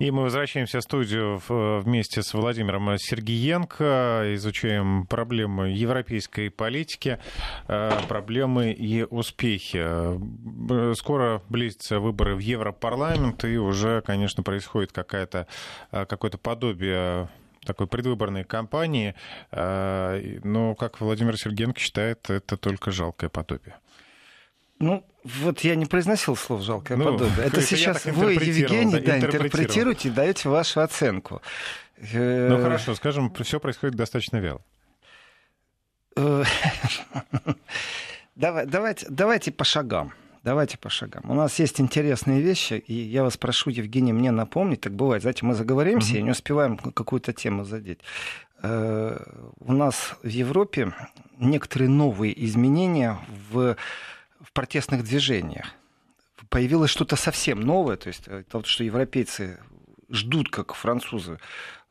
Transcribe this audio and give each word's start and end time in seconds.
И 0.00 0.10
мы 0.10 0.22
возвращаемся 0.24 0.80
в 0.80 0.82
студию 0.82 1.40
вместе 1.48 2.22
с 2.22 2.34
Владимиром 2.34 2.98
Сергиенко, 2.98 4.34
изучаем 4.34 5.06
проблемы 5.06 5.70
европейской 5.70 6.50
политики, 6.50 7.18
э, 7.68 7.90
проблемы 8.08 8.72
и 8.72 9.04
успехи. 9.04 9.84
Скоро 10.94 11.42
близятся 11.48 12.00
выборы 12.00 12.34
в 12.34 12.40
Европарламент, 12.40 13.44
и 13.44 13.56
уже, 13.56 14.02
конечно, 14.02 14.42
происходит 14.42 14.90
какая-то, 14.90 15.46
э, 15.92 16.06
какое-то 16.06 16.38
подобие 16.38 17.28
такой 17.64 17.86
предвыборной 17.86 18.44
кампании, 18.44 19.14
э, 19.52 20.40
но, 20.42 20.74
как 20.74 21.00
Владимир 21.00 21.38
Сергеенко 21.38 21.80
считает, 21.80 22.28
это 22.28 22.56
только 22.56 22.90
жалкое 22.90 23.30
подобие. 23.30 23.76
Ну, 24.84 25.02
вот 25.24 25.60
я 25.60 25.76
не 25.76 25.86
произносил 25.86 26.36
слов 26.36 26.62
жалкое 26.62 26.98
ну, 26.98 27.04
подобие. 27.04 27.46
Это 27.46 27.62
сейчас 27.62 28.04
вы, 28.04 28.34
Евгений, 28.34 29.00
да, 29.00 29.18
интерпретируете 29.18 30.08
и 30.08 30.10
даете 30.10 30.50
вашу 30.50 30.80
оценку. 30.80 31.40
Э, 31.96 32.48
ну 32.48 32.62
хорошо, 32.62 32.94
скажем, 32.94 33.32
все 33.32 33.58
происходит 33.60 33.96
достаточно 33.96 34.36
вяло. 34.36 34.60
Э, 36.16 36.44
давайте, 38.36 39.06
давайте 39.08 39.52
по 39.52 39.64
шагам. 39.64 40.12
Давайте 40.42 40.76
по 40.76 40.90
шагам. 40.90 41.22
У 41.30 41.34
нас 41.34 41.58
есть 41.58 41.80
интересные 41.80 42.42
вещи, 42.42 42.74
и 42.74 42.92
я 42.92 43.22
вас 43.22 43.38
прошу, 43.38 43.70
Евгений, 43.70 44.12
мне 44.12 44.30
напомнить, 44.30 44.82
так 44.82 44.92
бывает, 44.92 45.22
знаете, 45.22 45.46
мы 45.46 45.54
заговоримся 45.54 46.16
mm-hmm. 46.16 46.18
и 46.18 46.22
не 46.22 46.30
успеваем 46.32 46.76
какую-то 46.76 47.32
тему 47.32 47.64
задеть. 47.64 48.00
Э, 48.62 49.16
у 49.60 49.72
нас 49.72 50.14
в 50.22 50.28
Европе 50.28 50.92
некоторые 51.38 51.88
новые 51.88 52.44
изменения 52.44 53.18
в 53.50 53.78
в 54.44 54.52
протестных 54.52 55.02
движениях. 55.02 55.72
Появилось 56.50 56.90
что-то 56.90 57.16
совсем 57.16 57.60
новое, 57.60 57.96
то 57.96 58.08
есть 58.08 58.24
э, 58.26 58.44
то, 58.48 58.62
что 58.64 58.84
европейцы 58.84 59.58
ждут, 60.10 60.50
как 60.50 60.74
французы, 60.74 61.38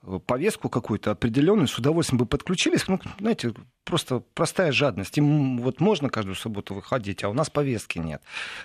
э, 0.04 0.20
повестку 0.26 0.70
какую-то 0.70 1.12
определенную, 1.12 1.68
с 1.68 1.78
удовольствием 1.78 2.20
бы 2.20 2.26
подключились. 2.26 2.88
Ну, 2.88 3.00
знаете, 3.20 3.54
просто 3.84 4.20
простая 4.34 4.72
жадность. 4.72 5.18
Им 5.18 5.58
вот 5.58 5.80
можно 5.80 6.10
каждую 6.10 6.36
субботу 6.36 6.76
выходить, 6.76 7.24
а 7.24 7.30
у 7.30 7.34
нас 7.34 7.50
повестки 7.50 8.00
нет. 8.00 8.22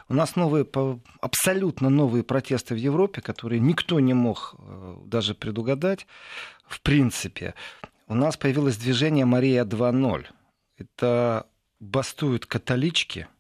У 0.09 0.15
нас 0.15 0.37
новые, 0.37 0.67
абсолютно 1.21 1.89
новые 1.89 2.23
протесты 2.23 2.75
в 2.75 2.79
Европе, 2.79 3.23
которые 3.23 3.61
никто 3.61 3.99
не 4.01 4.15
мог 4.15 4.57
э, 4.59 4.97
даже 5.07 5.35
предугадать. 5.35 6.07
В 6.67 6.83
принципе, 6.83 7.55
у 8.09 8.15
нас 8.15 8.37
появилось 8.37 8.77
движение 8.77 9.25
«Мария 9.25 9.65
2.0». 9.65 10.27
Это 10.77 11.47
бастуют 11.81 12.47
католички– 12.47 13.27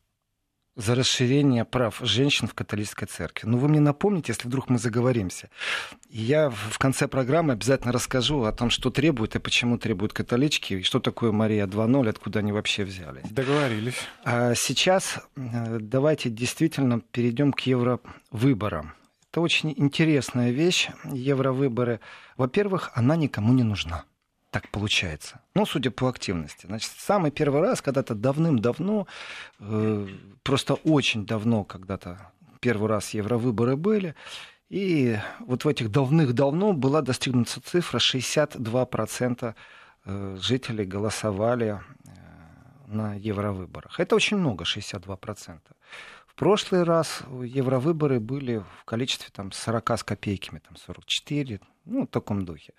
за 0.78 0.94
расширение 0.94 1.64
прав 1.64 1.98
женщин 2.00 2.46
в 2.46 2.54
католической 2.54 3.06
церкви. 3.06 3.48
Ну, 3.48 3.58
вы 3.58 3.68
мне 3.68 3.80
напомните, 3.80 4.32
если 4.32 4.46
вдруг 4.46 4.70
мы 4.70 4.78
заговоримся. 4.78 5.50
я 6.08 6.50
в 6.50 6.78
конце 6.78 7.08
программы 7.08 7.54
обязательно 7.54 7.92
расскажу 7.92 8.44
о 8.44 8.52
том, 8.52 8.70
что 8.70 8.90
требуют 8.90 9.34
и 9.34 9.40
почему 9.40 9.76
требуют 9.76 10.12
католички, 10.12 10.74
и 10.74 10.82
что 10.82 11.00
такое 11.00 11.32
Мария 11.32 11.66
2.0, 11.66 12.08
откуда 12.08 12.38
они 12.38 12.52
вообще 12.52 12.84
взялись. 12.84 13.24
Договорились. 13.28 13.96
А 14.24 14.54
сейчас 14.54 15.18
э, 15.36 15.78
давайте 15.80 16.30
действительно 16.30 17.00
перейдем 17.00 17.52
к 17.52 17.60
евровыборам. 17.60 18.94
Это 19.32 19.40
очень 19.40 19.74
интересная 19.76 20.52
вещь, 20.52 20.90
евровыборы. 21.12 21.98
Во-первых, 22.36 22.92
она 22.94 23.16
никому 23.16 23.52
не 23.52 23.64
нужна 23.64 24.04
так 24.50 24.68
получается. 24.70 25.40
Ну, 25.54 25.66
судя 25.66 25.90
по 25.90 26.08
активности. 26.08 26.66
Значит, 26.66 26.92
самый 26.96 27.30
первый 27.30 27.60
раз, 27.60 27.82
когда-то 27.82 28.14
давным-давно, 28.14 29.06
э, 29.60 30.08
просто 30.42 30.74
очень 30.74 31.26
давно, 31.26 31.64
когда-то 31.64 32.32
первый 32.60 32.88
раз 32.88 33.14
евровыборы 33.14 33.76
были, 33.76 34.14
и 34.68 35.18
вот 35.40 35.64
в 35.64 35.68
этих 35.68 35.90
давных-давно 35.90 36.72
была 36.72 37.02
достигнута 37.02 37.60
цифра 37.60 37.98
62% 37.98 39.54
э, 40.04 40.36
жителей 40.40 40.84
голосовали 40.84 41.80
э, 42.06 42.10
на 42.86 43.14
евровыборах. 43.14 44.00
Это 44.00 44.16
очень 44.16 44.38
много, 44.38 44.64
62%. 44.64 45.60
В 46.26 46.34
прошлый 46.34 46.84
раз 46.84 47.22
евровыборы 47.42 48.20
были 48.20 48.62
в 48.80 48.84
количестве 48.84 49.30
там, 49.32 49.52
40 49.52 49.90
с 49.90 50.04
копейками, 50.04 50.60
там, 50.60 50.76
44, 50.76 51.60
ну, 51.86 52.02
в 52.02 52.06
таком 52.06 52.44
духе. 52.44 52.74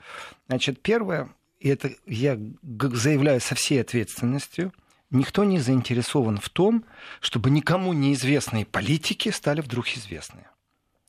Значит, 0.48 0.82
первое, 0.82 1.30
и 1.60 1.70
это 1.70 1.92
я 2.06 2.40
заявляю 2.60 3.42
со 3.42 3.56
всей 3.56 3.82
ответственностью, 3.82 4.74
никто 5.12 5.44
не 5.44 5.60
заинтересован 5.60 6.38
в 6.38 6.50
том, 6.50 6.86
чтобы 7.20 7.50
никому 7.50 7.94
неизвестные 7.94 8.66
политики 8.66 9.30
стали 9.30 9.62
вдруг 9.62 9.88
известны. 9.90 10.46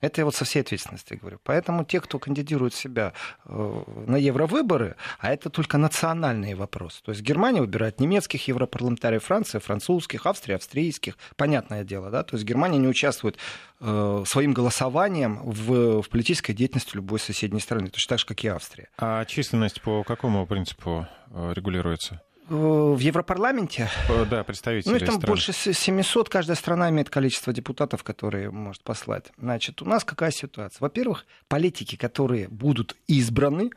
Это 0.00 0.22
я 0.22 0.24
вот 0.24 0.34
со 0.34 0.44
всей 0.44 0.60
ответственностью 0.60 1.18
говорю. 1.18 1.38
Поэтому 1.44 1.84
те, 1.84 2.00
кто 2.00 2.18
кандидирует 2.18 2.74
себя 2.74 3.12
э, 3.44 3.82
на 4.06 4.16
евровыборы, 4.16 4.96
а 5.18 5.32
это 5.32 5.50
только 5.50 5.76
национальные 5.78 6.56
вопросы. 6.56 7.02
То 7.02 7.12
есть 7.12 7.22
Германия 7.22 7.60
выбирает 7.60 8.00
немецких 8.00 8.48
европарламентариев, 8.48 9.24
Франция, 9.24 9.60
французских, 9.60 10.26
Австрия, 10.26 10.56
австрийских. 10.56 11.18
Понятное 11.36 11.84
дело, 11.84 12.10
да? 12.10 12.22
То 12.22 12.36
есть 12.36 12.46
Германия 12.46 12.78
не 12.78 12.88
участвует 12.88 13.36
э, 13.80 14.24
своим 14.26 14.54
голосованием 14.54 15.40
в, 15.42 16.02
в 16.02 16.08
политической 16.08 16.54
деятельности 16.54 16.96
любой 16.96 17.18
соседней 17.18 17.60
страны, 17.60 17.90
точно 17.90 18.08
так 18.10 18.18
же, 18.20 18.26
как 18.26 18.42
и 18.44 18.48
Австрия. 18.48 18.88
А 18.96 19.24
численность 19.26 19.82
по 19.82 20.02
какому 20.02 20.46
принципу 20.46 21.06
э, 21.30 21.52
регулируется? 21.54 22.22
В 22.50 22.98
Европарламенте. 22.98 23.88
Да, 24.28 24.42
представители. 24.42 24.92
Ну, 24.92 24.98
там 24.98 25.16
стран. 25.16 25.20
больше 25.20 25.52
700. 25.52 26.28
Каждая 26.28 26.56
страна 26.56 26.90
имеет 26.90 27.08
количество 27.08 27.52
депутатов, 27.52 28.02
которые 28.02 28.50
может 28.50 28.82
послать. 28.82 29.32
Значит, 29.38 29.80
у 29.82 29.84
нас 29.84 30.04
какая 30.04 30.32
ситуация? 30.32 30.80
Во-первых, 30.80 31.26
политики, 31.46 31.94
которые 31.96 32.48
будут 32.48 32.96
избраны, 33.06 33.70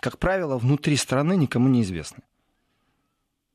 как 0.00 0.18
правило, 0.18 0.58
внутри 0.58 0.96
страны 0.96 1.36
никому 1.36 1.68
не 1.68 1.82
известны. 1.82 2.22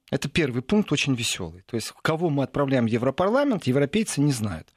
Это 0.10 0.28
первый 0.28 0.64
пункт, 0.64 0.92
очень 0.92 1.14
веселый. 1.16 1.62
То 1.68 1.76
есть, 1.76 1.94
кого 2.02 2.30
мы 2.30 2.44
отправляем 2.44 2.86
в 2.86 2.90
Европарламент, 2.90 3.66
европейцы 3.66 4.22
не 4.22 4.32
знают. 4.32 4.74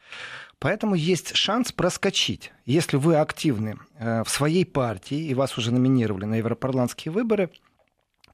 Поэтому 0.59 0.95
есть 0.95 1.35
шанс 1.35 1.73
проскочить. 1.73 2.53
Если 2.67 2.97
вы 2.97 3.17
активны 3.17 3.79
э, 3.99 4.25
в 4.25 4.31
своей 4.31 4.65
партии 4.65 5.19
и 5.19 5.35
вас 5.35 5.59
уже 5.59 5.73
номинировали 5.73 6.27
на 6.27 6.35
европарламентские 6.35 7.13
выборы– 7.13 7.51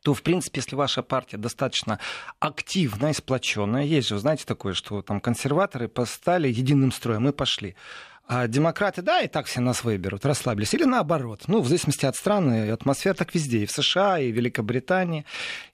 то, 0.03 0.15
в 0.15 0.23
принципе, 0.23 0.61
если 0.61 0.75
ваша 0.75 1.03
партия 1.03 1.37
достаточно 1.37 1.99
активная 2.41 3.11
и 3.11 3.15
сплоченная, 3.15 3.85
есть 3.85 4.09
же, 4.09 4.19
знаете, 4.19 4.45
такое, 4.45 4.75
что 4.75 5.03
там 5.03 5.21
консерваторы 5.21 5.89
постали 5.89 6.49
единым 6.49 6.93
строем 6.93 7.29
и 7.29 7.33
пошли. 7.33 7.77
А 8.27 8.47
демократы, 8.47 9.03
да, 9.03 9.21
и 9.21 9.29
так 9.29 9.47
все 9.47 9.61
нас 9.61 9.85
выберут, 9.85 10.25
расслабились. 10.25 10.75
Или 10.75 10.85
наоборот. 10.85 11.43
Ну, 11.49 11.61
в 11.61 11.69
зависимости 11.69 12.07
от 12.07 12.17
страны, 12.17 12.71
атмосфера 12.71 13.15
так 13.15 13.35
везде, 13.35 13.59
и 13.59 13.67
в 13.67 13.71
США, 13.71 14.19
и 14.19 14.33
в 14.33 14.35
Великобритании. 14.35 15.25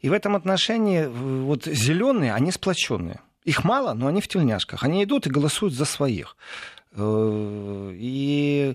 И 0.01 0.09
в 0.09 0.13
этом 0.13 0.35
отношении 0.35 1.07
вот 1.07 1.65
зеленые, 1.65 2.35
они 2.35 2.51
сплоченные. 2.51 3.21
Их 3.45 3.65
мало, 3.65 3.95
но 3.95 4.09
они 4.09 4.21
в 4.21 4.29
тельняшках. 4.29 4.83
Они 4.83 5.05
идут 5.05 5.27
и 5.27 5.31
голосуют 5.31 5.75
за 5.75 5.85
своих. 5.85 6.37
Э, 6.93 7.93
и 7.95 8.75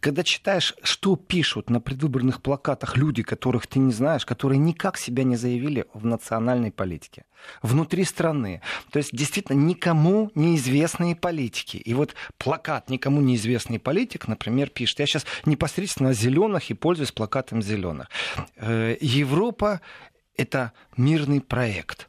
когда 0.00 0.22
читаешь, 0.22 0.74
что 0.82 1.16
пишут 1.16 1.70
на 1.70 1.80
предвыборных 1.80 2.40
плакатах 2.40 2.96
люди, 2.96 3.22
которых 3.22 3.66
ты 3.66 3.78
не 3.78 3.92
знаешь, 3.92 4.24
которые 4.24 4.58
никак 4.58 4.96
себя 4.96 5.24
не 5.24 5.36
заявили 5.36 5.86
в 5.92 6.04
национальной 6.04 6.70
политике, 6.70 7.24
внутри 7.62 8.04
страны. 8.04 8.60
То 8.90 8.98
есть 8.98 9.10
действительно 9.12 9.56
никому 9.56 10.30
неизвестные 10.34 11.16
политики. 11.16 11.76
И 11.76 11.94
вот 11.94 12.14
плакат 12.38 12.90
никому 12.90 13.20
неизвестный 13.20 13.78
политик, 13.78 14.28
например, 14.28 14.68
пишет. 14.70 15.00
Я 15.00 15.06
сейчас 15.06 15.26
непосредственно 15.44 16.10
о 16.10 16.14
зеленых 16.14 16.70
и 16.70 16.74
пользуюсь 16.74 17.12
плакатом 17.12 17.62
зеленых. 17.62 18.08
Э, 18.56 18.96
Европа 19.00 19.80
это 20.36 20.72
мирный 20.96 21.40
проект. 21.40 22.08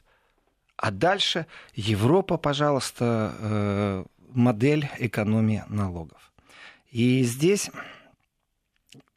А 0.78 0.92
дальше 0.92 1.46
Европа, 1.74 2.38
пожалуйста, 2.38 3.34
э, 3.40 4.04
модель 4.34 4.90
экономии 5.00 5.64
налогов. 5.68 6.32
И 6.92 7.24
здесь 7.24 7.70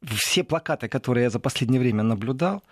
все 0.06 0.44
плакаты, 0.44 0.88
которые 0.88 1.24
я 1.24 1.30
за 1.30 1.38
последнее 1.38 1.80
время 1.80 2.02
наблюдал, 2.02 2.62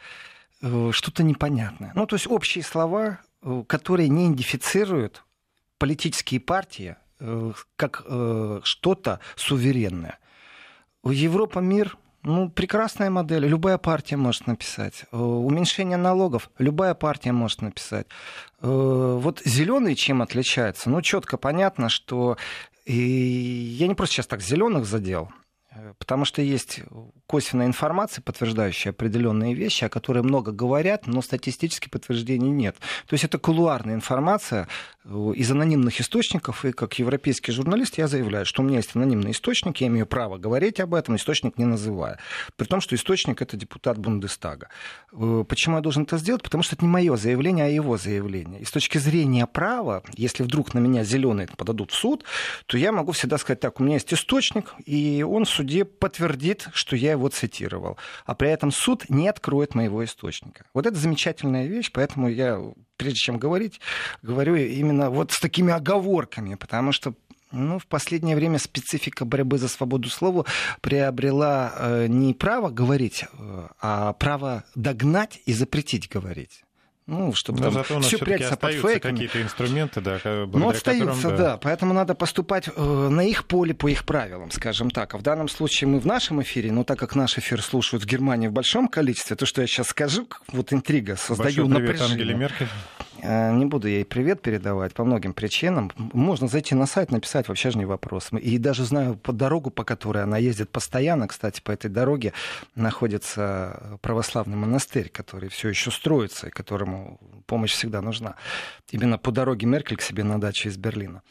э, 0.63 0.91
что-то 0.93 1.23
непонятное. 1.23 1.93
Ну, 1.95 2.07
то 2.07 2.17
есть 2.17 2.27
общие 2.27 2.65
слова, 2.65 3.21
э, 3.43 3.65
которые 3.67 4.09
не 4.09 4.27
идентифицируют 4.27 5.25
политические 5.79 6.41
партии 6.41 6.97
э, 7.21 7.53
как 7.77 8.05
что-то 8.65 9.21
суверенное. 9.37 10.19
Европа, 11.05 11.61
мир, 11.61 11.97
ну, 12.23 12.51
прекрасная 12.51 13.09
модель. 13.09 13.47
Любая 13.47 13.79
партия 13.79 14.17
может 14.17 14.47
написать. 14.47 15.07
Уменьшение 15.11 15.97
налогов. 15.97 16.51
Любая 16.59 16.93
партия 16.95 17.33
может 17.33 17.63
написать. 17.63 18.07
Вот 18.61 19.41
зеленые 19.43 19.97
чем 19.97 20.21
отличаются? 20.21 20.91
Ну, 20.91 21.01
четко 21.01 21.39
понятно, 21.39 21.89
что 21.89 22.37
и 22.85 22.95
я 22.95 23.87
не 23.87 23.95
просто 23.95 24.15
сейчас 24.15 24.27
так 24.27 24.41
зеленых 24.43 24.85
задел, 24.85 25.31
э, 25.71 25.95
потому 25.99 26.25
что 26.25 26.43
есть 26.43 26.81
косвенная 27.27 27.67
информация, 27.67 28.23
подтверждающая 28.23 28.93
определенные 28.93 29.55
вещи, 29.55 29.85
о 29.85 29.89
которых 29.89 30.25
много 30.25 30.53
говорят, 30.53 31.07
но 31.07 31.23
статистически 31.23 31.89
подтверждений 31.89 32.51
нет. 32.51 32.77
То 33.07 33.15
есть 33.15 33.25
это 33.25 33.39
кулуарная 33.39 33.95
информация, 33.95 34.69
из 35.05 35.51
анонимных 35.51 35.99
источников, 36.01 36.65
и 36.65 36.73
как 36.73 36.99
европейский 36.99 37.53
журналист 37.53 37.97
я 37.97 38.07
заявляю, 38.07 38.45
что 38.45 38.63
у 38.63 38.65
меня 38.67 38.77
есть 38.77 38.95
анонимный 38.95 39.31
источник, 39.31 39.79
я 39.79 39.87
имею 39.87 40.07
право 40.07 40.37
говорить 40.37 40.79
об 40.79 40.95
этом, 40.95 41.17
источник 41.17 41.57
не 41.57 41.65
называя. 41.65 42.19
При 42.57 42.67
том, 42.67 42.83
что 42.83 42.95
источник 42.95 43.41
это 43.41 43.57
депутат 43.57 43.97
Бундестага. 43.99 44.69
Э, 45.13 45.45
почему 45.49 45.77
я 45.77 45.83
должен 45.83 46.03
это 46.03 46.19
сделать? 46.19 46.43
Потому 46.43 46.63
что 46.63 46.77
это 46.77 46.85
не 46.85 46.91
мое 46.91 47.17
заявление, 47.17 47.65
а 47.65 47.69
его 47.69 47.97
заявление. 47.97 48.61
И 48.61 48.65
с 48.65 48.71
точки 48.71 48.99
зрения 48.99 49.47
права, 49.47 50.03
если 50.17 50.43
вдруг 50.43 50.75
на 50.75 50.81
меня 50.81 51.03
зеленые 51.03 51.49
подадут 51.57 51.93
в 51.93 51.95
суд, 51.95 52.25
то 52.67 52.77
я 52.77 52.93
могу 52.93 53.13
всегда 53.13 53.39
сказать, 53.39 53.61
так, 53.61 53.81
у 53.81 53.85
меня 53.85 53.95
есть 53.95 54.13
источник, 54.13 54.75
и 54.85 55.25
он 55.27 55.47
в 55.47 55.49
суде 55.51 55.87
подтвердит, 55.87 56.69
что 56.75 56.95
я 56.95 57.13
его 57.13 57.29
цитировал. 57.29 57.97
А 58.27 58.35
при 58.35 58.51
этом 58.51 58.71
суд 58.71 59.09
не 59.09 59.29
откроет 59.29 59.75
моего 59.75 60.05
источника. 60.05 60.67
Вот 60.75 60.87
это 60.87 60.97
замечательная 60.99 61.67
вещь, 61.67 61.91
поэтому 61.91 62.29
я 62.29 62.61
прежде 63.01 63.19
чем 63.19 63.39
говорить, 63.39 63.81
говорю 64.21 64.57
именно 64.57 65.09
вот 65.09 65.33
с 65.33 65.41
такими 65.41 65.73
оговорками, 65.73 66.55
потому 66.55 66.93
что 66.93 67.15
ну, 67.51 67.79
в 67.79 67.87
последнее 67.87 68.37
время 68.37 68.59
специфика 68.59 69.25
борьбы 69.25 69.57
за 69.57 69.69
свободу 69.69 70.11
слова 70.11 70.45
приобрела 70.83 71.73
э, 71.75 72.07
не 72.09 72.35
право 72.35 72.69
говорить, 72.69 73.25
э, 73.25 73.69
а 73.81 74.13
право 74.13 74.65
догнать 74.75 75.41
и 75.47 75.55
запретить 75.55 76.11
говорить. 76.11 76.63
Ну, 77.11 77.35
чтобы 77.35 77.61
Но 77.61 77.83
там 77.83 78.03
все 78.03 78.19
прячется 78.19 78.57
под 78.57 78.73
фейками. 78.73 79.13
какие-то 79.13 79.43
инструменты, 79.43 80.01
да, 80.01 80.21
Ну, 80.25 80.69
остаются, 80.69 81.17
которым, 81.17 81.37
да. 81.37 81.45
да. 81.51 81.57
Поэтому 81.57 81.93
надо 81.93 82.15
поступать 82.15 82.69
э, 82.69 83.09
на 83.11 83.23
их 83.23 83.47
поле 83.47 83.75
по 83.75 83.89
их 83.89 84.05
правилам, 84.05 84.53
скажем 84.53 84.91
так. 84.91 85.15
А 85.15 85.19
в 85.19 85.23
данном 85.23 85.49
случае 85.49 85.89
мы 85.89 85.99
в 85.99 86.07
нашем 86.07 86.41
эфире, 86.43 86.71
но 86.71 86.85
так 86.85 87.01
как 87.01 87.17
наш 87.17 87.37
эфир 87.37 87.63
слушают 87.63 88.05
в 88.05 88.07
Германии 88.07 88.47
в 88.47 88.53
большом 88.53 88.87
количестве, 88.87 89.35
то, 89.35 89.45
что 89.45 89.61
я 89.61 89.67
сейчас 89.67 89.89
скажу, 89.89 90.29
вот 90.53 90.73
интрига, 90.73 91.17
создаю 91.17 91.67
Большой 91.67 91.67
привет, 91.67 91.89
напряжение. 91.89 92.13
Ангеле 92.13 92.35
Меркель. 92.35 92.69
Э, 93.19 93.53
не 93.53 93.67
буду 93.67 93.89
ей 93.89 94.05
привет 94.05 94.43
передавать 94.43 94.95
по 94.95 95.05
многим 95.05 95.33
причинам. 95.33 95.91
Можно 95.97 96.49
зайти 96.49 96.75
на 96.75 96.87
сайт, 96.87 97.11
написать, 97.11 97.49
вообще 97.49 97.71
же 97.71 97.79
не 97.79 97.85
вопрос. 97.85 98.31
И 98.33 98.59
даже 98.59 98.85
знаю 98.85 99.17
по 99.17 99.33
дорогу, 99.33 99.71
по 99.71 99.85
которой 99.85 100.23
она 100.23 100.39
ездит 100.39 100.71
постоянно, 100.71 101.29
кстати, 101.29 101.61
по 101.61 101.71
этой 101.71 101.91
дороге 101.91 102.33
находится 102.75 103.99
православный 104.03 104.57
монастырь, 104.57 105.09
который 105.09 105.49
все 105.49 105.69
еще 105.69 105.91
строится, 105.91 106.49
и 106.49 106.51
которому 106.51 107.19
помощь 107.47 107.73
всегда 107.73 108.01
нужна. 108.01 108.37
Именно 108.91 109.19
по 109.19 109.33
дороге 109.33 109.67
Меркель 109.67 109.97
к 109.97 110.03
себе 110.03 110.25
на 110.25 110.41
даче 110.41 110.69
из 110.69 110.77
Берлина. 110.77 111.23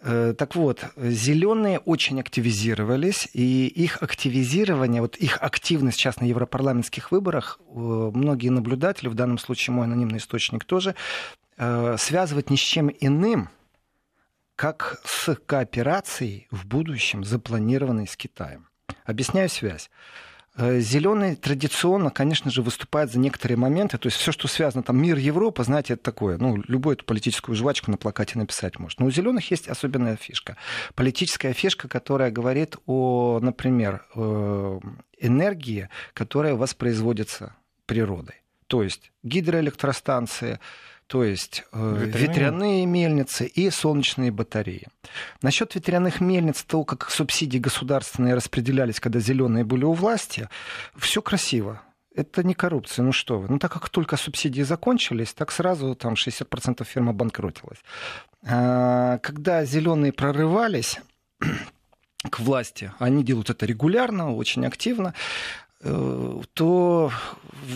Э, 0.00 0.32
так 0.36 0.54
вот, 0.54 0.84
зеленые 0.96 1.80
очень 1.80 2.20
активизировались, 2.20 3.28
и 3.32 3.66
их 3.66 4.00
активизирование, 4.02 5.02
вот 5.02 5.16
их 5.16 5.38
активность 5.42 5.98
сейчас 5.98 6.20
на 6.20 6.24
европарламентских 6.24 7.10
выборах, 7.10 7.58
э, 7.58 7.72
многие 7.74 8.50
наблюдатели, 8.50 9.08
в 9.08 9.14
данном 9.14 9.38
случае 9.38 9.74
мой 9.74 9.86
анонимный 9.86 10.18
источник 10.18 10.64
тоже, 10.64 10.94
э, 11.56 11.96
связывают 11.98 12.50
ни 12.50 12.56
с 12.56 12.60
чем 12.60 12.90
иным, 13.00 13.48
как 14.54 15.00
с 15.04 15.34
кооперацией 15.46 16.46
в 16.50 16.66
будущем, 16.66 17.24
запланированной 17.24 18.06
с 18.06 18.16
Китаем. 18.16 18.68
Объясняю 19.04 19.48
связь. 19.48 19.90
Э, 20.58 20.80
Зеленые 20.80 21.36
традиционно, 21.36 22.10
конечно 22.10 22.50
же, 22.50 22.62
выступают 22.62 23.12
за 23.12 23.20
некоторые 23.20 23.56
моменты. 23.56 23.96
То 23.96 24.08
есть 24.08 24.18
все, 24.18 24.32
что 24.32 24.48
связано, 24.48 24.82
там, 24.82 25.00
мир 25.00 25.16
Европа, 25.16 25.62
знаете, 25.62 25.94
это 25.94 26.02
такое. 26.02 26.36
Ну, 26.36 26.62
любую 26.66 26.96
эту 26.96 27.04
политическую 27.04 27.54
жвачку 27.54 27.92
на 27.92 27.96
плакате 27.96 28.38
написать 28.38 28.78
может. 28.78 28.98
Но 28.98 29.06
у 29.06 29.10
зеленых 29.10 29.48
есть 29.52 29.68
особенная 29.68 30.16
фишка. 30.16 30.56
Политическая 30.96 31.52
фишка, 31.52 31.86
которая 31.86 32.32
говорит 32.32 32.76
о, 32.86 33.38
например, 33.40 34.04
э, 34.16 34.80
энергии, 35.20 35.88
которая 36.12 36.54
воспроизводится 36.54 37.54
природой. 37.86 38.34
То 38.66 38.82
есть 38.82 39.12
гидроэлектростанции, 39.22 40.58
то 41.08 41.24
есть 41.24 41.64
э, 41.72 42.04
ветряные. 42.04 42.28
ветряные 42.28 42.86
мельницы 42.86 43.46
и 43.46 43.70
солнечные 43.70 44.30
батареи. 44.30 44.86
Насчет 45.42 45.74
ветряных 45.74 46.20
мельниц, 46.20 46.62
то, 46.62 46.84
как 46.84 47.10
субсидии 47.10 47.58
государственные 47.58 48.34
распределялись, 48.34 49.00
когда 49.00 49.18
зеленые 49.18 49.64
были 49.64 49.84
у 49.84 49.94
власти, 49.94 50.48
все 50.96 51.22
красиво. 51.22 51.80
Это 52.14 52.42
не 52.42 52.52
коррупция, 52.52 53.04
ну 53.04 53.12
что 53.12 53.38
вы. 53.38 53.48
Ну 53.48 53.58
так 53.58 53.72
как 53.72 53.88
только 53.88 54.16
субсидии 54.16 54.62
закончились, 54.62 55.32
так 55.32 55.50
сразу 55.50 55.94
там 55.94 56.12
60% 56.12 56.84
фирм 56.84 57.08
обанкротилось. 57.08 57.78
А, 58.46 59.18
когда 59.18 59.64
зеленые 59.64 60.12
прорывались, 60.12 61.00
к 62.30 62.40
власти. 62.40 62.92
Они 62.98 63.24
делают 63.24 63.50
это 63.50 63.64
регулярно, 63.64 64.34
очень 64.34 64.66
активно. 64.66 65.14
Э, 65.80 66.40
то 66.54 67.12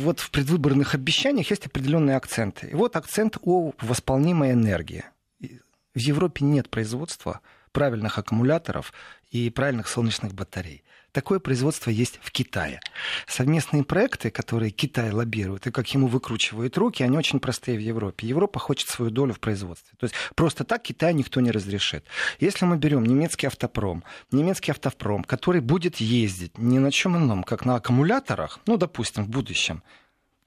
вот 0.00 0.20
в 0.20 0.31
предвыборных 0.31 0.94
обещаниях 0.94 1.50
есть 1.50 1.66
определенные 1.66 2.16
акценты. 2.16 2.69
И 2.69 2.75
вот 2.75 2.96
акцент 2.96 3.38
о 3.43 3.72
восполнимой 3.81 4.52
энергии. 4.52 5.04
В 5.40 5.99
Европе 5.99 6.44
нет 6.44 6.69
производства 6.70 7.40
правильных 7.72 8.19
аккумуляторов 8.19 8.93
и 9.31 9.50
правильных 9.50 9.88
солнечных 9.88 10.34
батарей. 10.34 10.82
Такое 11.12 11.40
производство 11.40 11.90
есть 11.90 12.18
в 12.22 12.30
Китае. 12.30 12.80
Совместные 13.26 13.84
проекты, 13.84 14.30
которые 14.30 14.70
Китай 14.70 15.10
лоббирует 15.10 15.66
и 15.66 15.70
как 15.70 15.86
ему 15.92 16.06
выкручивают 16.06 16.78
руки, 16.78 17.02
они 17.02 17.18
очень 17.18 17.38
простые 17.38 17.76
в 17.76 17.82
Европе. 17.82 18.26
Европа 18.26 18.58
хочет 18.58 18.88
свою 18.88 19.10
долю 19.10 19.34
в 19.34 19.40
производстве. 19.40 19.94
То 19.98 20.04
есть 20.04 20.14
просто 20.34 20.64
так 20.64 20.82
Китай 20.82 21.12
никто 21.12 21.40
не 21.40 21.50
разрешит. 21.50 22.04
Если 22.40 22.64
мы 22.64 22.78
берем 22.78 23.04
немецкий 23.04 23.46
автопром, 23.46 24.04
немецкий 24.30 24.70
автопром, 24.70 25.22
который 25.24 25.60
будет 25.60 25.96
ездить 25.96 26.56
ни 26.56 26.78
на 26.78 26.90
чем 26.90 27.18
ином, 27.18 27.44
как 27.44 27.66
на 27.66 27.76
аккумуляторах, 27.76 28.60
ну, 28.66 28.78
допустим, 28.78 29.24
в 29.24 29.28
будущем, 29.28 29.82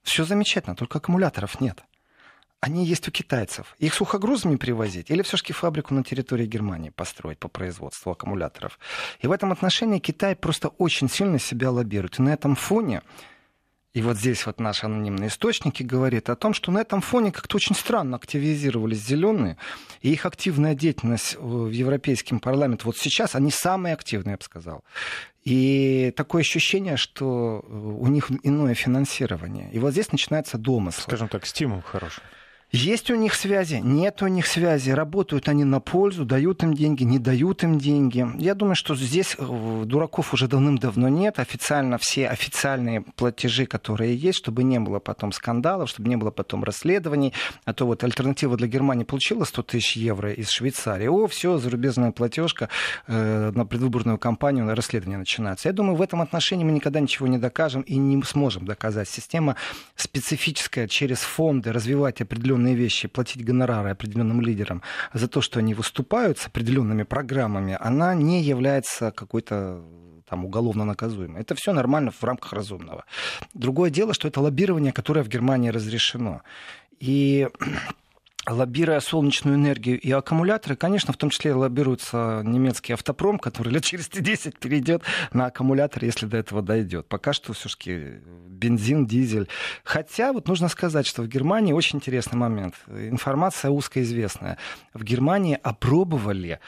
все 0.01 0.25
замечательно, 0.25 0.75
только 0.75 0.97
аккумуляторов 0.97 1.62
нет 1.62 1.83
они 2.62 2.86
есть 2.86 3.07
у 3.07 3.12
китайцев. 3.12 3.75
Их 3.80 3.94
сухогрузами 3.94 4.56
привозить 4.56 5.12
или 5.12 5.22
все-таки 5.22 5.54
фабрику 5.54 5.94
на 5.94 6.04
территории 6.04 6.46
Германии 6.46 6.90
построить 6.90 7.38
по 7.38 7.48
производству 7.48 8.12
аккумуляторов? 8.12 8.80
И 9.19 9.28
в 9.28 9.31
этом 9.31 9.52
отношении 9.52 10.00
Китай 10.00 10.36
просто 10.36 10.69
очень 10.69 11.10
сильно 11.10 11.40
себя 11.40 11.72
лоббирует. 11.72 12.19
И 12.19 12.22
на 12.22 12.34
этом 12.34 12.56
фоне 12.56 13.02
и 13.96 14.02
вот 14.02 14.18
здесь 14.18 14.46
вот 14.46 14.60
наши 14.60 14.86
анонимные 14.86 15.30
источники 15.30 15.81
говорят 15.81 16.30
о 16.30 16.36
том, 16.36 16.54
что 16.54 16.69
на 16.69 16.80
этом 16.80 17.00
фоне 17.00 17.31
как-то 17.31 17.56
очень 17.56 17.75
странно 17.75 18.18
активизировались 18.18 19.00
зеленые, 19.00 19.56
и 20.01 20.12
их 20.12 20.25
активная 20.25 20.75
деятельность 20.75 21.38
в 21.40 21.69
Европейском 21.69 22.42
парламенте 22.42 22.84
вот 22.84 22.98
сейчас, 22.98 23.36
они 23.36 23.51
самые 23.51 23.94
активные, 23.94 24.34
я 24.34 24.38
бы 24.38 24.44
сказал. 24.44 24.84
И 25.46 26.12
такое 26.18 26.42
ощущение, 26.42 26.98
что 26.98 27.62
у 27.69 28.08
них 28.08 28.31
иное 28.44 28.74
финансирование. 28.74 29.69
И 29.72 29.80
вот 29.80 29.94
здесь 29.94 30.12
начинается 30.12 30.58
домысл. 30.58 31.04
Скажем 31.04 31.30
так, 31.30 31.46
стимул 31.46 31.81
хороший. 31.81 32.22
Есть 32.75 33.10
у 33.10 33.16
них 33.16 33.36
связи, 33.36 33.75
нет 33.75 34.22
у 34.22 34.27
них 34.27 34.45
связи, 34.45 34.89
работают 34.89 35.48
они 35.48 35.63
на 35.63 35.80
пользу, 35.80 36.25
дают 36.25 36.62
им 36.62 36.74
деньги, 36.74 37.04
не 37.04 37.19
дают 37.19 37.63
им 37.63 37.80
деньги. 37.80 38.27
Я 38.38 38.54
думаю, 38.54 38.75
что 38.75 38.95
здесь 38.95 39.38
э, 39.39 39.83
дураков 39.86 40.33
уже 40.33 40.50
давным-давно 40.50 41.07
нет. 41.07 41.39
Официально 41.39 41.98
все 41.98 42.27
официальные 42.27 43.01
платежи, 43.01 43.65
которые 43.65 44.13
есть, 44.17 44.39
чтобы 44.39 44.63
не 44.63 44.77
было 44.82 45.00
потом 45.00 45.32
скандалов, 45.32 45.89
чтобы 45.89 46.10
не 46.10 46.17
было 46.17 46.32
потом 46.32 46.65
расследований. 46.65 47.32
А 47.63 47.72
то 47.72 47.86
вот 47.86 48.03
альтернатива 48.03 48.58
для 48.58 48.67
Германии 48.67 49.05
получила 49.05 49.46
100 49.46 49.63
тысяч 49.63 49.96
евро 49.96 50.34
из 50.34 50.50
Швейцарии. 50.50 51.08
О, 51.08 51.27
все, 51.27 51.58
зарубежная 51.58 52.12
платежка 52.12 52.67
э, 53.08 53.51
на 53.55 53.65
предвыборную 53.65 54.17
кампанию, 54.17 54.65
на 54.65 54.75
расследование 54.75 55.17
начинается. 55.17 55.70
Я 55.70 55.74
думаю, 55.74 55.96
в 55.96 56.01
этом 56.01 56.20
отношении 56.22 56.65
мы 56.65 56.74
никогда 56.74 57.00
ничего 57.00 57.27
не 57.27 57.38
докажем 57.38 57.84
и 57.84 57.96
не 57.96 58.22
сможем 58.24 58.65
доказать. 58.65 59.08
Система 59.08 59.55
специфическая 59.96 60.89
через 60.89 61.20
фонды 61.20 61.72
развивать 61.72 62.20
определенные 62.20 62.64
определенные 62.65 62.75
вещи, 62.75 63.07
платить 63.07 63.45
гонорары 63.45 63.91
определенным 63.91 64.41
лидерам 64.41 64.81
за 65.13 65.27
то, 65.27 65.41
что 65.41 65.60
они 65.60 65.74
выступают 65.74 66.38
с 66.38 66.48
определенными 66.48 67.03
программами, 67.03 67.77
она 67.79 68.15
не 68.15 68.41
является 68.41 69.12
какой-то 69.12 69.81
там 70.29 70.45
уголовно 70.45 70.86
наказуемой. 70.86 71.41
Это 71.41 71.53
все 71.55 71.74
нормально 71.74 72.12
в 72.12 72.24
рамках 72.24 72.53
разумного. 72.53 73.03
Другое 73.53 73.91
дело, 73.91 74.13
что 74.13 74.27
это 74.27 74.41
лоббирование, 74.41 74.91
которое 74.91 75.24
в 75.24 75.29
Германии 75.29 75.72
разрешено. 75.72 76.41
И 77.00 77.48
лоббируя 78.48 79.00
солнечную 79.00 79.58
энергию 79.58 80.00
и 80.00 80.12
аккумуляторы, 80.12 80.75
конечно, 80.75 81.14
в 81.14 81.18
том 81.18 81.30
числе 81.30 81.54
лоббируется 81.54 82.42
немецкий 82.44 82.94
автопром, 82.94 83.40
который 83.40 83.72
лет 83.72 83.84
через 83.84 84.10
10 84.10 84.58
перейдет 84.60 85.04
на 85.34 85.48
аккумулятор, 85.48 86.04
если 86.06 86.25
до 86.25 86.38
этого 86.38 86.62
дойдет. 86.62 87.08
Пока 87.08 87.34
что 87.34 87.54
все-таки 87.54 88.20
бензин, 88.48 89.06
дизель. 89.06 89.48
Хотя 89.84 90.34
вот 90.34 90.48
нужно 90.48 90.68
сказать, 90.70 91.08
что 91.08 91.24
в 91.24 91.28
Германии 91.28 91.74
очень 91.74 91.98
интересный 91.98 92.38
момент. 92.38 92.75
Информация 92.88 93.72
узкоизвестная. 93.72 94.58
В 94.94 95.04
Германии 95.04 95.60
опробовали 95.62 96.60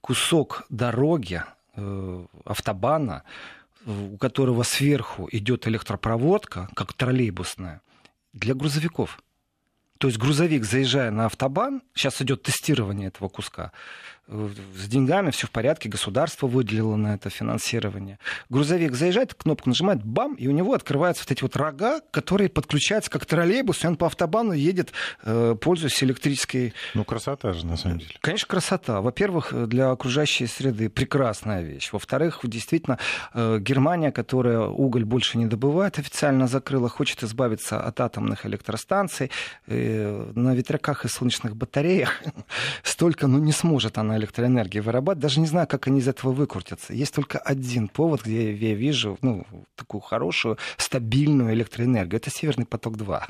кусок 0.00 0.64
дороги, 0.68 1.42
э, 1.76 2.24
автобана, 2.44 3.22
у 3.86 4.16
которого 4.16 4.62
сверху 4.62 5.28
идет 5.30 5.68
электропроводка, 5.68 6.68
как 6.74 6.92
троллейбусная, 6.92 7.80
для 8.32 8.54
грузовиков. 8.54 9.20
То 9.98 10.08
есть 10.08 10.18
грузовик, 10.18 10.64
заезжая 10.64 11.10
на 11.10 11.26
автобан, 11.26 11.82
сейчас 11.94 12.20
идет 12.22 12.42
тестирование 12.42 13.08
этого 13.08 13.28
куска, 13.28 13.72
с 14.28 14.88
деньгами 14.88 15.30
все 15.30 15.46
в 15.46 15.50
порядке, 15.50 15.88
государство 15.88 16.46
выделило 16.46 16.96
на 16.96 17.14
это 17.14 17.30
финансирование. 17.30 18.18
Грузовик 18.50 18.94
заезжает, 18.94 19.34
кнопку 19.34 19.68
нажимает, 19.68 20.04
бам, 20.04 20.34
и 20.34 20.48
у 20.48 20.50
него 20.50 20.74
открываются 20.74 21.22
вот 21.24 21.30
эти 21.30 21.42
вот 21.42 21.56
рога, 21.56 22.00
которые 22.10 22.48
подключаются 22.48 23.10
как 23.10 23.24
троллейбус, 23.24 23.84
и 23.84 23.86
он 23.86 23.96
по 23.96 24.06
автобану 24.06 24.52
едет, 24.52 24.92
э, 25.22 25.54
пользуясь 25.60 26.02
электрической... 26.02 26.74
Ну, 26.94 27.04
красота 27.04 27.52
же, 27.52 27.66
на 27.66 27.76
самом 27.76 27.98
деле. 27.98 28.14
Конечно, 28.20 28.48
красота. 28.48 29.00
Во-первых, 29.00 29.68
для 29.68 29.90
окружающей 29.90 30.46
среды 30.46 30.90
прекрасная 30.90 31.62
вещь. 31.62 31.90
Во-вторых, 31.92 32.40
действительно, 32.42 32.98
э, 33.32 33.58
Германия, 33.60 34.10
которая 34.10 34.60
уголь 34.60 35.04
больше 35.04 35.38
не 35.38 35.46
добывает, 35.46 35.98
официально 35.98 36.48
закрыла, 36.48 36.88
хочет 36.88 37.22
избавиться 37.22 37.80
от 37.80 38.00
атомных 38.00 38.44
электростанций. 38.44 39.30
Э, 39.68 40.32
на 40.34 40.54
ветряках 40.54 41.04
и 41.04 41.08
солнечных 41.08 41.56
батареях 41.56 42.22
столько, 42.82 43.28
ну, 43.28 43.38
не 43.38 43.52
сможет 43.52 43.98
она 43.98 44.15
электроэнергии 44.16 44.80
вырабатывать. 44.80 45.22
Даже 45.22 45.40
не 45.40 45.46
знаю, 45.46 45.66
как 45.66 45.86
они 45.86 46.00
из 46.00 46.08
этого 46.08 46.32
выкрутятся. 46.32 46.92
Есть 46.92 47.14
только 47.14 47.38
один 47.38 47.88
повод, 47.88 48.22
где 48.24 48.52
я 48.54 48.74
вижу 48.74 49.18
ну, 49.22 49.46
такую 49.74 50.00
хорошую, 50.00 50.58
стабильную 50.76 51.54
электроэнергию. 51.54 52.18
Это 52.18 52.30
Северный 52.30 52.66
поток-2. 52.66 53.22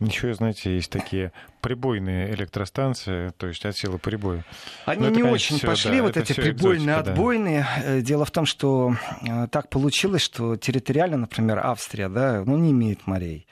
Еще, 0.00 0.34
знаете, 0.34 0.74
есть 0.74 0.90
такие 0.90 1.32
прибойные 1.60 2.34
электростанции, 2.34 3.32
то 3.36 3.46
есть 3.46 3.64
от 3.64 3.76
силы 3.76 3.98
прибоя. 3.98 4.44
Они 4.84 5.02
это, 5.04 5.10
не 5.10 5.22
конечно, 5.22 5.32
очень 5.32 5.56
все, 5.58 5.66
пошли, 5.66 5.98
да, 5.98 6.02
вот 6.02 6.16
эти 6.16 6.32
прибойные, 6.32 6.96
экзотика, 6.96 7.10
отбойные. 7.10 7.60
Да. 7.60 7.82
Э, 7.84 8.00
дело 8.00 8.24
в 8.24 8.30
том, 8.32 8.44
что 8.44 8.96
э, 9.22 9.46
так 9.48 9.68
получилось, 9.68 10.22
что 10.22 10.56
территориально, 10.56 11.18
например, 11.18 11.60
Австрия, 11.64 12.08
да, 12.08 12.42
ну, 12.44 12.56
не 12.56 12.72
имеет 12.72 13.06
морей. 13.06 13.46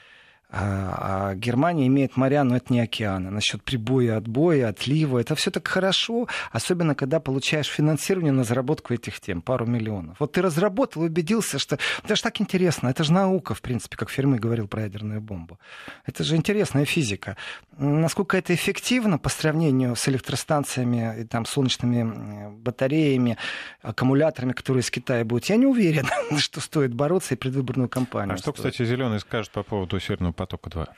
А, 0.53 1.31
а 1.31 1.35
Германия 1.35 1.87
имеет 1.87 2.17
моря, 2.17 2.43
но 2.43 2.57
это 2.57 2.73
не 2.73 2.81
океаны. 2.81 3.31
Насчет 3.31 3.63
прибоя, 3.63 4.17
отбоя, 4.17 4.69
отлива, 4.69 5.19
это 5.19 5.35
все 5.37 5.51
так 5.51 5.69
хорошо, 5.69 6.27
особенно 6.51 6.95
когда 6.95 7.21
получаешь 7.21 7.69
финансирование 7.69 8.33
на 8.33 8.43
заработку 8.43 8.93
этих 8.93 9.21
тем, 9.21 9.43
пару 9.43 9.67
миллионов. 9.67 10.17
Вот 10.19 10.33
ты 10.33 10.43
разработал, 10.43 11.03
убедился, 11.03 11.59
что 11.59 11.79
это 12.03 12.17
же 12.17 12.23
так 12.23 12.41
интересно, 12.41 12.89
это 12.89 13.05
же 13.05 13.13
наука, 13.13 13.55
в 13.55 13.63
принципе, 13.63 13.97
как 13.97 14.11
Ферми 14.11 14.39
говорил 14.39 14.67
про 14.67 14.83
ядерную 14.83 15.21
бомбу. 15.21 15.59
Это 16.05 16.25
же 16.25 16.35
интересная 16.35 16.85
физика. 16.85 17.37
Насколько 17.79 18.37
это 18.37 18.53
эффективно 18.53 19.19
по 19.19 19.29
сравнению 19.29 19.95
с 19.95 20.09
электростанциями, 20.09 21.21
и, 21.21 21.25
там, 21.25 21.47
солнечными 21.47 22.51
батареями, 22.57 23.37
аккумуляторами, 23.83 24.53
которые 24.53 24.83
из 24.83 24.91
Китая 24.91 25.25
будут, 25.25 25.45
я 25.47 25.57
не 25.57 25.67
уверен, 25.67 26.07
что 26.39 26.61
стоит 26.61 26.93
бороться 26.93 27.35
и 27.35 27.37
предвыборную 27.37 27.89
кампанию. 27.89 28.35
А 28.35 28.37
что, 28.37 28.51
стоит. 28.53 28.73
кстати, 28.73 28.89
зеленый 28.89 29.21
скажет 29.21 29.53
по 29.53 29.63
поводу 29.63 30.01
Северного 30.01 30.33
потока-2? 30.41 30.89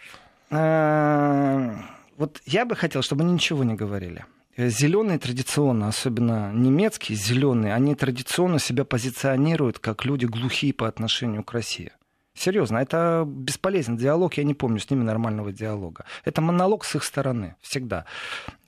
А, 0.51 1.75
вот 2.17 2.41
я 2.47 2.65
бы 2.65 2.77
хотел, 2.77 3.03
чтобы 3.03 3.23
они 3.25 3.33
ничего 3.33 3.65
не 3.65 3.75
говорили. 3.75 4.25
Зеленые 4.57 5.19
традиционно, 5.19 5.89
особенно 5.89 6.53
немецкие 6.53 7.17
зеленые, 7.17 7.75
они 7.75 7.95
традиционно 7.95 8.59
себя 8.59 8.85
позиционируют 8.85 9.79
как 9.79 10.05
люди 10.05 10.27
глухие 10.27 10.73
по 10.75 10.87
отношению 10.87 11.43
к 11.43 11.53
России. 11.53 11.91
Серьезно, 12.35 12.79
это 12.79 13.25
бесполезный 13.27 13.99
диалог, 13.99 14.35
я 14.35 14.45
не 14.45 14.55
помню 14.55 14.79
с 14.79 14.91
ними 14.91 15.03
нормального 15.03 15.53
диалога. 15.53 16.07
Это 16.25 16.41
монолог 16.41 16.85
с 16.85 16.95
их 16.95 17.05
стороны, 17.05 17.57
всегда. 17.61 18.07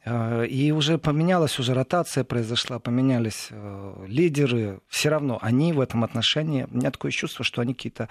А, 0.05 0.43
и 0.43 0.71
уже 0.71 0.99
поменялась, 0.99 1.59
уже 1.59 1.73
ротация 1.73 2.25
произошла, 2.25 2.79
поменялись 2.79 3.49
э, 3.51 4.05
лидеры. 4.07 4.81
Все 4.89 5.09
равно 5.09 5.39
они 5.41 5.73
в 5.73 5.81
этом 5.81 6.05
отношении, 6.05 6.67
у 6.71 6.77
меня 6.77 6.91
такое 6.91 7.11
чувство, 7.11 7.43
что 7.43 7.63
они 7.63 7.73
какие-то, 7.73 8.09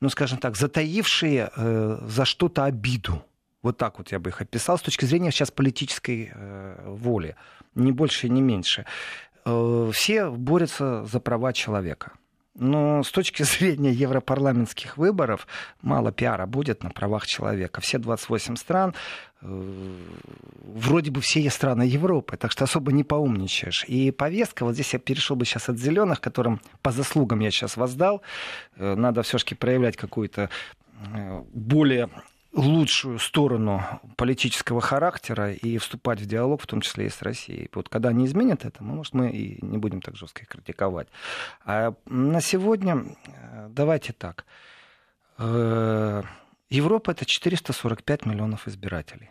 ну, 0.00 0.08
скажем 0.08 0.38
так, 0.38 0.56
затаившие 0.56 1.50
э, 1.54 1.98
за 2.06 2.24
что-то 2.24 2.64
обиду. 2.64 3.22
Вот 3.62 3.76
так 3.76 3.98
вот 3.98 4.12
я 4.12 4.18
бы 4.18 4.30
их 4.30 4.40
описал 4.40 4.78
с 4.78 4.82
точки 4.82 5.04
зрения 5.04 5.30
сейчас 5.30 5.50
политической 5.50 6.32
э, 6.32 6.84
воли. 6.86 7.36
Ни 7.74 7.92
больше, 7.92 8.30
ни 8.30 8.40
меньше. 8.40 8.86
Все 9.92 10.30
борются 10.30 11.04
за 11.04 11.20
права 11.20 11.52
человека. 11.52 12.12
Но 12.58 13.02
с 13.02 13.10
точки 13.10 13.42
зрения 13.44 13.92
европарламентских 13.92 14.96
выборов 14.96 15.46
мало 15.82 16.12
пиара 16.12 16.46
будет 16.46 16.82
на 16.82 16.90
правах 16.90 17.26
человека. 17.26 17.80
Все 17.80 17.98
28 17.98 18.56
стран, 18.56 18.94
э, 19.42 19.46
вроде 20.64 21.10
бы 21.10 21.20
все 21.20 21.48
страны 21.50 21.82
Европы, 21.82 22.36
так 22.36 22.50
что 22.50 22.64
особо 22.64 22.92
не 22.92 23.04
поумничаешь. 23.04 23.84
И 23.88 24.10
повестка, 24.10 24.64
вот 24.64 24.74
здесь 24.74 24.92
я 24.94 24.98
перешел 24.98 25.36
бы 25.36 25.44
сейчас 25.44 25.68
от 25.68 25.78
зеленых, 25.78 26.20
которым 26.20 26.60
по 26.82 26.92
заслугам 26.92 27.40
я 27.40 27.50
сейчас 27.50 27.76
воздал, 27.76 28.22
э, 28.76 28.94
надо 28.94 29.22
все-таки 29.22 29.54
проявлять 29.54 29.96
какую-то 29.96 30.48
э, 31.14 31.42
более 31.52 32.08
лучшую 32.56 33.18
сторону 33.18 33.82
политического 34.16 34.80
характера 34.80 35.52
и 35.52 35.78
вступать 35.78 36.20
в 36.20 36.26
диалог, 36.26 36.62
в 36.62 36.66
том 36.66 36.80
числе 36.80 37.06
и 37.06 37.10
с 37.10 37.22
Россией. 37.22 37.68
Вот 37.74 37.88
когда 37.88 38.08
они 38.08 38.24
изменят 38.24 38.64
это, 38.64 38.82
мы, 38.82 38.94
может, 38.94 39.14
мы 39.14 39.30
и 39.30 39.64
не 39.64 39.78
будем 39.78 40.00
так 40.00 40.16
жестко 40.16 40.42
их 40.42 40.48
критиковать. 40.48 41.08
А 41.64 41.94
на 42.06 42.40
сегодня 42.40 43.04
э, 43.26 43.68
давайте 43.70 44.12
так. 44.12 44.46
Э, 45.38 46.22
Европа 46.70 47.10
это 47.10 47.26
445 47.26 48.26
миллионов 48.26 48.66
избирателей. 48.66 49.30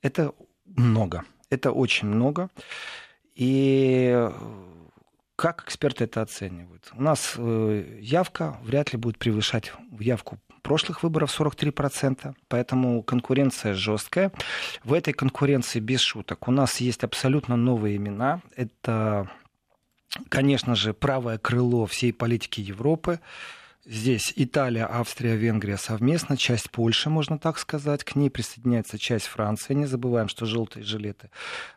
Это 0.00 0.32
много. 0.64 1.24
Это 1.50 1.72
очень 1.72 2.08
много. 2.08 2.48
И 3.34 4.30
как 5.36 5.64
эксперты 5.64 6.04
это 6.04 6.22
оценивают? 6.22 6.90
У 6.94 7.02
нас 7.02 7.34
э, 7.36 7.98
явка 8.00 8.58
вряд 8.62 8.92
ли 8.92 8.98
будет 8.98 9.18
превышать 9.18 9.72
явку 9.98 10.38
прошлых 10.62 11.02
выборов 11.02 11.38
43%, 11.38 12.34
поэтому 12.48 13.02
конкуренция 13.02 13.74
жесткая. 13.74 14.32
В 14.84 14.92
этой 14.92 15.12
конкуренции 15.12 15.80
без 15.80 16.00
шуток 16.00 16.48
у 16.48 16.50
нас 16.50 16.80
есть 16.80 17.04
абсолютно 17.04 17.56
новые 17.56 17.96
имена. 17.96 18.40
Это, 18.56 19.28
конечно 20.28 20.74
же, 20.74 20.94
правое 20.94 21.38
крыло 21.38 21.86
всей 21.86 22.12
политики 22.12 22.60
Европы. 22.60 23.20
Здесь 23.84 24.32
Италия, 24.36 24.86
Австрия, 24.86 25.34
Венгрия 25.34 25.76
совместно, 25.76 26.36
часть 26.36 26.70
Польши, 26.70 27.10
можно 27.10 27.36
так 27.36 27.58
сказать, 27.58 28.04
к 28.04 28.14
ней 28.14 28.30
присоединяется 28.30 28.96
часть 28.96 29.26
Франции. 29.26 29.74
Не 29.74 29.86
забываем, 29.86 30.28
что 30.28 30.46
желтые 30.46 30.84
жилеты 30.84 31.30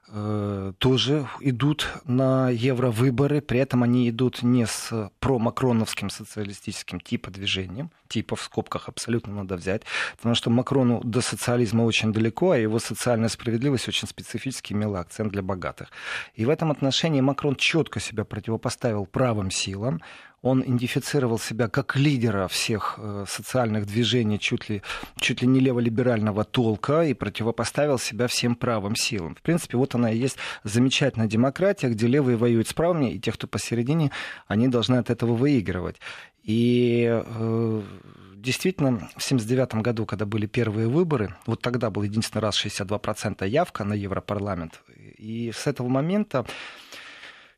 э, 0.09 0.74
тоже 0.77 1.27
идут 1.39 1.88
на 2.03 2.51
евровыборы, 2.51 3.41
при 3.41 3.59
этом 3.59 3.81
они 3.81 4.07
идут 4.07 4.43
не 4.43 4.67
с 4.67 5.09
промакроновским 5.19 6.12
социалистическим 6.12 7.00
типа 7.00 7.31
движением, 7.31 7.89
типа 8.07 8.35
в 8.35 8.41
скобках 8.43 8.88
абсолютно 8.88 9.33
надо 9.33 9.55
взять, 9.55 9.81
потому 10.15 10.35
что 10.35 10.51
Макрону 10.51 11.01
до 11.03 11.21
социализма 11.21 11.81
очень 11.81 12.13
далеко, 12.13 12.51
а 12.51 12.57
его 12.59 12.77
социальная 12.77 13.29
справедливость 13.29 13.88
очень 13.88 14.07
специфически 14.07 14.74
имела 14.74 15.00
акцент 15.00 15.31
для 15.31 15.41
богатых. 15.41 15.89
И 16.35 16.45
в 16.45 16.50
этом 16.50 16.69
отношении 16.69 17.21
Макрон 17.21 17.55
четко 17.55 18.00
себя 18.00 18.25
противопоставил 18.25 19.07
правым 19.07 19.50
силам, 19.50 20.03
он 20.45 20.61
идентифицировал 20.61 21.39
себя 21.39 21.67
как 21.67 21.95
лидера 21.95 22.47
всех 22.47 22.99
э, 22.99 23.25
социальных 23.27 23.87
движений 23.87 24.39
чуть 24.39 24.69
ли, 24.69 24.83
чуть 25.19 25.41
ли 25.41 25.47
не 25.47 25.59
леволиберального 25.59 26.43
толка 26.43 27.01
и 27.01 27.15
противопоставил 27.15 27.97
себя 27.97 28.27
всем 28.27 28.55
правым 28.55 28.95
силам. 28.95 29.33
В 29.33 29.41
принципе, 29.41 29.77
вот 29.77 29.95
она 29.95 30.11
и 30.11 30.17
есть 30.17 30.37
замечательная 30.63 31.27
демократия, 31.27 31.89
где 31.89 32.05
левые 32.05 32.37
воюют 32.37 32.67
с 32.67 32.73
правыми, 32.73 33.11
и 33.11 33.19
те, 33.19 33.31
кто 33.31 33.47
посередине, 33.47 34.11
они 34.47 34.67
должны 34.67 34.97
от 34.97 35.09
этого 35.09 35.33
выигрывать. 35.33 35.95
И 36.43 37.07
э, 37.09 37.81
действительно, 38.35 38.91
в 38.91 39.25
1979 39.25 39.81
году, 39.81 40.05
когда 40.05 40.27
были 40.27 40.45
первые 40.45 40.87
выборы, 40.87 41.35
вот 41.47 41.61
тогда 41.61 41.89
был 41.89 42.03
единственный 42.03 42.41
раз 42.41 42.63
62% 42.63 43.47
явка 43.47 43.83
на 43.83 43.93
Европарламент. 43.93 44.79
И 45.17 45.51
с 45.55 45.65
этого 45.65 45.87
момента 45.87 46.45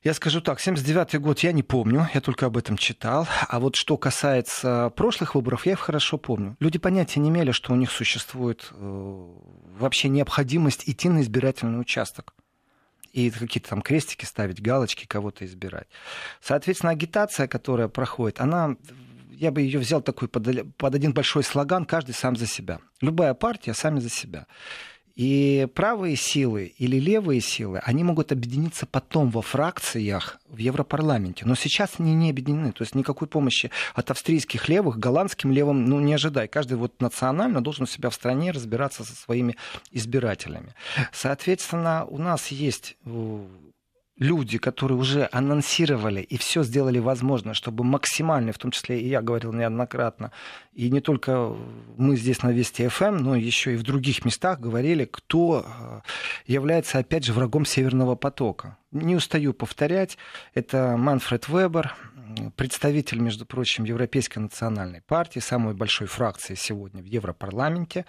я 0.07 0.13
скажу 0.13 0.39
так, 0.39 0.61
79 0.61 1.19
год 1.19 1.39
я 1.39 1.51
не 1.51 1.63
помню, 1.63 2.07
я 2.13 2.21
только 2.21 2.45
об 2.45 2.55
этом 2.55 2.77
читал. 2.77 3.27
А 3.49 3.59
вот 3.59 3.75
что 3.75 3.97
касается 3.97 4.89
прошлых 4.95 5.35
выборов, 5.35 5.65
я 5.65 5.73
их 5.73 5.79
хорошо 5.79 6.17
помню. 6.17 6.55
Люди 6.61 6.79
понятия 6.79 7.19
не 7.19 7.27
имели, 7.27 7.51
что 7.51 7.73
у 7.73 7.75
них 7.75 7.91
существует 7.91 8.71
э, 8.71 9.25
вообще 9.77 10.07
необходимость 10.07 10.87
идти 10.87 11.09
на 11.09 11.21
избирательный 11.21 11.81
участок 11.81 12.33
и 13.11 13.29
какие-то 13.29 13.67
там 13.67 13.81
крестики 13.81 14.23
ставить, 14.23 14.61
галочки, 14.61 15.05
кого-то 15.05 15.43
избирать. 15.43 15.87
Соответственно, 16.41 16.93
агитация, 16.93 17.49
которая 17.49 17.89
проходит, 17.89 18.39
она 18.39 18.77
я 19.31 19.51
бы 19.51 19.61
ее 19.61 19.77
взял 19.77 20.01
такой 20.01 20.29
под, 20.29 20.47
под 20.77 20.95
один 20.95 21.11
большой 21.11 21.43
слоган 21.43 21.83
«каждый 21.83 22.13
сам 22.13 22.37
за 22.37 22.47
себя». 22.47 22.79
Любая 23.01 23.33
партия 23.33 23.73
сами 23.73 23.99
за 23.99 24.09
себя. 24.09 24.47
И 25.17 25.67
правые 25.73 26.15
силы 26.15 26.75
или 26.77 26.99
левые 26.99 27.41
силы, 27.41 27.79
они 27.79 28.03
могут 28.03 28.31
объединиться 28.31 28.85
потом 28.85 29.31
во 29.31 29.41
фракциях 29.41 30.37
в 30.47 30.57
Европарламенте. 30.57 31.43
Но 31.47 31.55
сейчас 31.55 31.95
они 31.97 32.13
не 32.13 32.29
объединены. 32.29 32.71
То 32.71 32.83
есть 32.83 32.93
никакой 32.93 33.27
помощи 33.27 33.71
от 33.95 34.11
австрийских 34.11 34.69
левых, 34.69 34.99
голландским 34.99 35.51
левым 35.51 35.85
ну, 35.85 35.99
не 35.99 36.13
ожидай. 36.13 36.47
Каждый 36.47 36.77
вот 36.77 37.01
национально 37.01 37.63
должен 37.63 37.85
у 37.85 37.87
себя 37.87 38.11
в 38.11 38.13
стране 38.13 38.51
разбираться 38.51 39.03
со 39.03 39.15
своими 39.15 39.55
избирателями. 39.91 40.75
Соответственно, 41.11 42.05
у 42.05 42.19
нас 42.19 42.49
есть 42.49 42.95
э, 43.03 43.45
люди, 44.19 44.57
которые 44.57 44.97
уже 44.97 45.29
анонсировали 45.31 46.21
и 46.21 46.37
все 46.37 46.63
сделали 46.63 46.99
возможно, 46.99 47.53
чтобы 47.53 47.83
максимально, 47.83 48.51
в 48.51 48.57
том 48.57 48.71
числе 48.71 48.99
и 48.99 49.07
я 49.07 49.21
говорил 49.21 49.53
неоднократно, 49.53 50.31
и 50.73 50.89
не 50.89 51.01
только 51.01 51.55
мы 51.97 52.17
здесь 52.17 52.43
на 52.43 52.51
Вести 52.51 52.87
ФМ, 52.87 53.17
но 53.17 53.35
еще 53.35 53.73
и 53.73 53.77
в 53.77 53.83
других 53.83 54.25
местах 54.25 54.59
говорили, 54.59 55.05
кто 55.05 55.65
э, 55.65 56.01
является, 56.45 56.99
опять 56.99 57.25
же, 57.25 57.33
врагом 57.33 57.65
Северного 57.65 58.15
потока. 58.15 58.77
Не 58.91 59.15
устаю 59.15 59.53
повторять, 59.53 60.17
это 60.53 60.95
Манфред 60.97 61.47
Вебер, 61.47 61.95
представитель, 62.55 63.19
между 63.19 63.45
прочим, 63.45 63.83
Европейской 63.83 64.39
национальной 64.39 65.01
партии, 65.01 65.39
самой 65.39 65.73
большой 65.73 66.07
фракции 66.07 66.55
сегодня 66.55 67.01
в 67.01 67.05
Европарламенте, 67.05 68.05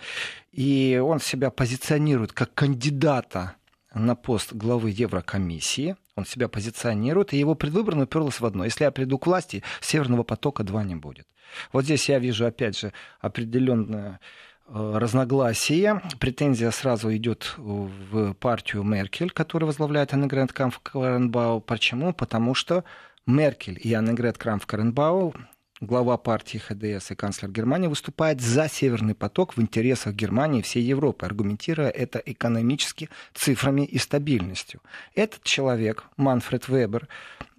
и 0.52 1.00
он 1.02 1.20
себя 1.20 1.50
позиционирует 1.50 2.32
как 2.32 2.52
кандидата 2.54 3.54
на 3.94 4.14
пост 4.14 4.52
главы 4.52 4.90
Еврокомиссии. 4.90 5.96
Он 6.16 6.24
себя 6.24 6.48
позиционирует, 6.48 7.32
и 7.32 7.38
его 7.38 7.54
предвыборно 7.54 8.04
уперлось 8.04 8.40
в 8.40 8.46
одно. 8.46 8.64
Если 8.64 8.84
я 8.84 8.90
приду 8.90 9.18
к 9.18 9.26
власти, 9.26 9.62
Северного 9.80 10.24
потока-2 10.24 10.84
не 10.84 10.96
будет. 10.96 11.26
Вот 11.72 11.84
здесь 11.84 12.08
я 12.08 12.18
вижу, 12.18 12.46
опять 12.46 12.78
же, 12.78 12.92
определенное 13.20 14.20
э, 14.66 14.98
разногласие. 14.98 16.02
Претензия 16.18 16.70
сразу 16.70 17.14
идет 17.14 17.54
в 17.56 18.34
партию 18.34 18.82
Меркель, 18.82 19.30
которую 19.30 19.68
возглавляет 19.68 20.12
Аннегрет 20.12 20.52
Камф-Каренбау. 20.52 21.60
Почему? 21.60 22.12
Потому 22.12 22.54
что 22.54 22.84
Меркель 23.26 23.78
и 23.82 23.94
Аннегрет 23.94 24.36
Крамф-Каренбау 24.38 25.34
глава 25.80 26.16
партии 26.16 26.58
ХДС 26.58 27.10
и 27.10 27.14
канцлер 27.14 27.50
Германии 27.50 27.88
выступает 27.88 28.40
за 28.40 28.68
Северный 28.68 29.14
поток 29.14 29.56
в 29.56 29.60
интересах 29.60 30.14
Германии 30.14 30.60
и 30.60 30.62
всей 30.62 30.82
Европы, 30.82 31.26
аргументируя 31.26 31.88
это 31.88 32.18
экономически 32.18 33.08
цифрами 33.34 33.82
и 33.82 33.98
стабильностью. 33.98 34.80
Этот 35.14 35.42
человек, 35.42 36.04
Манфред 36.16 36.68
Вебер, 36.68 37.08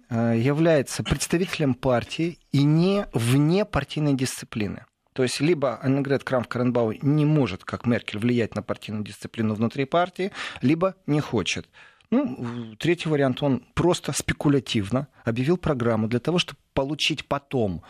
э, 0.08 0.34
является 0.36 1.02
представителем 1.02 1.74
партии 1.74 2.38
и 2.52 2.62
не 2.62 3.06
вне 3.12 3.64
партийной 3.64 4.14
дисциплины. 4.14 4.84
То 5.12 5.24
есть 5.24 5.40
либо 5.40 5.78
Аннегрет 5.82 6.22
Крамф-Каренбау 6.22 6.98
не 7.02 7.24
может, 7.24 7.64
как 7.64 7.84
Меркель, 7.84 8.20
влиять 8.20 8.54
на 8.54 8.62
партийную 8.62 9.04
дисциплину 9.04 9.54
внутри 9.54 9.84
партии, 9.84 10.30
либо 10.62 10.94
не 11.06 11.20
хочет. 11.20 11.68
Ну, 12.10 12.74
третий 12.78 13.08
вариант, 13.08 13.42
он 13.42 13.62
просто 13.74 14.12
спекулятивно 14.12 15.06
объявил 15.24 15.56
программу 15.56 16.08
для 16.08 16.18
того, 16.18 16.38
чтобы 16.38 16.58
получить 16.74 17.26
потом 17.26 17.82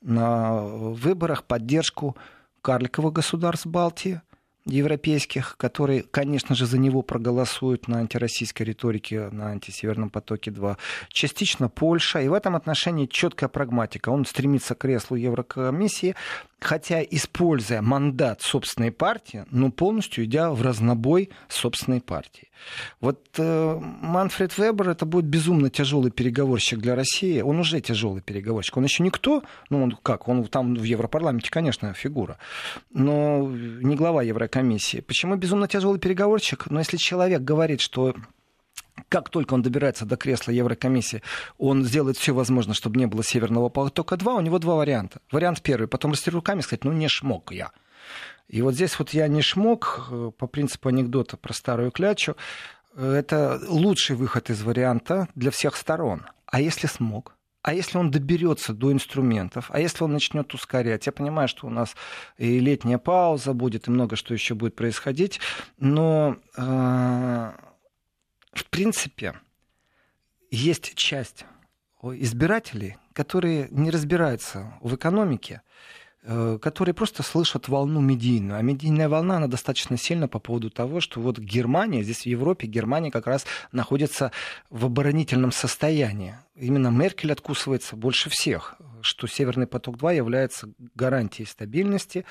на 0.00 0.62
выборах 0.62 1.44
поддержку 1.44 2.16
карликовых 2.62 3.12
государств 3.12 3.66
Балтии, 3.66 4.20
европейских, 4.66 5.56
которые, 5.56 6.02
конечно 6.02 6.54
же, 6.54 6.66
за 6.66 6.78
него 6.78 7.02
проголосуют 7.02 7.88
на 7.88 7.98
антироссийской 7.98 8.66
риторике, 8.66 9.28
на 9.30 9.48
антисеверном 9.48 10.10
потоке-2. 10.10 10.76
Частично 11.08 11.68
Польша. 11.68 12.20
И 12.20 12.28
в 12.28 12.32
этом 12.32 12.56
отношении 12.56 13.06
четкая 13.06 13.48
прагматика. 13.48 14.08
Он 14.08 14.24
стремится 14.24 14.74
к 14.74 14.78
креслу 14.78 15.16
Еврокомиссии, 15.16 16.14
хотя 16.60 17.02
используя 17.02 17.82
мандат 17.82 18.40
собственной 18.40 18.90
партии, 18.90 19.44
но 19.50 19.70
полностью 19.70 20.24
идя 20.24 20.50
в 20.50 20.62
разнобой 20.62 21.30
собственной 21.48 22.00
партии. 22.00 22.48
Вот 23.00 23.20
э, 23.36 23.80
Манфред 24.00 24.56
Вебер 24.56 24.88
это 24.88 25.04
будет 25.04 25.26
безумно 25.26 25.68
тяжелый 25.68 26.10
переговорщик 26.10 26.78
для 26.78 26.94
России. 26.94 27.42
Он 27.42 27.58
уже 27.58 27.80
тяжелый 27.80 28.22
переговорщик. 28.22 28.76
Он 28.76 28.84
еще 28.84 29.02
никто, 29.02 29.42
ну 29.68 29.82
он 29.82 29.98
как, 30.02 30.28
он 30.28 30.44
там 30.44 30.74
в 30.74 30.82
Европарламенте, 30.82 31.50
конечно, 31.50 31.92
фигура, 31.92 32.38
но 32.90 33.46
не 33.48 33.94
глава 33.96 34.22
Еврокомиссии. 34.22 34.53
Почему 35.02 35.36
безумно 35.36 35.68
тяжелый 35.68 35.98
переговорщик? 35.98 36.70
Но 36.70 36.78
если 36.78 36.96
человек 36.96 37.42
говорит, 37.42 37.80
что 37.80 38.14
как 39.08 39.28
только 39.28 39.54
он 39.54 39.62
добирается 39.62 40.04
до 40.04 40.16
кресла 40.16 40.52
Еврокомиссии, 40.52 41.22
он 41.58 41.84
сделает 41.84 42.16
все 42.16 42.32
возможное, 42.32 42.74
чтобы 42.74 42.98
не 42.98 43.06
было 43.06 43.24
Северного 43.24 43.68
потока-2, 43.68 44.36
у 44.36 44.40
него 44.40 44.58
два 44.58 44.76
варианта. 44.76 45.20
Вариант 45.30 45.62
первый, 45.62 45.88
потом 45.88 46.12
растереть 46.12 46.34
руками 46.34 46.60
и 46.60 46.62
сказать, 46.62 46.84
ну 46.84 46.92
не 46.92 47.08
шмог 47.08 47.52
я. 47.52 47.70
И 48.48 48.62
вот 48.62 48.74
здесь 48.74 48.98
вот 48.98 49.10
я 49.10 49.26
не 49.28 49.42
шмог, 49.42 50.08
э, 50.10 50.30
по 50.36 50.46
принципу 50.46 50.90
анекдота 50.90 51.36
про 51.36 51.52
старую 51.52 51.90
клячу, 51.90 52.36
это 52.96 53.60
лучший 53.66 54.16
выход 54.16 54.50
из 54.50 54.62
варианта 54.62 55.28
для 55.34 55.50
всех 55.50 55.76
сторон. 55.76 56.26
А 56.46 56.60
если 56.60 56.86
смог? 56.86 57.34
А 57.64 57.72
если 57.72 57.96
он 57.96 58.10
доберется 58.10 58.74
до 58.74 58.92
инструментов, 58.92 59.70
а 59.72 59.80
если 59.80 60.04
он 60.04 60.12
начнет 60.12 60.52
ускорять, 60.52 61.06
я 61.06 61.12
понимаю, 61.12 61.48
что 61.48 61.66
у 61.66 61.70
нас 61.70 61.96
и 62.36 62.60
летняя 62.60 62.98
пауза 62.98 63.54
будет, 63.54 63.88
и 63.88 63.90
много 63.90 64.16
что 64.16 64.34
еще 64.34 64.54
будет 64.54 64.76
происходить, 64.76 65.40
но 65.78 66.36
э, 66.58 67.52
в 68.52 68.64
принципе, 68.68 69.40
есть 70.50 70.94
часть 70.94 71.46
избирателей, 72.02 72.98
которые 73.14 73.68
не 73.70 73.90
разбираются 73.90 74.74
в 74.82 74.94
экономике, 74.94 75.62
которые 76.24 76.94
просто 76.94 77.22
слышат 77.22 77.68
волну 77.68 78.00
медийную. 78.00 78.58
А 78.58 78.62
медийная 78.62 79.08
волна, 79.08 79.36
она 79.36 79.46
достаточно 79.46 79.98
сильна 79.98 80.26
по 80.26 80.38
поводу 80.38 80.70
того, 80.70 81.00
что 81.00 81.20
вот 81.20 81.38
Германия, 81.38 82.02
здесь 82.02 82.22
в 82.22 82.26
Европе, 82.26 82.66
Германия 82.66 83.10
как 83.10 83.26
раз 83.26 83.44
находится 83.72 84.32
в 84.70 84.86
оборонительном 84.86 85.52
состоянии. 85.52 86.36
Именно 86.54 86.88
Меркель 86.88 87.32
откусывается 87.32 87.96
больше 87.96 88.30
всех, 88.30 88.76
что 89.02 89.26
Северный 89.26 89.66
поток-2 89.66 90.16
является 90.16 90.70
гарантией 90.94 91.46
стабильности 91.46 92.24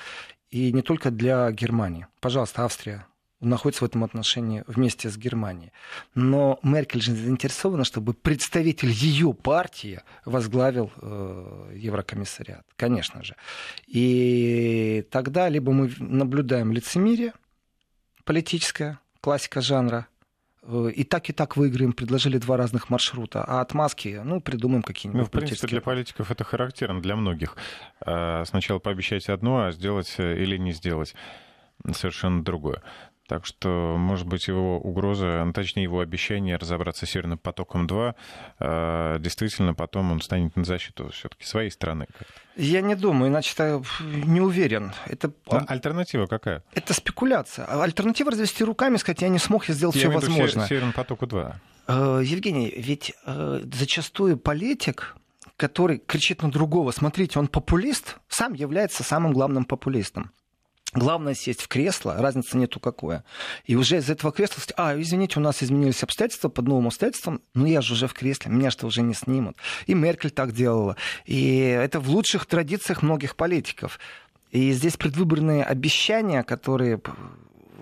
и 0.50 0.72
не 0.72 0.82
только 0.82 1.10
для 1.10 1.50
Германии. 1.52 2.06
Пожалуйста, 2.20 2.64
Австрия, 2.64 3.06
находится 3.40 3.84
в 3.84 3.88
этом 3.88 4.04
отношении 4.04 4.64
вместе 4.66 5.08
с 5.10 5.16
Германией. 5.16 5.72
Но 6.14 6.58
Меркель 6.62 7.00
же 7.00 7.14
заинтересована, 7.14 7.84
чтобы 7.84 8.14
представитель 8.14 8.90
ее 8.90 9.34
партии 9.34 10.00
возглавил 10.24 10.90
э, 10.96 11.72
Еврокомиссариат, 11.76 12.64
конечно 12.76 13.22
же. 13.22 13.36
И 13.86 15.06
тогда 15.10 15.48
либо 15.48 15.72
мы 15.72 15.92
наблюдаем 15.98 16.72
лицемерие 16.72 17.32
политическое, 18.24 18.98
классика 19.20 19.60
жанра, 19.60 20.06
э, 20.62 20.90
и 20.94 21.04
так, 21.04 21.28
и 21.30 21.32
так 21.32 21.56
выиграем, 21.56 21.92
предложили 21.92 22.38
два 22.38 22.56
разных 22.56 22.90
маршрута. 22.90 23.44
А 23.44 23.60
отмазки, 23.60 24.20
ну, 24.24 24.40
придумаем 24.40 24.82
какие-нибудь. 24.82 25.20
Ну, 25.20 25.26
в 25.26 25.30
принципе, 25.30 25.66
для 25.66 25.80
политиков 25.80 26.30
это 26.30 26.44
характерно, 26.44 27.00
для 27.02 27.16
многих. 27.16 27.56
Э, 28.04 28.44
сначала 28.46 28.78
пообещать 28.78 29.28
одно, 29.28 29.64
а 29.64 29.72
сделать 29.72 30.14
э, 30.18 30.42
или 30.42 30.56
не 30.56 30.72
сделать 30.72 31.14
совершенно 31.92 32.42
другое. 32.42 32.82
Так 33.26 33.46
что, 33.46 33.96
может 33.98 34.26
быть, 34.26 34.48
его 34.48 34.78
угроза, 34.78 35.42
ну, 35.46 35.52
точнее, 35.54 35.84
его 35.84 36.00
обещание 36.00 36.56
разобраться 36.56 37.06
с 37.06 37.10
Северным 37.10 37.38
потоком-2, 37.38 38.14
э, 38.60 39.16
действительно 39.18 39.72
потом 39.72 40.12
он 40.12 40.20
станет 40.20 40.56
на 40.56 40.64
защиту 40.64 41.08
все-таки 41.10 41.44
своей 41.46 41.70
страны. 41.70 42.06
Я 42.56 42.82
не 42.82 42.94
думаю, 42.94 43.30
иначе 43.30 43.54
я 43.58 43.82
не 44.04 44.42
уверен. 44.42 44.92
Это... 45.06 45.32
А 45.48 45.64
альтернатива 45.68 46.26
какая? 46.26 46.62
Это 46.74 46.92
спекуляция. 46.92 47.64
Альтернатива 47.64 48.30
развести 48.30 48.62
руками, 48.62 48.98
сказать, 48.98 49.22
я 49.22 49.30
не 49.30 49.38
смог, 49.38 49.66
я 49.68 49.74
сделал 49.74 49.94
я 49.94 50.00
все 50.00 50.10
возможное. 50.10 50.66
Северному 50.66 50.92
потоку-2. 50.92 51.54
Э, 51.86 52.20
Евгений, 52.22 52.74
ведь 52.76 53.14
э, 53.24 53.60
зачастую 53.72 54.36
политик, 54.36 55.16
который 55.56 55.96
кричит 55.98 56.42
на 56.42 56.50
другого, 56.50 56.90
смотрите, 56.90 57.38
он 57.38 57.48
популист, 57.48 58.18
сам 58.28 58.52
является 58.52 59.02
самым 59.02 59.32
главным 59.32 59.64
популистом. 59.64 60.30
Главное 60.94 61.34
сесть 61.34 61.60
в 61.60 61.68
кресло, 61.68 62.16
разницы 62.18 62.56
нету 62.56 62.78
какое. 62.78 63.24
И 63.66 63.74
уже 63.74 63.96
из 63.96 64.08
этого 64.08 64.32
кресла 64.32 64.60
сказать, 64.60 64.74
а, 64.76 65.00
извините, 65.00 65.40
у 65.40 65.42
нас 65.42 65.62
изменились 65.62 66.02
обстоятельства, 66.04 66.48
под 66.48 66.68
новым 66.68 66.86
обстоятельствам, 66.86 67.42
ну 67.52 67.66
я 67.66 67.80
же 67.80 67.94
уже 67.94 68.06
в 68.06 68.14
кресле, 68.14 68.52
меня 68.52 68.70
что 68.70 68.86
уже 68.86 69.02
не 69.02 69.12
снимут. 69.12 69.56
И 69.86 69.94
Меркель 69.94 70.30
так 70.30 70.52
делала. 70.52 70.96
И 71.24 71.58
это 71.58 71.98
в 71.98 72.08
лучших 72.08 72.46
традициях 72.46 73.02
многих 73.02 73.34
политиков. 73.34 73.98
И 74.52 74.70
здесь 74.72 74.96
предвыборные 74.96 75.64
обещания, 75.64 76.44
которые 76.44 77.00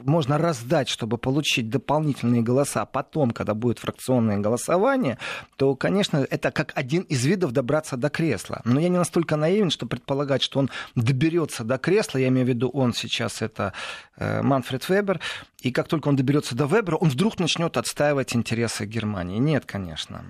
можно 0.04 0.38
раздать, 0.38 0.88
чтобы 0.88 1.18
получить 1.18 1.68
дополнительные 1.68 2.42
голоса 2.42 2.84
потом, 2.84 3.30
когда 3.30 3.54
будет 3.54 3.78
фракционное 3.78 4.38
голосование, 4.38 5.18
то, 5.56 5.74
конечно, 5.74 6.26
это 6.28 6.50
как 6.50 6.72
один 6.74 7.02
из 7.02 7.24
видов 7.24 7.52
добраться 7.52 7.96
до 7.96 8.08
кресла. 8.10 8.60
Но 8.64 8.80
я 8.80 8.88
не 8.88 8.98
настолько 8.98 9.36
наивен, 9.36 9.70
что 9.70 9.86
предполагать, 9.86 10.42
что 10.42 10.58
он 10.58 10.70
доберется 10.94 11.64
до 11.64 11.78
кресла, 11.78 12.18
я 12.18 12.28
имею 12.28 12.46
в 12.46 12.48
виду 12.48 12.68
он 12.68 12.92
сейчас, 12.94 13.42
это 13.42 13.72
э, 14.16 14.42
Манфред 14.42 14.88
Вебер, 14.88 15.20
и 15.60 15.70
как 15.70 15.88
только 15.88 16.08
он 16.08 16.16
доберется 16.16 16.54
до 16.54 16.66
Вебера, 16.66 16.96
он 16.96 17.08
вдруг 17.08 17.38
начнет 17.38 17.76
отстаивать 17.76 18.34
интересы 18.34 18.86
Германии. 18.86 19.38
Нет, 19.38 19.64
конечно, 19.66 20.24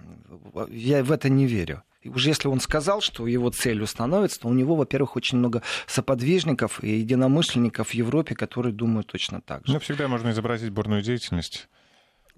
я 0.71 1.03
в 1.03 1.13
это 1.13 1.29
не 1.29 1.47
верю. 1.47 1.83
И 2.03 2.09
уже 2.09 2.31
если 2.31 2.49
он 2.49 2.61
сказал, 2.61 3.01
что 3.01 3.27
его 3.27 3.51
целью 3.51 3.87
становится, 3.87 4.41
то 4.41 4.49
у 4.49 4.53
него, 4.53 4.75
во-первых, 4.75 5.17
очень 5.17 5.38
много 5.38 5.62
соподвижников 5.87 6.83
и 6.83 6.99
единомышленников 6.99 7.88
в 7.88 7.95
Европе, 7.95 8.35
которые 8.35 8.73
думают 8.73 9.07
точно 9.07 9.41
так 9.41 9.67
же. 9.67 9.73
Ну, 9.73 9.81
всегда 9.81 10.09
можно 10.09 10.31
изобразить 10.31 10.71
бурную 10.71 11.03
деятельность. 11.03 11.69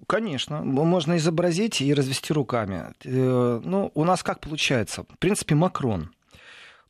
Конечно, 0.07 0.61
можно 0.61 1.17
изобразить 1.17 1.81
и 1.81 1.93
развести 1.93 2.33
руками. 2.33 2.93
Э, 3.03 3.61
ну, 3.63 3.91
у 3.95 4.03
нас 4.03 4.23
как 4.23 4.39
получается? 4.39 5.03
В 5.03 5.17
принципе, 5.17 5.55
Макрон, 5.55 6.11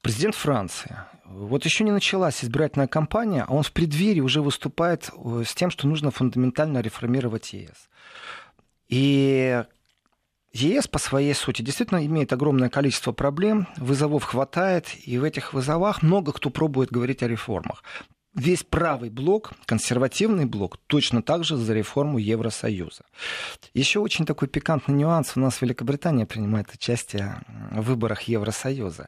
президент 0.02 0.36
Франции. 0.36 0.98
Вот 1.24 1.66
еще 1.66 1.84
не 1.84 1.92
началась 1.92 2.44
избирательная 2.44 2.88
кампания, 2.88 3.46
а 3.48 3.54
он 3.54 3.64
в 3.64 3.72
преддверии 3.72 4.22
уже 4.22 4.42
выступает 4.42 5.12
э, 5.16 5.44
с 5.46 5.54
тем, 5.54 5.70
что 5.70 5.88
нужно 5.88 6.12
фундаментально 6.12 6.80
реформировать 6.82 7.54
ЕС. 7.54 7.90
И 8.90 9.64
ЕС 10.56 10.88
по 10.88 11.00
своей 11.00 11.34
сути 11.34 11.62
действительно 11.62 12.06
имеет 12.06 12.32
огромное 12.32 12.70
количество 12.70 13.12
проблем, 13.12 13.68
вызовов 13.76 14.24
хватает, 14.24 14.88
и 15.06 15.18
в 15.18 15.24
этих 15.24 15.54
вызовах 15.54 16.02
много 16.02 16.32
кто 16.32 16.50
пробует 16.50 16.92
говорить 16.92 17.24
о 17.24 17.28
реформах. 17.28 17.84
Весь 18.34 18.64
правый 18.64 19.10
блок, 19.10 19.52
консервативный 19.66 20.46
блок, 20.46 20.78
точно 20.88 21.22
так 21.22 21.44
же 21.44 21.58
за 21.58 21.74
реформу 21.74 22.18
Евросоюза. 22.18 23.04
Еще 23.74 24.00
очень 24.00 24.26
такой 24.26 24.48
пикантный 24.48 24.96
нюанс. 24.96 25.34
У 25.36 25.40
нас 25.40 25.62
Великобритания 25.62 26.26
принимает 26.26 26.74
участие 26.74 27.42
в 27.72 27.82
выборах 27.82 28.24
Евросоюза. 28.24 29.08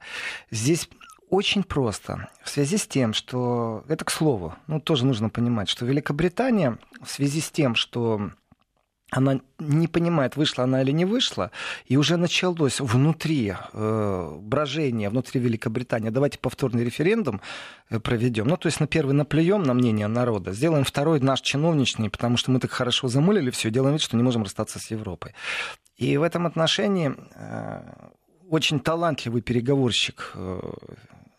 Здесь 0.51 0.89
очень 1.29 1.63
просто. 1.63 2.29
В 2.43 2.49
связи 2.49 2.77
с 2.77 2.87
тем, 2.87 3.13
что... 3.13 3.83
Это 3.89 4.05
к 4.05 4.11
слову. 4.11 4.55
Ну, 4.67 4.79
тоже 4.79 5.05
нужно 5.05 5.29
понимать, 5.29 5.67
что 5.67 5.85
Великобритания 5.85 6.77
в 7.01 7.09
связи 7.09 7.41
с 7.41 7.51
тем, 7.51 7.75
что 7.75 8.31
она 9.09 9.39
не 9.59 9.87
понимает, 9.87 10.35
вышла 10.35 10.65
она 10.65 10.81
или 10.81 10.91
не 10.91 11.05
вышла, 11.05 11.51
и 11.85 11.95
уже 11.95 12.17
началось 12.17 12.81
внутри 12.81 13.53
э, 13.73 14.37
брожение, 14.41 15.09
внутри 15.09 15.39
Великобритании. 15.39 16.09
Давайте 16.09 16.39
повторный 16.39 16.83
референдум 16.83 17.41
э, 17.89 17.99
проведем. 17.99 18.47
Ну, 18.47 18.57
то 18.57 18.67
есть 18.67 18.81
на 18.81 18.87
первый 18.87 19.13
наплюем 19.13 19.63
на 19.63 19.73
мнение 19.73 20.07
народа, 20.07 20.51
сделаем 20.51 20.83
второй 20.83 21.21
наш 21.21 21.39
чиновничный, 21.41 22.09
потому 22.09 22.35
что 22.35 22.51
мы 22.51 22.59
так 22.59 22.71
хорошо 22.71 23.07
замылили 23.07 23.49
все, 23.49 23.69
делаем 23.69 23.93
вид, 23.93 24.01
что 24.01 24.17
не 24.17 24.23
можем 24.23 24.43
расстаться 24.43 24.77
с 24.79 24.91
Европой. 24.91 25.33
И 25.95 26.17
в 26.17 26.23
этом 26.23 26.45
отношении 26.45 27.15
э, 27.35 27.81
очень 28.49 28.81
талантливый 28.81 29.41
переговорщик 29.41 30.31
э, 30.35 30.59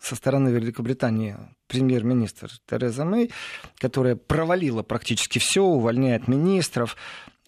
со 0.01 0.17
стороны 0.17 0.49
Великобритании 0.49 1.37
премьер-министр 1.67 2.51
Тереза 2.67 3.05
Мэй, 3.05 3.31
которая 3.79 4.17
провалила 4.17 4.83
практически 4.83 5.39
все, 5.39 5.63
увольняет 5.63 6.29
министров, 6.29 6.97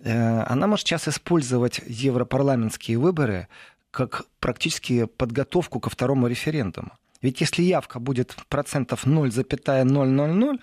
она 0.04 0.66
может 0.66 0.86
сейчас 0.86 1.08
использовать 1.08 1.80
европарламентские 1.86 2.98
выборы 2.98 3.48
как 3.90 4.24
практически 4.38 5.04
подготовку 5.04 5.80
ко 5.80 5.90
второму 5.90 6.26
референдуму. 6.28 6.92
Ведь 7.22 7.40
если 7.40 7.62
явка 7.62 7.98
будет 7.98 8.34
процентов 8.48 9.04
0,000, 9.04 10.60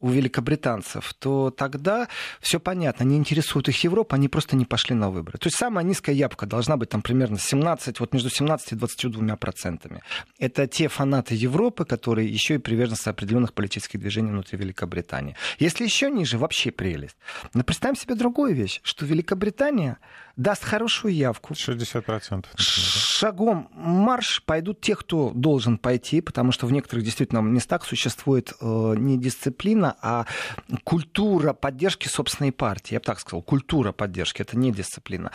у 0.00 0.10
великобританцев, 0.10 1.12
то 1.14 1.50
тогда 1.50 2.08
все 2.40 2.60
понятно, 2.60 3.04
не 3.04 3.16
интересует 3.16 3.68
их 3.68 3.84
Европа, 3.84 4.16
они 4.16 4.28
просто 4.28 4.56
не 4.56 4.64
пошли 4.64 4.94
на 4.94 5.10
выборы. 5.10 5.38
То 5.38 5.48
есть 5.48 5.56
самая 5.56 5.84
низкая 5.84 6.14
явка 6.14 6.46
должна 6.46 6.76
быть 6.76 6.88
там 6.90 7.02
примерно 7.02 7.38
17, 7.38 8.00
вот 8.00 8.12
между 8.12 8.30
17 8.30 8.72
и 8.72 8.76
22 8.76 9.36
процентами. 9.36 10.02
Это 10.38 10.66
те 10.66 10.88
фанаты 10.88 11.34
Европы, 11.34 11.84
которые 11.84 12.28
еще 12.28 12.54
и 12.54 12.58
приверженцы 12.58 13.08
определенных 13.08 13.52
политических 13.52 13.98
движений 14.00 14.30
внутри 14.30 14.58
Великобритании. 14.58 15.34
Если 15.58 15.84
еще 15.84 16.10
ниже, 16.10 16.38
вообще 16.38 16.70
прелесть. 16.70 17.16
Но 17.54 17.64
представим 17.64 17.96
себе 17.96 18.14
другую 18.14 18.54
вещь, 18.54 18.80
что 18.84 19.04
Великобритания 19.04 19.98
даст 20.38 20.64
хорошую 20.64 21.14
явку. 21.14 21.52
60%. 21.52 22.46
Шагом 22.56 23.68
марш 23.74 24.42
пойдут 24.46 24.80
те, 24.80 24.94
кто 24.94 25.32
должен 25.34 25.76
пойти, 25.76 26.20
потому 26.20 26.52
что 26.52 26.66
в 26.66 26.72
некоторых 26.72 27.04
действительно 27.04 27.40
местах 27.40 27.84
существует 27.84 28.52
э, 28.60 28.94
не 28.96 29.18
дисциплина, 29.18 29.96
а 30.00 30.26
культура 30.84 31.52
поддержки 31.52 32.08
собственной 32.08 32.52
партии. 32.52 32.94
Я 32.94 33.00
бы 33.00 33.04
так 33.04 33.18
сказал, 33.18 33.42
культура 33.42 33.92
поддержки, 33.92 34.40
это 34.40 34.56
не 34.56 34.72
дисциплина. 34.72 35.32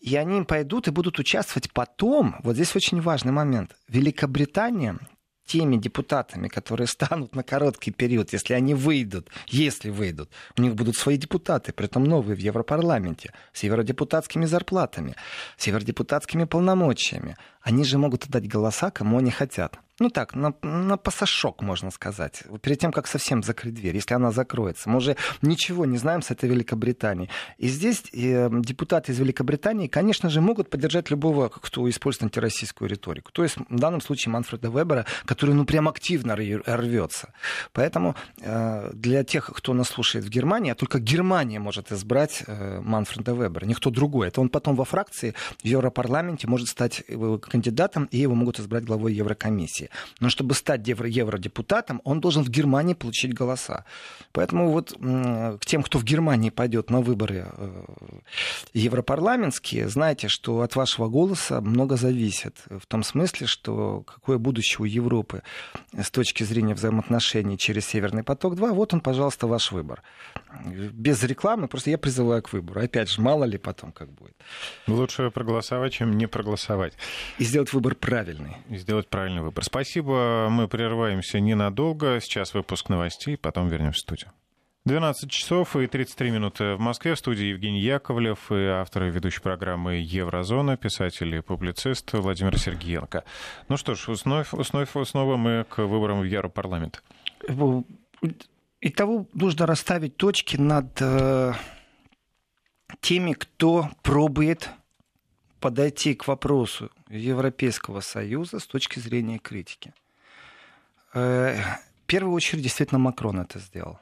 И 0.00 0.16
они 0.16 0.42
пойдут 0.42 0.88
и 0.88 0.90
будут 0.90 1.18
участвовать 1.18 1.70
потом. 1.72 2.36
Вот 2.42 2.54
здесь 2.54 2.74
очень 2.74 3.00
важный 3.00 3.32
момент. 3.32 3.76
Великобритания 3.88 4.98
теми 5.46 5.76
депутатами, 5.76 6.48
которые 6.48 6.86
станут 6.86 7.34
на 7.34 7.42
короткий 7.42 7.92
период, 7.92 8.32
если 8.32 8.54
они 8.54 8.74
выйдут, 8.74 9.28
если 9.46 9.90
выйдут, 9.90 10.30
у 10.58 10.62
них 10.62 10.74
будут 10.74 10.96
свои 10.96 11.16
депутаты, 11.16 11.72
при 11.72 11.86
этом 11.86 12.04
новые 12.04 12.36
в 12.36 12.40
Европарламенте, 12.40 13.32
с 13.52 13.62
евродепутатскими 13.62 14.44
зарплатами, 14.44 15.14
с 15.56 15.66
евродепутатскими 15.66 16.44
полномочиями. 16.44 17.36
Они 17.66 17.82
же 17.82 17.98
могут 17.98 18.26
отдать 18.26 18.46
голоса, 18.46 18.92
кому 18.92 19.18
они 19.18 19.32
хотят 19.32 19.80
ну 19.98 20.10
так, 20.10 20.34
на, 20.34 20.54
на 20.62 20.96
пасашок, 20.96 21.62
можно 21.62 21.90
сказать, 21.90 22.42
перед 22.60 22.78
тем, 22.78 22.92
как 22.92 23.06
совсем 23.06 23.42
закрыть 23.42 23.74
дверь, 23.74 23.94
если 23.94 24.14
она 24.14 24.30
закроется. 24.30 24.90
Мы 24.90 24.98
уже 24.98 25.16
ничего 25.42 25.86
не 25.86 25.96
знаем 25.98 26.22
с 26.22 26.30
этой 26.30 26.48
Великобританией. 26.50 27.30
И 27.58 27.68
здесь 27.68 28.02
э, 28.12 28.48
депутаты 28.60 29.12
из 29.12 29.18
Великобритании, 29.18 29.86
конечно 29.86 30.28
же, 30.28 30.40
могут 30.40 30.68
поддержать 30.68 31.10
любого, 31.10 31.48
кто 31.48 31.88
использует 31.88 32.24
антироссийскую 32.24 32.90
риторику. 32.90 33.32
То 33.32 33.42
есть 33.42 33.56
в 33.56 33.78
данном 33.78 34.00
случае 34.00 34.32
Манфреда 34.32 34.68
Вебера, 34.68 35.06
который 35.24 35.54
ну 35.54 35.64
прям 35.64 35.88
активно 35.88 36.36
рвется. 36.36 37.32
Поэтому 37.72 38.14
э, 38.40 38.90
для 38.92 39.24
тех, 39.24 39.46
кто 39.46 39.72
нас 39.72 39.88
слушает 39.88 40.24
в 40.24 40.28
Германии, 40.28 40.72
а 40.72 40.74
только 40.74 40.98
Германия 40.98 41.58
может 41.58 41.90
избрать 41.90 42.42
э, 42.46 42.80
Манфреда 42.80 43.32
Вебера, 43.32 43.64
никто 43.64 43.90
другой. 43.90 44.28
Это 44.28 44.42
он 44.42 44.50
потом 44.50 44.76
во 44.76 44.84
фракции 44.84 45.34
в 45.62 45.64
Европарламенте 45.64 46.46
может 46.46 46.68
стать 46.68 47.02
э, 47.08 47.38
кандидатом, 47.56 48.08
и 48.12 48.18
его 48.18 48.34
могут 48.34 48.60
избрать 48.60 48.84
главой 48.84 49.14
Еврокомиссии. 49.14 49.88
Но 50.20 50.28
чтобы 50.28 50.54
стать 50.54 50.86
евро 50.88 51.08
евродепутатом, 51.08 52.00
он 52.04 52.20
должен 52.20 52.44
в 52.44 52.48
Германии 52.48 52.94
получить 52.94 53.32
голоса. 53.32 53.84
Поэтому 54.32 54.70
вот 54.70 54.92
к 54.92 55.66
тем, 55.66 55.82
кто 55.82 55.98
в 55.98 56.04
Германии 56.04 56.50
пойдет 56.50 56.90
на 56.90 57.00
выборы 57.00 57.46
э, 57.50 57.84
европарламентские, 58.74 59.88
знаете, 59.88 60.28
что 60.28 60.60
от 60.60 60.76
вашего 60.76 61.08
голоса 61.08 61.60
много 61.60 61.96
зависит. 61.96 62.56
В 62.68 62.86
том 62.86 63.02
смысле, 63.02 63.46
что 63.46 64.02
какое 64.02 64.38
будущее 64.38 64.80
у 64.80 64.84
Европы 64.84 65.42
с 65.98 66.10
точки 66.10 66.44
зрения 66.44 66.74
взаимоотношений 66.74 67.56
через 67.56 67.86
Северный 67.86 68.22
поток-2, 68.22 68.72
вот 68.72 68.92
он, 68.94 69.00
пожалуйста, 69.00 69.46
ваш 69.46 69.72
выбор. 69.72 70.02
Без 70.92 71.22
рекламы, 71.22 71.68
просто 71.68 71.90
я 71.90 71.98
призываю 71.98 72.42
к 72.42 72.52
выбору. 72.52 72.80
Опять 72.80 73.08
же, 73.08 73.22
мало 73.22 73.44
ли 73.44 73.58
потом 73.58 73.92
как 73.92 74.10
будет. 74.10 74.36
Лучше 74.86 75.30
проголосовать, 75.30 75.92
чем 75.92 76.18
не 76.18 76.26
проголосовать. 76.28 76.92
И 77.38 77.44
сделать 77.46 77.72
выбор 77.72 77.94
правильный. 77.94 78.56
И 78.68 78.76
сделать 78.76 79.08
правильный 79.08 79.42
выбор. 79.42 79.64
Спасибо. 79.64 80.48
Мы 80.50 80.68
прерываемся 80.68 81.40
ненадолго. 81.40 82.20
Сейчас 82.20 82.54
выпуск 82.54 82.88
новостей, 82.88 83.36
потом 83.36 83.68
вернемся 83.68 83.98
в 83.98 84.02
студию. 84.02 84.32
12 84.86 85.28
часов 85.28 85.74
и 85.74 85.88
33 85.88 86.30
минуты 86.30 86.74
в 86.76 86.80
Москве. 86.80 87.14
В 87.16 87.18
студии 87.18 87.46
Евгений 87.46 87.80
Яковлев 87.80 88.52
и 88.52 88.66
автор 88.66 89.04
и 89.04 89.10
ведущей 89.10 89.40
программы 89.40 89.96
«Еврозона», 89.96 90.76
писатель 90.76 91.34
и 91.34 91.40
публицист 91.40 92.12
Владимир 92.12 92.56
Сергеенко. 92.56 93.24
Ну 93.68 93.76
что 93.76 93.96
ж, 93.96 94.16
снова, 94.16 94.44
снова, 94.44 95.04
снова 95.04 95.36
мы 95.36 95.64
к 95.68 95.78
выборам 95.78 96.20
в 96.20 96.24
Европарламент. 96.24 97.02
Итого 98.80 99.26
нужно 99.32 99.66
расставить 99.66 100.16
точки 100.16 100.56
над 100.56 100.96
э, 101.00 101.54
теми, 103.00 103.32
кто 103.32 103.90
пробует 104.02 104.70
подойти 105.60 106.14
к 106.14 106.28
вопросу 106.28 106.90
Европейского 107.08 108.00
Союза 108.00 108.58
с 108.58 108.66
точки 108.66 108.98
зрения 108.98 109.38
критики. 109.38 109.92
Э, 111.14 111.56
в 112.02 112.06
первую 112.06 112.34
очередь, 112.34 112.62
действительно, 112.62 112.98
Макрон 112.98 113.40
это 113.40 113.58
сделал. 113.58 113.98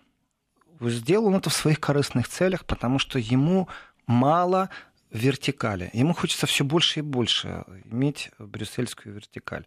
Сделал 0.81 1.27
он 1.27 1.37
это 1.37 1.51
в 1.51 1.55
своих 1.55 1.81
корыстных 1.81 2.29
целях, 2.29 2.65
потому 2.65 2.99
что 2.99 3.19
ему 3.19 3.69
мало 4.07 4.69
вертикали. 5.11 5.91
Ему 5.93 6.13
хочется 6.13 6.47
все 6.47 6.65
больше 6.65 7.01
и 7.01 7.03
больше 7.03 7.65
иметь 7.85 8.31
брюссельскую 8.39 9.15
вертикаль. 9.15 9.65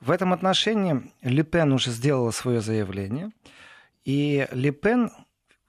В 0.00 0.10
этом 0.10 0.32
отношении 0.32 1.10
Лепен 1.22 1.72
уже 1.72 1.90
сделала 1.90 2.30
свое 2.30 2.60
заявление. 2.60 3.30
И 4.04 4.46
Лепен 4.52 5.10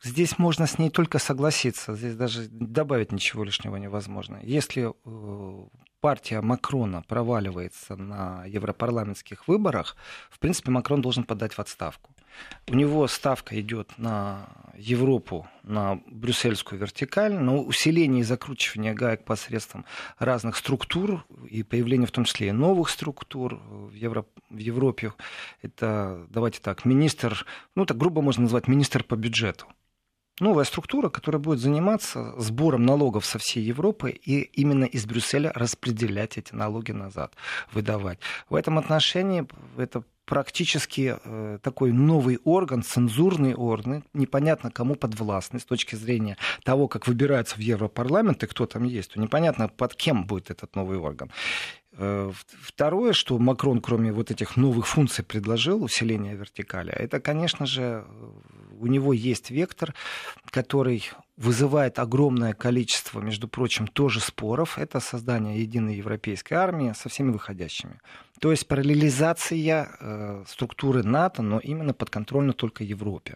Здесь 0.05 0.37
можно 0.37 0.67
с 0.67 0.77
ней 0.77 0.91
только 0.91 1.17
согласиться, 1.17 1.95
здесь 1.95 2.15
даже 2.15 2.47
добавить 2.51 3.11
ничего 3.11 3.43
лишнего 3.43 3.75
невозможно. 3.77 4.39
Если 4.43 4.93
э, 4.93 5.67
партия 5.99 6.41
Макрона 6.41 7.01
проваливается 7.01 7.95
на 7.95 8.45
европарламентских 8.45 9.47
выборах, 9.47 9.95
в 10.29 10.37
принципе, 10.37 10.69
Макрон 10.69 11.01
должен 11.01 11.23
подать 11.23 11.53
в 11.53 11.59
отставку. 11.59 12.11
У 12.67 12.75
него 12.75 13.07
ставка 13.07 13.59
идет 13.59 13.97
на 13.97 14.47
Европу, 14.77 15.47
на 15.63 15.99
брюссельскую 16.05 16.79
вертикаль, 16.79 17.33
на 17.33 17.55
усиление 17.55 18.21
и 18.21 18.23
закручивание 18.23 18.93
гаек 18.93 19.25
посредством 19.25 19.85
разных 20.19 20.55
структур 20.57 21.25
и 21.49 21.63
появление 21.63 22.05
в 22.05 22.11
том 22.11 22.25
числе 22.25 22.49
и 22.49 22.51
новых 22.51 22.89
структур 22.89 23.55
в, 23.55 23.93
Евро, 23.93 24.27
в 24.51 24.57
Европе. 24.57 25.13
Это, 25.63 26.27
давайте 26.29 26.59
так, 26.61 26.85
министр, 26.85 27.43
ну 27.73 27.87
так 27.87 27.97
грубо 27.97 28.21
можно 28.21 28.43
назвать 28.43 28.67
министр 28.67 29.03
по 29.03 29.15
бюджету 29.15 29.65
новая 30.39 30.65
структура, 30.65 31.09
которая 31.09 31.41
будет 31.41 31.59
заниматься 31.59 32.33
сбором 32.37 32.85
налогов 32.85 33.25
со 33.25 33.39
всей 33.39 33.63
Европы 33.63 34.11
и 34.11 34.41
именно 34.41 34.85
из 34.85 35.05
Брюсселя 35.05 35.51
распределять 35.53 36.37
эти 36.37 36.53
налоги 36.53 36.91
назад, 36.91 37.33
выдавать. 37.71 38.19
В 38.49 38.55
этом 38.55 38.77
отношении 38.77 39.47
это 39.77 40.03
практически 40.25 41.17
э, 41.23 41.59
такой 41.61 41.91
новый 41.91 42.39
орган, 42.43 42.83
цензурный 42.83 43.53
орган, 43.53 44.03
непонятно 44.13 44.71
кому 44.71 44.95
подвластный 44.95 45.59
с 45.59 45.65
точки 45.65 45.95
зрения 45.95 46.37
того, 46.63 46.87
как 46.87 47.07
выбираются 47.07 47.55
в 47.55 47.59
Европарламент 47.59 48.43
и 48.43 48.47
кто 48.47 48.65
там 48.65 48.83
есть, 48.83 49.13
то 49.13 49.19
непонятно, 49.19 49.67
под 49.69 49.95
кем 49.95 50.25
будет 50.25 50.49
этот 50.49 50.75
новый 50.75 50.97
орган. 50.97 51.31
Э, 51.97 52.31
второе, 52.61 53.13
что 53.13 53.37
Макрон, 53.37 53.81
кроме 53.81 54.11
вот 54.11 54.31
этих 54.31 54.57
новых 54.57 54.87
функций, 54.87 55.23
предложил, 55.23 55.83
усиления 55.83 56.35
вертикали, 56.35 56.91
это, 56.91 57.19
конечно 57.19 57.65
же, 57.65 58.03
у 58.79 58.87
него 58.87 59.13
есть 59.13 59.51
вектор, 59.51 59.93
который 60.49 61.09
вызывает 61.37 61.99
огромное 61.99 62.53
количество, 62.53 63.19
между 63.19 63.47
прочим, 63.47 63.87
тоже 63.87 64.19
споров. 64.19 64.77
Это 64.77 64.99
создание 64.99 65.61
единой 65.61 65.95
европейской 65.95 66.53
армии 66.53 66.93
со 66.95 67.09
всеми 67.09 67.31
выходящими. 67.31 67.99
То 68.39 68.51
есть 68.51 68.67
параллелизация 68.67 69.89
э, 69.99 70.43
структуры 70.47 71.03
НАТО, 71.03 71.41
но 71.41 71.59
именно 71.59 71.93
подконтрольно 71.93 72.53
только 72.53 72.83
Европе. 72.83 73.35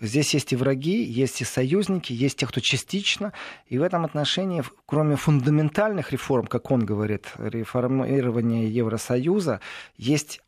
Здесь 0.00 0.32
есть 0.32 0.52
и 0.52 0.56
враги, 0.56 1.02
есть 1.02 1.42
и 1.42 1.44
союзники, 1.44 2.14
есть 2.14 2.38
те, 2.38 2.46
кто 2.46 2.60
частично. 2.60 3.34
И 3.66 3.78
в 3.78 3.82
этом 3.82 4.06
отношении, 4.06 4.62
кроме 4.86 5.16
фундаментальных 5.16 6.10
реформ, 6.12 6.46
как 6.46 6.70
он 6.70 6.86
говорит, 6.86 7.26
реформирования 7.36 8.66
Евросоюза, 8.66 9.60
есть 9.98 10.40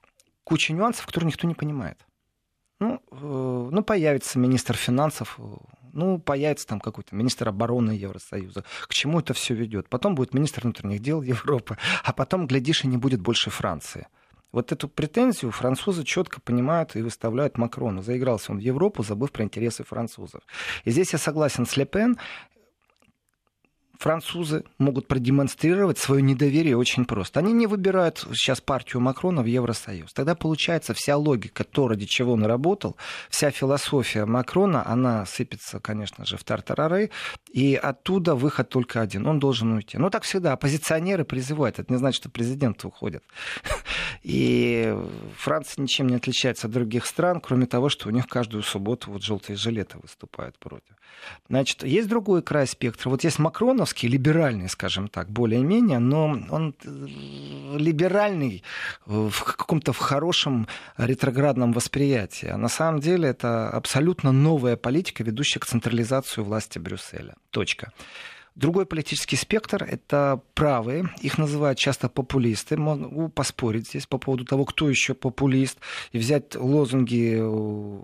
куча 0.45 0.73
нюансов, 0.73 1.05
которые 1.05 1.29
никто 1.29 1.47
не 1.47 1.55
понимает. 1.55 1.99
Ну, 2.83 3.01
э, 3.13 3.69
ну, 3.71 3.85
появится 3.85 4.41
министр 4.41 4.77
финансов, 4.77 5.39
ну, 5.93 6.19
появится 6.19 6.67
там 6.67 6.81
какой-то 6.81 7.15
министр 7.15 7.49
обороны 7.49 7.93
Евросоюза. 7.93 8.65
К 8.89 8.93
чему 8.93 9.21
это 9.21 9.35
все 9.35 9.55
ведет? 9.55 9.89
Потом 9.89 10.17
будет 10.17 10.35
министр 10.35 10.63
внутренних 10.63 10.99
дел 10.99 11.23
Европы, 11.35 11.79
а 12.03 12.13
потом, 12.13 12.49
глядишь, 12.49 12.83
и 12.83 12.89
не 12.89 12.97
будет 12.97 13.21
больше 13.21 13.51
Франции. 13.51 14.09
Вот 14.51 14.73
эту 14.73 14.89
претензию 14.89 15.53
французы 15.53 16.03
четко 16.03 16.41
понимают 16.41 16.97
и 16.97 17.03
выставляют 17.03 17.57
Макрону. 17.57 18.03
Заигрался 18.03 18.51
он 18.51 18.59
в 18.59 18.63
Европу, 18.63 19.05
забыв 19.05 19.31
про 19.31 19.45
интересы 19.45 19.85
французов. 19.85 20.43
И 20.85 20.91
здесь 20.91 21.13
я 21.13 21.19
согласен 21.21 21.67
с 21.67 21.77
Лепен 21.77 22.19
французы 24.03 24.65
могут 24.79 25.07
продемонстрировать 25.07 25.97
свое 25.97 26.23
недоверие 26.23 26.77
очень 26.77 27.05
просто. 27.05 27.39
Они 27.39 27.53
не 27.53 27.69
выбирают 27.69 28.27
сейчас 28.35 28.61
партию 28.61 29.01
Макрона 29.01 29.43
в 29.43 29.47
Евросоюз. 29.47 30.13
Тогда 30.13 30.35
получается 30.35 30.93
вся 30.93 31.17
логика, 31.17 31.63
то, 31.63 31.87
ради 31.87 32.07
чего 32.07 32.33
он 32.33 32.45
работал, 32.45 32.97
вся 33.31 33.51
философия 33.53 34.25
Макрона, 34.25 34.85
она 34.85 35.25
сыпется, 35.25 35.79
конечно 35.79 36.27
же, 36.27 36.37
в 36.37 36.43
тартарары, 36.43 37.11
и 37.53 37.75
оттуда 37.75 38.35
выход 38.35 38.71
только 38.71 39.03
один. 39.03 39.27
Он 39.27 39.39
должен 39.39 39.73
уйти. 39.73 39.99
Ну, 39.99 40.09
так 40.09 40.23
всегда. 40.23 40.55
Оппозиционеры 40.55 41.25
призывают. 41.25 41.79
Это 41.79 41.93
не 41.93 41.99
значит, 41.99 42.23
что 42.23 42.31
президент 42.31 42.83
уходит. 42.85 43.23
И 44.23 44.97
Франция 45.37 45.83
ничем 45.83 46.09
не 46.09 46.15
отличается 46.15 46.67
от 46.67 46.73
других 46.73 47.05
стран, 47.05 47.41
кроме 47.41 47.67
того, 47.67 47.91
что 47.91 48.09
у 48.09 48.13
них 48.13 48.27
каждую 48.27 48.63
субботу 48.63 49.11
вот 49.11 49.23
желтые 49.23 49.57
жилеты 49.57 49.99
выступают 49.99 50.59
против. 50.59 50.95
Значит, 51.49 51.85
есть 51.85 52.09
другой 52.09 52.43
край 52.43 52.67
спектра. 52.67 53.11
Вот 53.11 53.23
есть 53.23 53.39
макроновский, 53.39 54.09
либеральный, 54.09 54.69
скажем 54.69 55.09
так, 55.09 55.29
более-менее, 55.31 55.99
но 55.99 56.39
он 56.51 56.75
либеральный 57.77 58.63
в 59.05 59.31
каком-то 59.31 59.93
в 59.93 59.99
хорошем 59.99 60.69
ретроградном 60.97 61.73
восприятии. 61.73 62.47
А 62.47 62.57
на 62.57 62.69
самом 62.69 63.01
деле 63.01 63.29
это 63.29 63.69
абсолютно 63.69 64.33
новая 64.33 64.77
политика, 64.77 65.23
ведущая 65.23 65.61
к 65.61 65.67
централизации 65.67 66.41
власти 66.41 66.79
Брюсселя. 66.79 67.35
Точка. 67.53 67.93
Другой 68.55 68.85
политический 68.85 69.37
спектр— 69.37 69.85
это 69.91 70.41
правые. 70.55 71.09
Их 71.21 71.39
называют 71.39 71.79
часто 71.79 72.09
популисты. 72.09 72.77
Могу 72.77 73.29
поспорить 73.29 73.89
здесь 73.89 74.07
по 74.07 74.19
поводу 74.19 74.45
того, 74.45 74.65
кто 74.65 74.89
еще 74.91 75.15
популист, 75.15 75.79
и 76.13 76.19
взять 76.19 76.55
лозунги 76.55 77.39
э, 77.39 78.01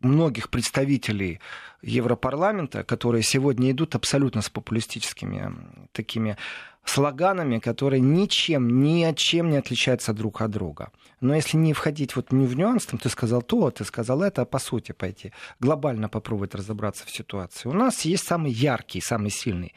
многих 0.00 0.50
представителей 0.50 1.40
Европарламента, 1.82 2.82
которые 2.84 3.22
сегодня 3.22 3.70
идут 3.70 3.94
абсолютно 3.94 4.40
с 4.40 4.50
популистическими 4.50 5.52
такими 5.92 6.36
слоганами, 6.84 7.58
которые 7.58 8.00
ничем, 8.00 8.82
ни 8.82 9.04
от 9.04 9.16
чем 9.16 9.50
не 9.50 9.56
отличаются 9.56 10.12
друг 10.12 10.40
от 10.40 10.50
друга. 10.50 10.90
Но 11.20 11.34
если 11.34 11.56
не 11.56 11.72
входить 11.72 12.16
вот 12.16 12.32
не 12.32 12.46
в 12.46 12.56
нюанс, 12.56 12.86
там, 12.86 12.98
ты 12.98 13.08
сказал 13.08 13.42
то, 13.42 13.70
ты 13.70 13.84
сказал 13.84 14.22
это, 14.22 14.42
а 14.42 14.44
по 14.44 14.58
сути 14.58 14.92
пойти, 14.92 15.32
глобально 15.60 16.08
попробовать 16.08 16.54
разобраться 16.54 17.06
в 17.06 17.10
ситуации. 17.10 17.68
У 17.68 17.72
нас 17.72 18.02
есть 18.02 18.26
самый 18.26 18.52
яркий, 18.52 19.00
самый 19.00 19.30
сильный 19.30 19.74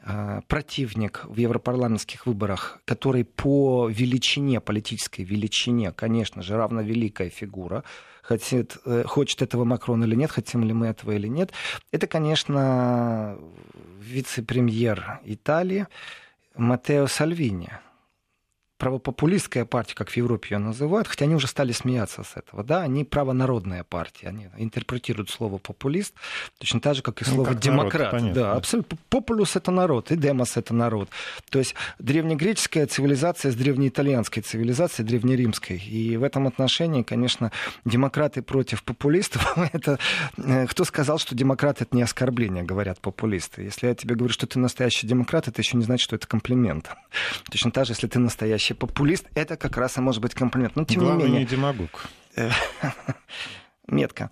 а, 0.00 0.40
противник 0.48 1.24
в 1.24 1.36
европарламентских 1.36 2.26
выборах, 2.26 2.80
который 2.84 3.24
по 3.24 3.88
величине, 3.88 4.60
политической 4.60 5.22
величине, 5.22 5.92
конечно 5.92 6.42
же, 6.42 6.56
равновеликая 6.56 7.30
фигура, 7.30 7.84
хотит, 8.22 8.76
э, 8.84 9.04
хочет 9.06 9.42
этого 9.42 9.64
Макрон 9.64 10.04
или 10.04 10.14
нет, 10.14 10.30
хотим 10.30 10.62
ли 10.62 10.72
мы 10.72 10.86
этого 10.88 11.12
или 11.12 11.28
нет, 11.28 11.52
это, 11.92 12.06
конечно, 12.06 13.38
вице-премьер 14.00 15.20
Италии 15.24 15.86
Матео 16.54 17.06
Сальвини 17.06 17.70
правопопулистская 18.78 19.64
партия, 19.64 19.94
как 19.94 20.10
в 20.10 20.16
Европе 20.16 20.54
ее 20.54 20.58
называют, 20.58 21.08
хотя 21.08 21.24
они 21.24 21.34
уже 21.34 21.46
стали 21.46 21.72
смеяться 21.72 22.22
с 22.22 22.36
этого, 22.36 22.62
да, 22.62 22.82
они 22.82 23.04
правонародная 23.04 23.84
партия, 23.84 24.28
они 24.28 24.48
интерпретируют 24.56 25.30
слово 25.30 25.58
популист 25.58 26.14
точно 26.58 26.80
так 26.80 26.94
же, 26.94 27.02
как 27.02 27.20
и 27.20 27.24
ну, 27.26 27.34
слово 27.34 27.48
ну, 27.48 27.52
как 27.52 27.62
демократ. 27.62 28.12
Народ, 28.12 28.32
да, 28.32 28.52
абсолютно. 28.52 28.98
Популюс 29.10 29.56
это 29.56 29.70
народ, 29.70 30.10
и 30.10 30.16
демос 30.16 30.56
это 30.56 30.74
народ. 30.74 31.08
То 31.50 31.58
есть 31.58 31.74
древнегреческая 31.98 32.86
цивилизация 32.86 33.52
с 33.52 33.54
древнеитальянской 33.54 34.42
цивилизацией, 34.42 35.06
древнеримской. 35.06 35.78
И 35.78 36.16
в 36.16 36.22
этом 36.22 36.46
отношении, 36.46 37.02
конечно, 37.02 37.50
демократы 37.84 38.42
против 38.42 38.84
популистов, 38.84 39.56
это 39.72 39.98
э, 40.36 40.66
кто 40.66 40.84
сказал, 40.84 41.18
что 41.18 41.34
демократ 41.34 41.82
это 41.82 41.94
не 41.96 42.02
оскорбление, 42.02 42.62
говорят 42.62 43.00
популисты. 43.00 43.62
Если 43.62 43.88
я 43.88 43.94
тебе 43.94 44.14
говорю, 44.14 44.32
что 44.32 44.46
ты 44.46 44.58
настоящий 44.58 45.06
демократ, 45.06 45.48
это 45.48 45.60
еще 45.60 45.76
не 45.76 45.84
значит, 45.84 46.04
что 46.04 46.16
это 46.16 46.26
комплимент. 46.26 46.90
Точно 47.50 47.70
так 47.70 47.86
же, 47.86 47.92
если 47.92 48.06
ты 48.06 48.18
настоящий 48.18 48.67
настоящий 48.68 48.74
популист, 48.74 49.26
это 49.34 49.56
как 49.56 49.76
раз 49.76 49.98
и 49.98 50.00
может 50.00 50.22
быть 50.22 50.34
комплимент. 50.34 50.76
Но 50.76 50.84
тем 50.84 51.00
Главное, 51.00 51.26
не 51.26 51.32
менее... 51.32 51.40
не 51.40 51.46
демагог. 51.46 52.06
Метко. 53.88 54.30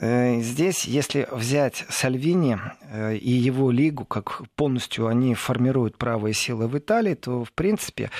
Э, 0.00 0.40
здесь, 0.40 0.84
если 0.84 1.28
взять 1.30 1.84
Сальвини 1.88 2.58
э, 2.82 3.16
и 3.16 3.30
его 3.30 3.70
лигу, 3.70 4.04
как 4.04 4.42
полностью 4.56 5.06
они 5.06 5.34
формируют 5.34 5.96
правые 5.98 6.34
силы 6.34 6.68
в 6.68 6.76
Италии, 6.76 7.14
то, 7.14 7.44
в 7.44 7.52
принципе, 7.52 8.10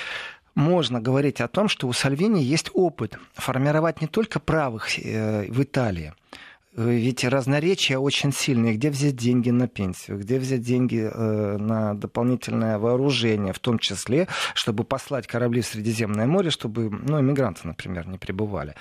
можно 0.55 1.01
говорить 1.01 1.41
о 1.41 1.49
том, 1.49 1.69
что 1.69 1.89
у 1.89 1.93
Сальвини 1.93 2.41
есть 2.43 2.71
опыт 2.75 3.19
формировать 3.35 4.01
не 4.01 4.09
только 4.09 4.41
правых 4.41 4.89
э, 4.99 5.47
в 5.51 5.63
Италии, 5.63 6.13
ведь 6.89 7.25
разноречия 7.25 7.99
очень 7.99 8.33
сильные. 8.33 8.75
Где 8.75 8.91
взять 8.91 9.17
деньги 9.17 9.51
на 9.51 9.69
пенсию, 9.69 10.19
где 10.19 10.39
взять 10.39 10.63
деньги 10.63 11.11
э, 11.13 11.57
на 11.59 11.95
дополнительное 11.95 12.79
вооружение, 12.79 13.53
в 13.53 13.59
том 13.59 13.79
числе, 13.79 14.29
чтобы 14.55 14.85
послать 14.85 15.27
корабли 15.27 15.61
в 15.61 15.67
Средиземное 15.67 16.27
море, 16.27 16.51
чтобы 16.51 16.91
ну, 16.91 17.21
иммигранты, 17.21 17.67
например, 17.67 18.07
не 18.09 18.19
прибывали. 18.19 18.75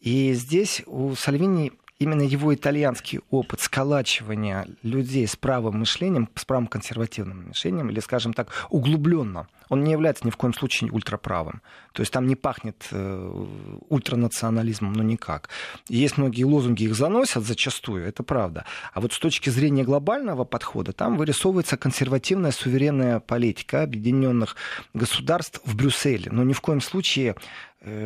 И 0.00 0.32
здесь 0.34 0.82
у 0.86 1.14
Сальвини 1.14 1.72
именно 1.98 2.22
его 2.22 2.54
итальянский 2.54 3.20
опыт 3.30 3.60
сколачивания 3.60 4.66
людей 4.82 5.26
с 5.26 5.36
правым 5.36 5.80
мышлением, 5.80 6.28
с 6.34 6.44
правым 6.44 6.66
консервативным 6.66 7.48
мышлением, 7.48 7.90
или, 7.90 8.00
скажем 8.00 8.32
так, 8.34 8.48
углубленно, 8.70 9.48
он 9.68 9.82
не 9.82 9.92
является 9.92 10.26
ни 10.26 10.30
в 10.30 10.36
коем 10.36 10.54
случае 10.54 10.90
ультраправым. 10.92 11.62
То 11.92 12.02
есть 12.02 12.12
там 12.12 12.26
не 12.26 12.36
пахнет 12.36 12.86
э, 12.90 13.46
ультранационализмом, 13.88 14.92
ну 14.92 15.02
никак. 15.02 15.48
Есть 15.88 16.18
многие 16.18 16.44
лозунги, 16.44 16.84
их 16.84 16.94
заносят 16.94 17.44
зачастую, 17.44 18.06
это 18.06 18.22
правда. 18.22 18.64
А 18.92 19.00
вот 19.00 19.12
с 19.12 19.18
точки 19.18 19.50
зрения 19.50 19.82
глобального 19.82 20.44
подхода, 20.44 20.92
там 20.92 21.16
вырисовывается 21.16 21.76
консервативная 21.76 22.52
суверенная 22.52 23.20
политика 23.20 23.82
объединенных 23.82 24.56
государств 24.94 25.60
в 25.64 25.74
Брюсселе. 25.74 26.30
Но 26.30 26.42
ни 26.42 26.52
в 26.52 26.60
коем 26.60 26.80
случае 26.80 27.36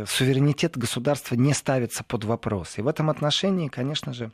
суверенитет 0.07 0.77
государства 0.77 1.35
не 1.35 1.55
ставится 1.55 2.05
под 2.05 2.25
вопрос. 2.25 2.79
И 2.79 2.83
в 2.83 2.89
этом 2.89 3.11
отношении, 3.11 3.69
конечно 3.69 4.13
же, 4.13 4.33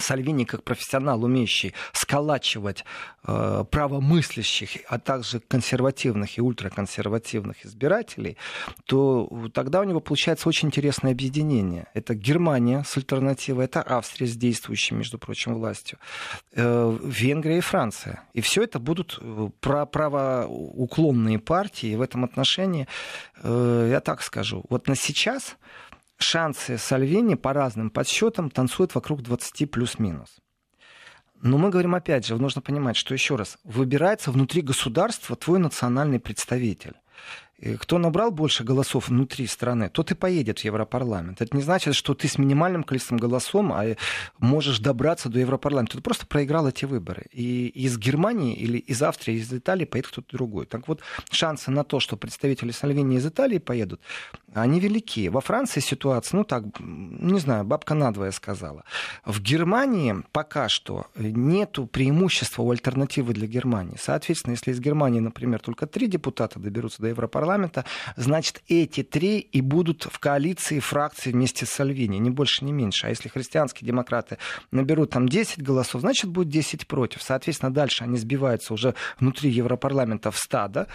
Сальвини 0.00 0.44
как 0.44 0.64
профессионал, 0.64 1.24
умеющий 1.24 1.74
сколачивать 1.92 2.84
э, 3.24 3.64
правомыслящих, 3.70 4.70
а 4.88 4.98
также 4.98 5.40
консервативных 5.40 6.38
и 6.38 6.40
ультраконсервативных 6.40 7.64
избирателей, 7.66 8.36
то 8.86 9.28
тогда 9.52 9.80
у 9.80 9.84
него 9.84 10.00
получается 10.00 10.48
очень 10.48 10.68
интересное 10.68 11.12
объединение. 11.12 11.86
Это 11.94 12.14
Германия 12.14 12.84
с 12.86 12.96
альтернативой, 12.96 13.66
это 13.66 13.82
Австрия 13.82 14.26
с 14.26 14.36
действующей, 14.36 14.96
между 14.96 15.18
прочим, 15.18 15.54
властью, 15.54 15.98
э, 16.52 16.98
Венгрия 17.02 17.58
и 17.58 17.60
Франция. 17.60 18.22
И 18.32 18.40
все 18.40 18.62
это 18.62 18.78
будут 18.78 19.18
э, 19.20 19.48
правоуклонные 19.60 21.38
партии. 21.38 21.90
И 21.90 21.96
в 21.96 22.02
этом 22.02 22.24
отношении, 22.24 22.86
э, 23.42 23.88
я 23.90 24.00
так 24.00 24.22
скажу, 24.22 24.64
вот 24.68 24.88
на 24.88 24.96
сейчас 24.96 25.56
шансы 26.22 26.78
Сальвини 26.78 27.34
по 27.34 27.52
разным 27.52 27.90
подсчетам 27.90 28.50
танцуют 28.50 28.94
вокруг 28.94 29.22
20 29.22 29.70
плюс-минус. 29.70 30.40
Но 31.42 31.56
мы 31.56 31.70
говорим 31.70 31.94
опять 31.94 32.26
же, 32.26 32.36
нужно 32.36 32.60
понимать, 32.60 32.96
что 32.96 33.14
еще 33.14 33.36
раз, 33.36 33.58
выбирается 33.64 34.30
внутри 34.30 34.60
государства 34.60 35.36
твой 35.36 35.58
национальный 35.58 36.20
представитель. 36.20 36.94
Кто 37.80 37.98
набрал 37.98 38.30
больше 38.30 38.64
голосов 38.64 39.08
внутри 39.08 39.46
страны, 39.46 39.90
тот 39.90 40.10
и 40.10 40.14
поедет 40.14 40.60
в 40.60 40.64
Европарламент. 40.64 41.40
Это 41.40 41.56
не 41.56 41.62
значит, 41.62 41.94
что 41.94 42.14
ты 42.14 42.28
с 42.28 42.38
минимальным 42.38 42.84
количеством 42.84 43.18
голосов 43.18 43.50
а 43.50 43.96
можешь 44.38 44.78
добраться 44.78 45.28
до 45.28 45.40
Европарламента. 45.40 45.96
Ты 45.96 46.02
просто 46.02 46.26
проиграл 46.26 46.68
эти 46.68 46.84
выборы. 46.84 47.26
И 47.32 47.66
из 47.68 47.98
Германии 47.98 48.54
или 48.54 48.78
из 48.78 49.02
Австрии, 49.02 49.36
из 49.36 49.52
Италии 49.52 49.84
поедет 49.84 50.10
кто-то 50.12 50.36
другой. 50.36 50.66
Так 50.66 50.88
вот, 50.88 51.00
шансы 51.30 51.70
на 51.70 51.84
то, 51.84 52.00
что 52.00 52.16
представители 52.16 52.70
Сальвини 52.70 53.16
из 53.16 53.26
Италии 53.26 53.58
поедут, 53.58 54.00
они 54.54 54.80
велики. 54.80 55.28
Во 55.28 55.40
Франции 55.40 55.80
ситуация, 55.80 56.38
ну 56.38 56.44
так, 56.44 56.64
не 56.78 57.38
знаю, 57.40 57.64
бабка 57.64 57.94
надвое 57.94 58.30
сказала. 58.30 58.84
В 59.24 59.40
Германии 59.40 60.16
пока 60.32 60.68
что 60.68 61.06
нету 61.16 61.86
преимущества 61.86 62.62
у 62.62 62.70
альтернативы 62.70 63.34
для 63.34 63.46
Германии. 63.46 63.96
Соответственно, 63.98 64.52
если 64.52 64.70
из 64.70 64.80
Германии, 64.80 65.20
например, 65.20 65.60
только 65.60 65.86
три 65.86 66.06
депутата 66.06 66.58
доберутся 66.58 67.02
до 67.02 67.08
Европарламента, 67.08 67.49
значит, 68.16 68.62
эти 68.68 69.02
три 69.02 69.38
и 69.38 69.60
будут 69.60 70.04
в 70.10 70.18
коалиции 70.18 70.78
фракции 70.78 71.32
вместе 71.32 71.66
с 71.66 71.70
Сальвини, 71.70 72.18
ни 72.18 72.30
больше, 72.30 72.64
ни 72.64 72.72
меньше. 72.72 73.06
А 73.06 73.10
если 73.10 73.28
христианские 73.28 73.86
демократы 73.86 74.38
наберут 74.70 75.10
там 75.10 75.28
10 75.28 75.62
голосов, 75.62 76.00
значит, 76.00 76.30
будет 76.30 76.48
10 76.48 76.86
против. 76.86 77.22
Соответственно, 77.22 77.72
дальше 77.72 78.04
они 78.04 78.18
сбиваются 78.18 78.74
уже 78.74 78.94
внутри 79.18 79.50
Европарламента 79.50 80.30
в 80.30 80.38
стадо. 80.38 80.86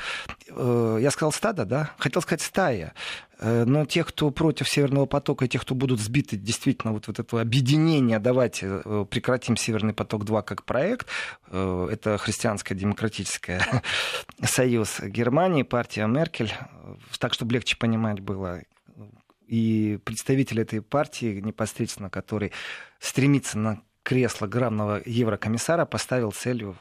Э, 0.49 0.99
я 1.01 1.11
сказал 1.11 1.31
стадо, 1.31 1.65
да? 1.65 1.91
Хотел 1.97 2.21
сказать 2.21 2.41
стая. 2.41 2.93
Э, 3.39 3.65
но 3.65 3.85
тех, 3.85 4.07
кто 4.07 4.31
против 4.31 4.69
Северного 4.69 5.05
потока, 5.05 5.45
и 5.45 5.47
тех, 5.47 5.61
кто 5.61 5.75
будут 5.75 5.99
сбиты 5.99 6.37
действительно 6.37 6.93
вот, 6.93 7.07
вот 7.07 7.19
это 7.19 7.41
объединение, 7.41 8.19
давайте 8.19 8.81
э, 8.83 9.05
прекратим 9.09 9.57
Северный 9.57 9.93
поток-2 9.93 10.43
как 10.43 10.63
проект, 10.63 11.07
э, 11.47 11.89
это 11.91 12.17
христианское 12.17 12.75
демократическое 12.75 13.61
союз 14.43 14.99
Германии, 15.01 15.63
партия 15.63 16.07
Меркель, 16.07 16.53
так, 17.19 17.33
чтобы 17.33 17.53
легче 17.53 17.77
понимать 17.77 18.19
было. 18.19 18.61
И 19.47 19.99
представитель 20.03 20.61
этой 20.61 20.81
партии 20.81 21.39
непосредственно, 21.39 22.09
который 22.09 22.51
стремится 22.99 23.59
на 23.59 23.81
кресло 24.01 24.47
главного 24.47 25.01
еврокомиссара, 25.05 25.85
поставил 25.85 26.31
целью 26.31 26.75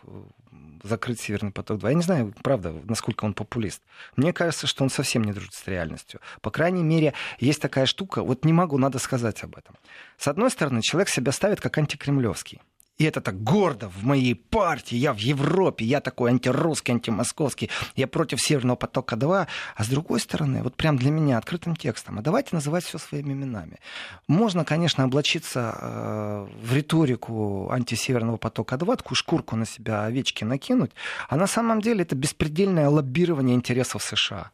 закрыть 0.85 1.21
Северный 1.21 1.51
поток-2. 1.51 1.89
Я 1.89 1.95
не 1.95 2.03
знаю, 2.03 2.35
правда, 2.43 2.73
насколько 2.85 3.25
он 3.25 3.35
популист. 3.35 3.83
Мне 4.17 4.33
кажется, 4.33 4.67
что 4.67 4.85
он 4.85 4.91
совсем 4.91 5.25
не 5.25 5.33
дружит 5.33 5.55
с 5.55 5.67
реальностью. 5.67 6.21
По 6.41 6.51
крайней 6.51 6.85
мере, 6.85 7.15
есть 7.41 7.61
такая 7.61 7.87
штука, 7.87 8.23
вот 8.23 8.45
не 8.45 8.53
могу, 8.53 8.79
надо 8.79 8.99
сказать 8.99 9.43
об 9.43 9.57
этом. 9.57 9.77
С 10.19 10.29
одной 10.29 10.51
стороны, 10.51 10.83
человек 10.83 11.09
себя 11.09 11.33
ставит 11.33 11.61
как 11.61 11.77
антикремлевский. 11.79 12.61
И 12.97 13.05
это 13.05 13.21
так 13.21 13.43
гордо 13.43 13.89
в 13.89 14.05
моей 14.05 14.37
партии, 14.37 14.95
я 14.95 15.13
в 15.13 15.19
Европе, 15.19 15.85
я 15.85 16.01
такой 16.01 16.31
антирусский, 16.31 16.95
антимосковский, 16.95 17.69
я 17.97 18.07
против 18.07 18.41
Северного 18.41 18.77
потока-2. 18.77 19.47
А 19.75 19.85
с 19.85 19.89
другой 19.89 20.21
стороны, 20.21 20.63
вот 20.63 20.77
прям 20.77 20.97
для 20.97 21.11
меня 21.11 21.39
открытым 21.39 21.75
текстом, 21.75 22.21
а 22.21 22.23
давайте 22.23 22.51
называть 22.53 22.85
все 22.85 22.99
своими 22.99 23.33
именами. 23.33 23.81
Можно, 24.29 24.65
конечно, 24.65 25.03
облачиться 25.03 25.77
э, 25.77 26.47
в 26.63 26.73
риторику 26.73 27.69
антисеверного 27.73 28.37
потока-2, 28.37 28.97
такую 28.97 29.17
шкурку 29.17 29.57
на 29.57 29.67
себя 29.67 30.05
овечки 30.05 30.45
накинуть, 30.45 30.93
а 31.29 31.35
на 31.35 31.49
самом 31.49 31.81
деле 31.81 32.03
это 32.03 32.15
беспредельное 32.15 32.89
лоббирование 32.89 33.57
интересов 33.57 34.05
США. 34.05 34.53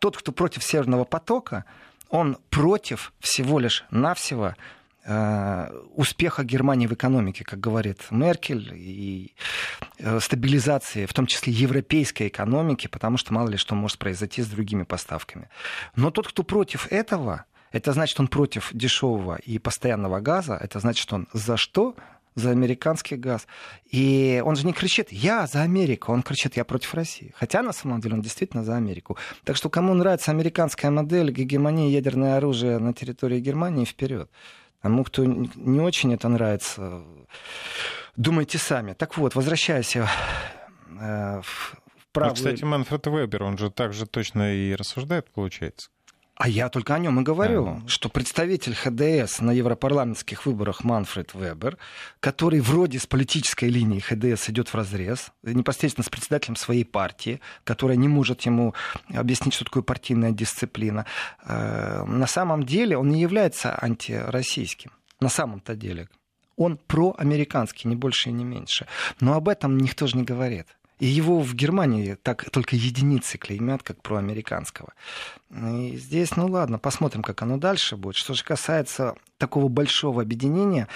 Тот, 0.00 0.16
кто 0.16 0.32
против 0.32 0.64
Северного 0.64 1.04
потока, 1.04 1.66
он 2.08 2.38
против 2.48 3.12
всего 3.20 3.58
лишь 3.58 3.84
навсего 3.90 4.54
успеха 5.06 6.44
Германии 6.44 6.86
в 6.86 6.94
экономике, 6.94 7.44
как 7.44 7.60
говорит 7.60 8.06
Меркель, 8.10 8.72
и 8.74 9.34
э, 9.98 10.18
стабилизации, 10.18 11.04
в 11.04 11.12
том 11.12 11.26
числе 11.26 11.52
европейской 11.52 12.28
экономики, 12.28 12.86
потому 12.86 13.18
что 13.18 13.34
мало 13.34 13.48
ли 13.48 13.58
что 13.58 13.74
может 13.74 13.98
произойти 13.98 14.42
с 14.42 14.46
другими 14.46 14.84
поставками. 14.84 15.48
Но 15.94 16.10
тот, 16.10 16.28
кто 16.28 16.42
против 16.42 16.90
этого, 16.90 17.44
это 17.70 17.92
значит, 17.92 18.18
он 18.18 18.28
против 18.28 18.70
дешевого 18.72 19.36
и 19.36 19.58
постоянного 19.58 20.20
газа, 20.20 20.54
это 20.54 20.80
значит, 20.80 21.12
он 21.12 21.28
за 21.32 21.56
что? 21.56 21.94
За 22.34 22.50
американский 22.50 23.14
газ. 23.14 23.46
И 23.90 24.42
он 24.44 24.56
же 24.56 24.66
не 24.66 24.72
кричит 24.72 25.12
«я 25.12 25.46
за 25.46 25.62
Америку», 25.62 26.12
он 26.12 26.22
кричит 26.22 26.56
«я 26.56 26.64
против 26.64 26.94
России». 26.94 27.32
Хотя 27.36 27.62
на 27.62 27.72
самом 27.72 28.00
деле 28.00 28.14
он 28.14 28.22
действительно 28.22 28.64
за 28.64 28.74
Америку. 28.76 29.16
Так 29.44 29.56
что 29.56 29.70
кому 29.70 29.94
нравится 29.94 30.32
американская 30.32 30.90
модель 30.90 31.30
гегемонии 31.30 31.92
ядерное 31.92 32.38
оружие 32.38 32.78
на 32.78 32.92
территории 32.92 33.38
Германии, 33.38 33.84
вперед. 33.84 34.28
Тому, 34.84 35.02
кто 35.02 35.24
не 35.24 35.80
очень 35.80 36.12
это 36.12 36.28
нравится, 36.28 37.02
думайте 38.16 38.58
сами. 38.58 38.92
Так 38.92 39.16
вот, 39.16 39.34
возвращаясь 39.34 39.96
э, 39.96 40.04
в 41.42 41.74
правую... 42.12 42.32
Ну, 42.32 42.34
кстати, 42.34 42.64
Манфред 42.64 43.06
Вебер, 43.06 43.44
он 43.44 43.56
же 43.56 43.70
так 43.70 43.94
же 43.94 44.04
точно 44.04 44.54
и 44.54 44.74
рассуждает, 44.74 45.30
получается. 45.32 45.88
А 46.36 46.48
я 46.48 46.68
только 46.68 46.96
о 46.96 46.98
нем 46.98 47.20
и 47.20 47.22
говорю, 47.22 47.66
а... 47.66 47.82
что 47.88 48.08
представитель 48.08 48.74
ХДС 48.74 49.40
на 49.40 49.52
европарламентских 49.52 50.46
выборах 50.46 50.82
Манфред 50.82 51.32
Вебер, 51.32 51.78
который 52.18 52.60
вроде 52.60 52.98
с 52.98 53.06
политической 53.06 53.68
линии 53.68 54.00
ХДС 54.00 54.50
идет 54.50 54.68
в 54.68 54.74
разрез, 54.74 55.30
непосредственно 55.44 56.04
с 56.04 56.08
председателем 56.08 56.56
своей 56.56 56.84
партии, 56.84 57.40
которая 57.62 57.96
не 57.96 58.08
может 58.08 58.42
ему 58.42 58.74
объяснить, 59.14 59.54
что 59.54 59.64
такое 59.64 59.84
партийная 59.84 60.32
дисциплина, 60.32 61.06
э, 61.46 62.04
на 62.04 62.26
самом 62.26 62.64
деле 62.64 62.98
он 62.98 63.10
не 63.10 63.20
является 63.20 63.78
антироссийским. 63.80 64.90
На 65.20 65.28
самом-то 65.28 65.76
деле. 65.76 66.08
Он 66.56 66.78
проамериканский, 66.78 67.88
не 67.88 67.96
больше 67.96 68.30
и 68.30 68.32
не 68.32 68.44
меньше. 68.44 68.86
Но 69.20 69.34
об 69.34 69.48
этом 69.48 69.78
никто 69.78 70.08
же 70.08 70.16
не 70.16 70.24
говорит. 70.24 70.66
И 70.98 71.06
его 71.06 71.40
в 71.40 71.54
Германии 71.54 72.16
так 72.22 72.48
только 72.50 72.76
единицы 72.76 73.36
клеймят, 73.36 73.82
как 73.82 74.00
проамериканского. 74.02 74.92
И 75.50 75.96
здесь, 75.96 76.36
ну 76.36 76.46
ладно, 76.46 76.78
посмотрим, 76.78 77.22
как 77.22 77.42
оно 77.42 77.56
дальше 77.56 77.96
будет. 77.96 78.16
Что 78.16 78.34
же 78.34 78.44
касается 78.44 79.14
такого 79.38 79.68
большого 79.68 80.22
объединения, 80.22 80.88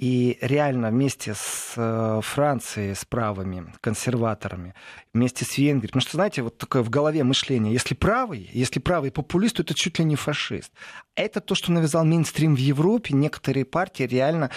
и 0.00 0.38
реально 0.40 0.88
вместе 0.88 1.34
с 1.34 1.74
э, 1.76 2.20
Францией, 2.22 2.94
с 2.94 3.04
правыми 3.04 3.74
консерваторами, 3.82 4.74
вместе 5.12 5.44
с 5.44 5.58
Венгрией, 5.58 5.88
потому 5.88 6.00
что, 6.00 6.16
знаете, 6.16 6.40
вот 6.40 6.56
такое 6.56 6.82
в 6.82 6.88
голове 6.88 7.22
мышление, 7.22 7.74
если 7.74 7.92
правый, 7.92 8.48
если 8.54 8.80
правый 8.80 9.10
популист, 9.10 9.56
то 9.56 9.62
это 9.62 9.74
чуть 9.74 9.98
ли 9.98 10.06
не 10.06 10.16
фашист. 10.16 10.72
Это 11.16 11.42
то, 11.42 11.54
что 11.54 11.70
навязал 11.70 12.06
мейнстрим 12.06 12.54
в 12.54 12.58
Европе, 12.58 13.14
некоторые 13.14 13.66
партии 13.66 14.04
реально 14.04 14.50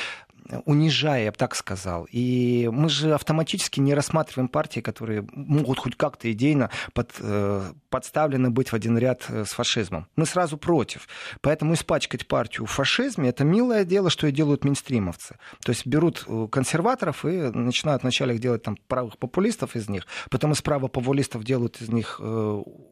унижая, 0.65 1.25
я 1.25 1.31
бы 1.31 1.37
так 1.37 1.55
сказал. 1.55 2.07
И 2.11 2.69
мы 2.71 2.89
же 2.89 3.13
автоматически 3.13 3.79
не 3.79 3.93
рассматриваем 3.93 4.47
партии, 4.47 4.79
которые 4.79 5.25
могут 5.33 5.79
хоть 5.79 5.95
как-то 5.95 6.31
идейно 6.31 6.69
под, 6.93 7.11
э, 7.19 7.71
подставлены 7.89 8.49
быть 8.49 8.69
в 8.69 8.73
один 8.73 8.97
ряд 8.97 9.25
э, 9.29 9.45
с 9.45 9.51
фашизмом. 9.53 10.07
Мы 10.15 10.25
сразу 10.25 10.57
против. 10.57 11.07
Поэтому 11.41 11.73
испачкать 11.73 12.27
партию 12.27 12.65
в 12.65 12.71
фашизме– 12.71 13.29
это 13.29 13.43
милое 13.43 13.85
дело, 13.85 14.09
что 14.09 14.27
и 14.27 14.31
делают 14.31 14.65
минстримовцы. 14.65 15.37
То 15.63 15.71
есть 15.71 15.85
берут 15.85 16.25
э, 16.27 16.47
консерваторов 16.51 17.25
и 17.25 17.29
начинают 17.29 18.03
вначале 18.03 18.37
делать 18.37 18.63
там 18.63 18.77
правых 18.87 19.17
популистов 19.17 19.75
из 19.75 19.89
них, 19.89 20.05
потом 20.29 20.51
из 20.51 20.61
правопопулистов 20.61 21.43
делают 21.43 21.81
из 21.81 21.89
них 21.89 22.19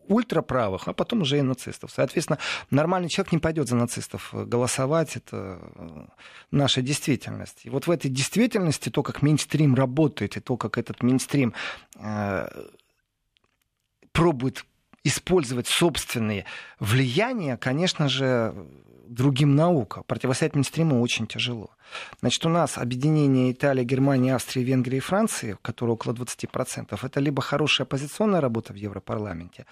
ультраправых, 0.07 0.87
а 0.87 0.93
потом 0.93 1.21
уже 1.21 1.39
и 1.39 1.41
нацистов. 1.41 1.91
Соответственно, 1.91 2.37
нормальный 2.69 3.09
человек 3.09 3.31
не 3.31 3.39
пойдет 3.39 3.67
за 3.67 3.75
нацистов 3.75 4.29
голосовать. 4.33 5.15
Это 5.15 5.59
наша 6.51 6.81
действительность 6.81 7.40
действительность. 7.41 7.65
И 7.65 7.69
вот 7.69 7.87
в 7.87 7.91
этой 7.91 8.09
действительности 8.09 8.89
то, 8.89 9.03
как 9.03 9.21
мейнстрим 9.21 9.75
работает, 9.75 10.37
и 10.37 10.39
то, 10.39 10.57
как 10.57 10.77
этот 10.77 11.03
мейнстрим 11.03 11.53
э, 11.95 12.47
пробует 14.11 14.65
использовать 15.03 15.67
собственные 15.67 16.45
влияния, 16.79 17.57
конечно 17.57 18.07
же, 18.07 18.53
другим 19.07 19.55
наука. 19.55 20.03
Противостоять 20.03 20.55
мейнстриму 20.55 21.01
очень 21.01 21.27
тяжело. 21.27 21.71
Значит, 22.21 22.45
у 22.45 22.49
нас 22.49 22.77
объединение 22.77 23.51
Италии, 23.51 23.83
Германии, 23.83 24.31
Австрии, 24.31 24.63
Венгрии 24.63 24.97
и 24.97 25.01
Франции, 25.01 25.57
которое 25.61 25.93
около 25.93 26.13
20%, 26.13 26.99
это 27.01 27.19
либо 27.19 27.41
хорошая 27.41 27.85
оппозиционная 27.85 28.41
работа 28.41 28.73
в 28.73 28.77
Европарламенте, 28.77 29.65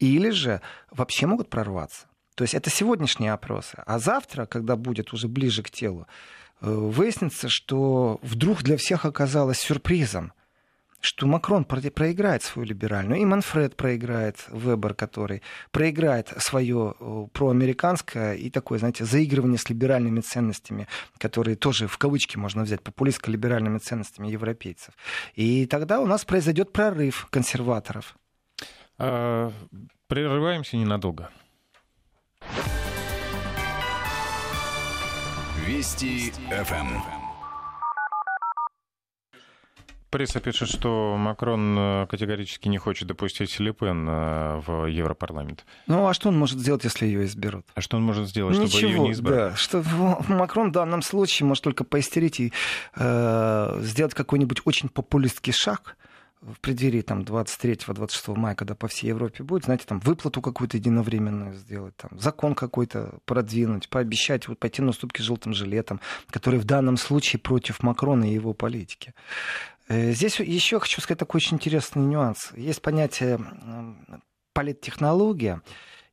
или 0.00 0.30
же 0.30 0.60
вообще 0.90 1.26
могут 1.26 1.50
прорваться. 1.50 2.06
То 2.34 2.44
есть 2.44 2.54
это 2.54 2.70
сегодняшние 2.70 3.32
опросы. 3.32 3.82
А 3.86 3.98
завтра, 3.98 4.46
когда 4.46 4.76
будет 4.76 5.12
уже 5.12 5.28
ближе 5.28 5.62
к 5.62 5.70
телу, 5.70 6.06
выяснится, 6.60 7.48
что 7.48 8.18
вдруг 8.22 8.62
для 8.62 8.76
всех 8.76 9.04
оказалось 9.04 9.58
сюрпризом, 9.58 10.32
что 11.00 11.26
Макрон 11.26 11.64
проиграет 11.64 12.42
свою 12.42 12.68
либеральную, 12.68 13.20
и 13.20 13.24
Манфред 13.24 13.76
проиграет, 13.76 14.44
Вебер, 14.48 14.94
который 14.94 15.42
проиграет 15.70 16.28
свое 16.38 16.94
э, 16.98 17.26
проамериканское 17.32 18.34
и 18.34 18.50
такое, 18.50 18.78
знаете, 18.78 19.04
заигрывание 19.04 19.58
с 19.58 19.68
либеральными 19.68 20.20
ценностями, 20.20 20.88
которые 21.18 21.56
тоже 21.56 21.86
в 21.86 21.96
кавычки 21.96 22.36
можно 22.36 22.62
взять, 22.62 22.82
популистско-либеральными 22.82 23.78
ценностями 23.78 24.28
европейцев. 24.28 24.94
И 25.34 25.66
тогда 25.66 26.00
у 26.00 26.06
нас 26.06 26.24
произойдет 26.24 26.72
прорыв 26.72 27.26
консерваторов. 27.30 28.16
А, 28.98 29.52
прерываемся 30.06 30.76
ненадолго. 30.76 31.30
Вести 35.70 36.32
ФМ. 36.50 36.98
Пресса 40.10 40.40
пишет, 40.40 40.68
что 40.68 41.14
Макрон 41.16 41.78
э, 41.78 42.06
категорически 42.08 42.66
не 42.66 42.78
хочет 42.78 43.06
допустить 43.06 43.60
Ле 43.60 43.72
Пен 43.72 44.04
э, 44.08 44.60
в 44.66 44.86
Европарламент. 44.86 45.64
Ну, 45.86 46.08
а 46.08 46.12
что 46.12 46.30
он 46.30 46.36
может 46.36 46.58
сделать, 46.58 46.82
если 46.82 47.06
ее 47.06 47.24
изберут? 47.24 47.64
А 47.76 47.80
что 47.80 47.98
он 47.98 48.02
может 48.02 48.26
сделать, 48.26 48.56
чтобы 48.56 48.66
Ничего, 48.66 48.90
ее 48.90 48.98
не 48.98 49.12
избрали? 49.12 49.50
Да, 49.50 49.54
что 49.54 49.84
Макрон 50.28 50.70
в 50.70 50.72
данном 50.72 51.02
случае 51.02 51.46
может 51.46 51.62
только 51.62 51.84
поистерить 51.84 52.40
и 52.40 52.52
э, 52.96 53.78
сделать 53.82 54.14
какой-нибудь 54.14 54.62
очень 54.64 54.88
популистский 54.88 55.52
шаг, 55.52 55.96
в 56.40 56.58
преддверии 56.60 57.02
там 57.02 57.20
23-26 57.20 58.34
мая, 58.36 58.54
когда 58.54 58.74
по 58.74 58.88
всей 58.88 59.08
Европе 59.08 59.44
будет, 59.44 59.64
знаете, 59.64 59.84
там 59.86 60.00
выплату 60.00 60.40
какую-то 60.40 60.78
единовременную 60.78 61.54
сделать, 61.54 61.94
там 61.96 62.18
закон 62.18 62.54
какой-то 62.54 63.18
продвинуть, 63.26 63.88
пообещать 63.88 64.48
вот 64.48 64.58
пойти 64.58 64.80
на 64.80 64.90
уступки 64.90 65.20
желтым 65.20 65.52
жилетом, 65.52 66.00
который 66.30 66.58
в 66.58 66.64
данном 66.64 66.96
случае 66.96 67.40
против 67.40 67.82
Макрона 67.82 68.24
и 68.24 68.34
его 68.34 68.54
политики. 68.54 69.12
Э, 69.88 70.12
здесь 70.12 70.40
еще 70.40 70.80
хочу 70.80 71.00
сказать 71.00 71.18
такой 71.18 71.38
очень 71.38 71.56
интересный 71.56 72.02
нюанс. 72.02 72.52
Есть 72.56 72.80
понятие 72.80 73.38
политтехнология, 74.54 75.60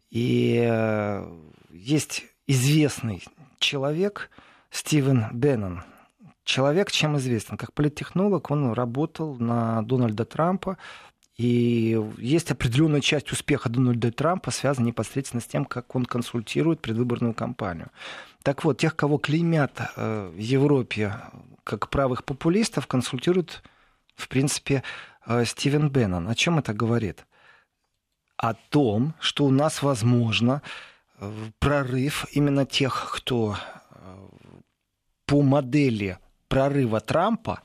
и 0.09 0.61
э, 0.67 1.37
есть 1.71 2.25
известный 2.47 3.23
человек 3.59 4.29
Стивен 4.71 5.27
Беннон, 5.31 5.83
человек 6.47 6.91
чем 6.91 7.17
известен? 7.17 7.57
Как 7.57 7.73
политтехнолог 7.73 8.49
он 8.49 8.73
работал 8.73 9.35
на 9.35 9.81
Дональда 9.83 10.25
Трампа, 10.25 10.77
и 11.37 12.01
есть 12.17 12.49
определенная 12.49 13.01
часть 13.01 13.31
успеха 13.31 13.69
Дональда 13.69 14.11
Трампа, 14.11 14.49
связана 14.49 14.87
непосредственно 14.87 15.41
с 15.41 15.45
тем, 15.45 15.65
как 15.65 15.93
он 15.95 16.05
консультирует 16.05 16.81
предвыборную 16.81 17.35
кампанию. 17.35 17.89
Так 18.41 18.63
вот, 18.63 18.79
тех, 18.79 18.95
кого 18.95 19.19
клеймят 19.19 19.79
э, 19.95 20.31
в 20.33 20.37
Европе 20.37 21.13
как 21.63 21.89
правых 21.89 22.23
популистов, 22.23 22.87
консультирует, 22.87 23.61
в 24.15 24.29
принципе, 24.29 24.81
э, 25.27 25.45
Стивен 25.45 25.89
Беннон. 25.89 26.27
О 26.27 26.33
чем 26.33 26.57
это 26.57 26.73
говорит? 26.73 27.27
О 28.37 28.53
том, 28.53 29.13
что 29.19 29.45
у 29.45 29.51
нас 29.51 29.83
возможно 29.83 30.63
э, 31.19 31.31
прорыв 31.59 32.25
именно 32.31 32.65
тех, 32.65 33.11
кто 33.13 33.57
по 35.27 35.41
модели 35.43 36.17
прорыва 36.57 36.99
Трампа 37.01 37.61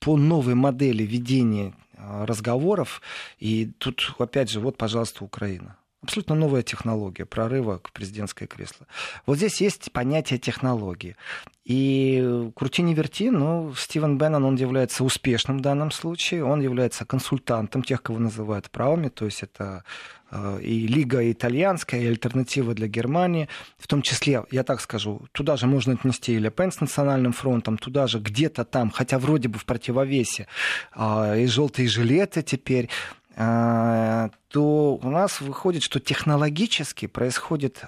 по 0.00 0.16
новой 0.16 0.54
модели 0.56 1.04
ведения 1.04 1.74
а, 1.96 2.26
разговоров. 2.26 3.00
И 3.38 3.66
тут, 3.78 4.14
опять 4.18 4.50
же, 4.50 4.58
вот, 4.58 4.76
пожалуйста, 4.76 5.22
Украина. 5.22 5.76
Абсолютно 6.06 6.36
новая 6.36 6.62
технология 6.62 7.24
прорыва 7.24 7.78
к 7.78 7.90
президентское 7.90 8.46
кресло. 8.46 8.86
Вот 9.26 9.38
здесь 9.38 9.60
есть 9.60 9.90
понятие 9.90 10.38
технологии. 10.38 11.16
И 11.64 12.48
крути 12.54 12.82
не 12.82 12.94
верти, 12.94 13.28
но 13.28 13.74
Стивен 13.76 14.16
Беннон, 14.16 14.44
он 14.44 14.54
является 14.54 15.02
успешным 15.02 15.58
в 15.58 15.62
данном 15.62 15.90
случае. 15.90 16.44
Он 16.44 16.60
является 16.60 17.04
консультантом 17.04 17.82
тех, 17.82 18.02
кого 18.02 18.20
называют 18.20 18.70
правыми. 18.70 19.08
То 19.08 19.24
есть 19.24 19.42
это 19.42 19.82
Э, 20.30 20.58
и 20.60 20.86
Лига 20.86 21.30
итальянская, 21.30 22.00
и 22.00 22.06
альтернатива 22.06 22.74
для 22.74 22.88
Германии. 22.88 23.48
В 23.78 23.86
том 23.86 24.02
числе, 24.02 24.44
я 24.50 24.64
так 24.64 24.80
скажу, 24.80 25.22
туда 25.32 25.56
же 25.56 25.66
можно 25.66 25.92
отнести 25.94 26.34
и 26.34 26.38
Ле 26.38 26.50
Пен 26.50 26.72
с 26.72 26.80
национальным 26.80 27.32
фронтом, 27.32 27.78
туда 27.78 28.06
же 28.06 28.18
где-то 28.18 28.64
там, 28.64 28.90
хотя 28.90 29.18
вроде 29.18 29.48
бы 29.48 29.58
в 29.58 29.64
противовесе, 29.64 30.46
а, 30.92 31.36
и 31.36 31.46
желтые 31.46 31.88
жилеты 31.88 32.42
теперь, 32.42 32.88
то 33.36 34.98
у 35.02 35.10
нас 35.10 35.40
выходит, 35.42 35.82
что 35.82 36.00
технологически 36.00 37.06
происходит 37.06 37.84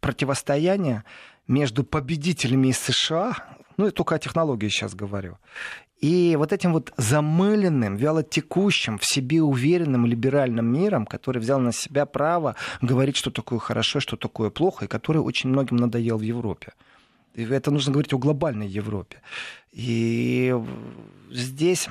противостояние 0.00 1.04
между 1.46 1.84
победителями 1.84 2.68
из 2.68 2.78
США, 2.78 3.34
ну, 3.76 3.84
я 3.86 3.90
только 3.90 4.14
о 4.14 4.18
технологии 4.18 4.68
сейчас 4.68 4.94
говорю, 4.94 5.36
и 6.00 6.34
вот 6.38 6.52
этим 6.54 6.72
вот 6.72 6.94
замыленным, 6.96 7.96
вялотекущим, 7.96 8.98
в 8.98 9.04
себе 9.04 9.42
уверенным 9.42 10.06
либеральным 10.06 10.66
миром, 10.66 11.04
который 11.04 11.42
взял 11.42 11.60
на 11.60 11.72
себя 11.72 12.06
право 12.06 12.56
говорить, 12.80 13.16
что 13.16 13.30
такое 13.30 13.58
хорошо, 13.58 14.00
что 14.00 14.16
такое 14.16 14.48
плохо, 14.48 14.86
и 14.86 14.88
который 14.88 15.18
очень 15.18 15.50
многим 15.50 15.76
надоел 15.76 16.16
в 16.16 16.22
Европе. 16.22 16.72
И 17.34 17.44
это 17.44 17.70
нужно 17.70 17.92
говорить 17.92 18.14
о 18.14 18.18
глобальной 18.18 18.66
Европе. 18.66 19.20
И 19.72 20.54
здесь 21.30 21.88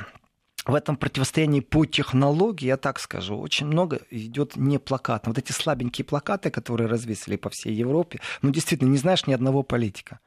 в 0.69 0.75
этом 0.75 0.95
противостоянии 0.95 1.61
по 1.61 1.85
технологии, 1.85 2.67
я 2.67 2.77
так 2.77 2.99
скажу, 2.99 3.37
очень 3.37 3.67
много 3.67 3.99
идет 4.11 4.55
не 4.55 4.77
плакатно. 4.79 5.31
Вот 5.31 5.37
эти 5.37 5.51
слабенькие 5.51 6.05
плакаты, 6.05 6.49
которые 6.49 6.87
развесили 6.87 7.35
по 7.35 7.49
всей 7.49 7.73
Европе, 7.73 8.19
ну 8.41 8.51
действительно, 8.51 8.89
не 8.89 8.97
знаешь 8.97 9.27
ни 9.27 9.33
одного 9.33 9.63
политика. 9.63 10.19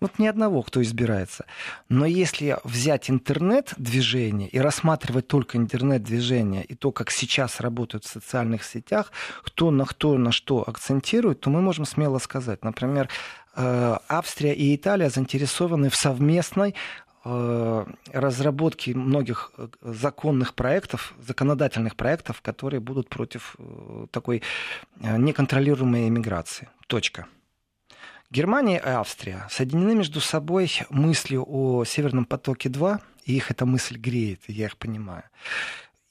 Вот 0.00 0.18
ни 0.18 0.26
одного, 0.26 0.62
кто 0.62 0.80
избирается. 0.80 1.44
Но 1.90 2.06
если 2.06 2.56
взять 2.64 3.10
интернет-движение 3.10 4.48
и 4.48 4.58
рассматривать 4.58 5.28
только 5.28 5.58
интернет-движение 5.58 6.64
и 6.64 6.74
то, 6.74 6.90
как 6.90 7.10
сейчас 7.10 7.60
работают 7.60 8.04
в 8.04 8.08
социальных 8.08 8.64
сетях, 8.64 9.12
кто 9.42 9.70
на 9.70 9.84
кто 9.84 10.16
на 10.16 10.32
что 10.32 10.64
акцентирует, 10.66 11.40
то 11.40 11.50
мы 11.50 11.60
можем 11.60 11.84
смело 11.84 12.18
сказать, 12.18 12.64
например, 12.64 13.10
э, 13.56 13.96
Австрия 14.08 14.54
и 14.54 14.74
Италия 14.74 15.10
заинтересованы 15.10 15.90
в 15.90 15.96
совместной 15.96 16.74
э, 17.24 17.86
разработке 18.12 18.94
многих 18.94 19.52
э, 19.56 19.68
законных 19.82 20.54
проектов, 20.54 21.14
законодательных 21.20 21.96
проектов, 21.96 22.40
которые 22.42 22.80
будут 22.80 23.08
против 23.08 23.56
такой 24.10 24.42
неконтролируемой 25.00 26.08
иммиграции. 26.08 26.68
Точка. 26.86 27.26
Германия 28.30 28.78
и 28.78 28.88
Австрия 28.88 29.46
соединены 29.50 29.96
между 29.96 30.20
собой 30.20 30.70
мыслью 30.88 31.44
о 31.48 31.84
Северном 31.84 32.24
потоке-2, 32.24 33.00
и 33.24 33.36
их 33.36 33.50
эта 33.50 33.66
мысль 33.66 33.96
греет, 33.96 34.42
я 34.46 34.66
их 34.66 34.76
понимаю. 34.76 35.24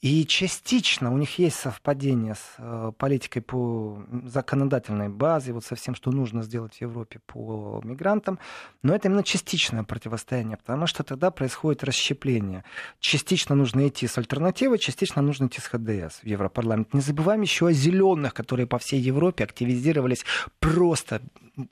И 0.00 0.24
частично 0.24 1.12
у 1.12 1.18
них 1.18 1.38
есть 1.38 1.56
совпадение 1.56 2.34
с 2.34 2.54
э, 2.56 2.92
политикой 2.96 3.40
по 3.40 4.02
законодательной 4.24 5.10
базе, 5.10 5.52
вот 5.52 5.64
со 5.66 5.74
всем, 5.74 5.94
что 5.94 6.10
нужно 6.10 6.42
сделать 6.42 6.76
в 6.76 6.80
Европе 6.80 7.20
по 7.26 7.82
мигрантам. 7.84 8.38
Но 8.82 8.94
это 8.94 9.08
именно 9.08 9.22
частичное 9.22 9.82
противостояние, 9.82 10.56
потому 10.56 10.86
что 10.86 11.02
тогда 11.02 11.30
происходит 11.30 11.84
расщепление. 11.84 12.64
Частично 12.98 13.54
нужно 13.54 13.86
идти 13.88 14.06
с 14.06 14.16
альтернативой, 14.16 14.78
частично 14.78 15.20
нужно 15.20 15.48
идти 15.48 15.60
с 15.60 15.66
ХДС 15.66 16.22
в 16.22 16.26
Европарламент. 16.26 16.94
Не 16.94 17.02
забываем 17.02 17.42
еще 17.42 17.66
о 17.66 17.72
зеленых, 17.72 18.32
которые 18.32 18.66
по 18.66 18.78
всей 18.78 19.00
Европе 19.00 19.44
активизировались 19.44 20.24
просто 20.60 21.20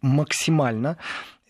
максимально 0.02 0.98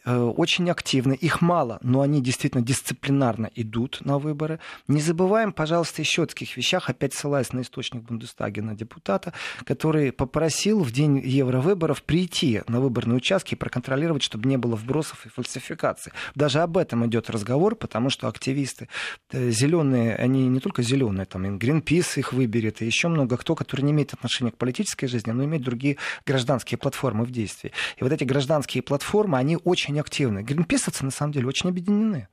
очень 0.04 0.70
активны. 0.70 1.14
Их 1.14 1.40
мало, 1.40 1.78
но 1.82 2.00
они 2.00 2.22
действительно 2.22 2.62
дисциплинарно 2.62 3.50
идут 3.54 4.00
на 4.04 4.18
выборы. 4.18 4.60
Не 4.86 5.00
забываем, 5.00 5.52
пожалуйста, 5.52 6.02
еще 6.02 6.22
о 6.22 6.26
таких 6.26 6.56
вещах, 6.56 6.88
опять 6.88 7.14
ссылаясь 7.14 7.52
на 7.52 7.60
источник 7.60 8.02
Бундестагена 8.02 8.74
депутата, 8.74 9.32
который 9.64 10.12
попросил 10.12 10.82
в 10.82 10.92
день 10.92 11.18
евровыборов 11.18 12.02
прийти 12.02 12.62
на 12.68 12.80
выборные 12.80 13.16
участки 13.16 13.54
и 13.54 13.56
проконтролировать, 13.56 14.22
чтобы 14.22 14.48
не 14.48 14.56
было 14.56 14.76
вбросов 14.76 15.26
и 15.26 15.28
фальсификаций. 15.28 16.12
Даже 16.34 16.60
об 16.60 16.76
этом 16.76 17.06
идет 17.06 17.30
разговор, 17.30 17.74
потому 17.76 18.10
что 18.10 18.28
активисты 18.28 18.88
э, 19.30 19.50
зеленые, 19.50 20.16
они 20.16 20.48
не 20.48 20.60
только 20.60 20.82
зеленые, 20.82 21.26
там 21.26 21.44
и 21.44 21.58
Greenpeace 21.58 22.18
их 22.18 22.32
выберет, 22.32 22.82
и 22.82 22.86
еще 22.86 23.08
много 23.08 23.36
кто, 23.36 23.54
который 23.54 23.82
не 23.82 23.92
имеет 23.92 24.12
отношения 24.12 24.50
к 24.50 24.56
политической 24.56 25.06
жизни, 25.06 25.32
но 25.32 25.44
имеет 25.44 25.62
другие 25.62 25.96
гражданские 26.26 26.78
платформы 26.78 27.24
в 27.24 27.30
действии. 27.30 27.72
И 27.96 28.02
вот 28.02 28.12
эти 28.12 28.24
гражданские 28.24 28.82
платформы, 28.82 29.38
они 29.38 29.58
очень 29.64 29.87
очень 29.88 30.00
активны. 30.00 30.42
Гринписовцы, 30.42 31.04
на 31.04 31.10
самом 31.10 31.32
деле, 31.32 31.46
очень 31.46 31.70
объединены. 31.70 32.28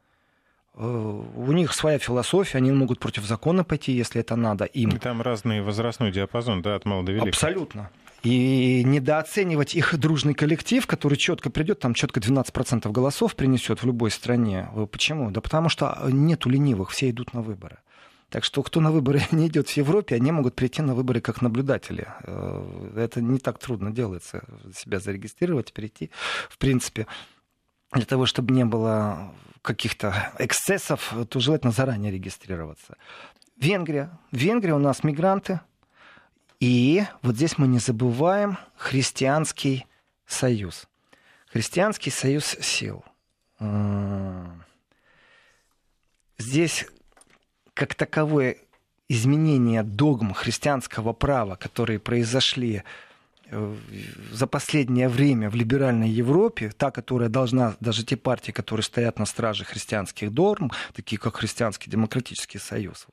Э, 0.76 1.24
у 1.36 1.52
них 1.52 1.74
своя 1.74 2.00
философия, 2.00 2.58
они 2.58 2.72
могут 2.72 3.00
против 3.00 3.24
закона 3.24 3.64
пойти, 3.64 3.94
если 3.94 4.22
это 4.22 4.36
надо 4.36 4.66
им. 4.66 4.90
И 4.90 4.98
там 5.00 5.22
разный 5.22 5.62
возрастной 5.62 6.12
диапазон, 6.12 6.62
да, 6.62 6.76
от 6.76 6.86
мала 6.86 7.04
до 7.04 7.12
велика. 7.12 7.30
Абсолютно. 7.30 7.90
И 8.24 8.84
недооценивать 8.84 9.76
их 9.76 9.98
дружный 9.98 10.34
коллектив, 10.34 10.86
который 10.88 11.16
четко 11.16 11.50
придет, 11.50 11.80
там 11.80 11.94
четко 11.94 12.20
12% 12.20 12.92
голосов 12.92 13.36
принесет 13.36 13.84
в 13.84 13.86
любой 13.86 14.12
стране. 14.12 14.68
Э, 14.76 14.86
почему? 14.92 15.32
Да 15.32 15.42
потому 15.42 15.70
что 15.70 15.98
нету 16.12 16.50
ленивых, 16.50 16.90
все 16.90 17.10
идут 17.10 17.34
на 17.34 17.42
выборы. 17.42 17.78
Так 18.30 18.44
что 18.44 18.64
кто 18.64 18.82
на 18.82 18.92
выборы 18.92 19.22
не 19.32 19.48
идет 19.48 19.70
в 19.70 19.78
Европе, 19.78 20.16
они 20.16 20.32
могут 20.32 20.56
прийти 20.56 20.82
на 20.82 20.94
выборы 20.94 21.22
как 21.22 21.42
наблюдатели. 21.42 22.08
Э, 22.24 22.92
это 22.98 23.22
не 23.22 23.40
так 23.40 23.60
трудно 23.60 23.92
делается, 23.92 24.44
себя 24.76 25.00
зарегистрировать, 25.00 25.72
прийти. 25.72 26.12
В 26.50 26.58
принципе, 26.58 27.08
для 27.96 28.06
того, 28.06 28.26
чтобы 28.26 28.54
не 28.54 28.66
было 28.66 29.34
каких-то 29.62 30.32
эксцессов, 30.38 31.14
то 31.30 31.40
желательно 31.40 31.72
заранее 31.72 32.12
регистрироваться. 32.12 32.98
Венгрия. 33.58 34.12
Венгрия 34.32 34.74
у 34.74 34.80
нас 34.80 35.04
мигранты. 35.04 35.62
И 36.60 37.04
вот 37.22 37.36
здесь 37.36 37.58
мы 37.58 37.68
не 37.68 37.80
забываем 37.80 38.58
христианский 38.76 39.86
союз. 40.26 40.88
Христианский 41.48 42.12
союз 42.12 42.46
сил. 42.62 43.04
Здесь 46.38 46.86
как 47.74 47.96
таковое 47.96 48.58
изменение 49.08 49.84
догм 49.84 50.34
христианского 50.34 51.14
права, 51.14 51.56
которые 51.56 52.00
произошли 52.00 52.84
за 54.32 54.48
последнее 54.48 55.08
время 55.10 55.50
в 55.50 55.56
либеральной 55.56 56.10
Европе, 56.10 56.72
та, 56.76 56.92
которая 56.92 57.30
должна, 57.30 57.76
даже 57.80 58.04
те 58.04 58.18
партии, 58.18 58.52
которые 58.52 58.84
стоят 58.84 59.20
на 59.20 59.26
страже 59.26 59.66
христианских 59.66 60.32
норм, 60.32 60.72
такие 60.94 61.18
как 61.18 61.38
Христианский 61.38 61.90
демократический 61.90 62.60
союз, 62.60 63.08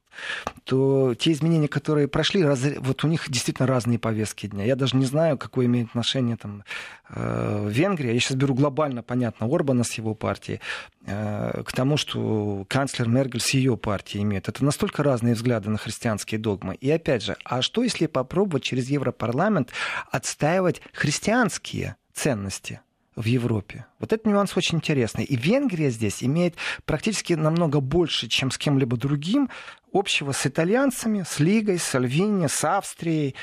то 0.64 1.14
те 1.14 1.32
изменения, 1.32 1.68
которые 1.68 2.08
прошли, 2.08 2.44
раз, 2.44 2.60
вот 2.78 3.04
у 3.04 3.08
них 3.08 3.30
действительно 3.30 3.66
разные 3.66 3.98
повестки 3.98 4.46
дня. 4.46 4.64
Я 4.64 4.76
даже 4.76 4.96
не 4.96 5.04
знаю, 5.04 5.38
какое 5.38 5.66
имеет 5.66 5.88
отношение 5.88 6.36
там, 6.36 6.64
э, 7.10 7.68
Венгрия. 7.70 8.12
Я 8.14 8.20
сейчас 8.20 8.36
беру 8.36 8.54
глобально, 8.54 9.02
понятно, 9.02 9.46
Орбана 9.46 9.84
с 9.84 9.92
его 9.94 10.14
партией, 10.14 10.60
к 11.04 11.72
тому, 11.74 11.96
что 11.96 12.64
канцлер 12.68 13.08
Мергель 13.08 13.40
с 13.40 13.50
ее 13.54 13.76
партией 13.76 14.22
имеет. 14.22 14.48
Это 14.48 14.64
настолько 14.64 15.02
разные 15.02 15.34
взгляды 15.34 15.68
на 15.68 15.78
христианские 15.78 16.38
догмы. 16.38 16.76
И 16.76 16.90
опять 16.90 17.22
же, 17.22 17.36
а 17.44 17.60
что 17.60 17.82
если 17.82 18.06
попробовать 18.06 18.62
через 18.62 18.88
Европарламент 18.88 19.72
отстаивать 20.10 20.80
христианские 20.92 21.96
ценности 22.12 22.80
в 23.16 23.24
Европе. 23.24 23.86
Вот 23.98 24.12
этот 24.12 24.26
нюанс 24.26 24.56
очень 24.56 24.78
интересный. 24.78 25.24
И 25.24 25.36
Венгрия 25.36 25.90
здесь 25.90 26.22
имеет 26.22 26.54
практически 26.84 27.34
намного 27.34 27.80
больше, 27.80 28.28
чем 28.28 28.50
с 28.50 28.58
кем-либо 28.58 28.96
другим, 28.96 29.50
общего 29.92 30.32
с 30.32 30.46
итальянцами, 30.46 31.24
с 31.26 31.38
Лигой, 31.38 31.78
с 31.78 31.94
Альвини, 31.94 32.46
с 32.46 32.64
Австрией 32.64 33.34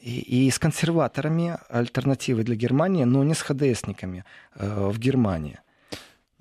и, 0.00 0.46
и 0.46 0.50
с 0.50 0.58
консерваторами 0.58 1.56
альтернативы 1.70 2.42
для 2.44 2.54
Германии, 2.54 3.04
но 3.04 3.24
не 3.24 3.34
с 3.34 3.40
ХДСниками 3.40 4.24
э, 4.56 4.88
в 4.90 4.98
Германии. 4.98 5.60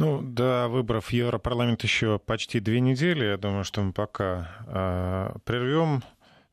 Ну, 0.04 0.22
до 0.22 0.68
выборов 0.68 1.06
в 1.08 1.12
Европарламент 1.12 1.84
еще 1.84 2.20
почти 2.20 2.60
две 2.60 2.80
недели. 2.80 3.26
Я 3.26 3.38
думаю, 3.38 3.64
что 3.64 3.82
мы 3.82 3.94
пока 3.94 4.50
э, 4.68 5.38
прервем 5.46 6.04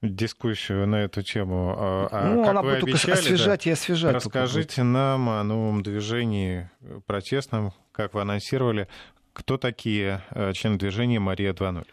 дискуссию 0.03 0.87
на 0.87 0.97
эту 0.97 1.23
тему. 1.23 1.75
А, 1.77 2.09
а 2.11 2.29
ну, 2.29 2.43
как 2.43 2.51
она 2.51 2.63
вы 2.63 2.81
будет 2.81 3.01
только 3.03 3.13
освежать 3.13 3.65
да, 3.65 3.71
и 3.71 3.73
освежать. 3.73 4.15
Расскажите 4.15 4.83
нам 4.83 5.29
о 5.29 5.43
новом 5.43 5.83
движении 5.83 6.71
протестном, 7.07 7.73
как 7.93 8.15
вы 8.15 8.23
анонсировали. 8.23 8.89
Кто 9.33 9.59
такие 9.59 10.23
э, 10.31 10.53
члены 10.55 10.79
движения 10.79 11.21
«Мария 11.21 11.53
2.0»? 11.53 11.87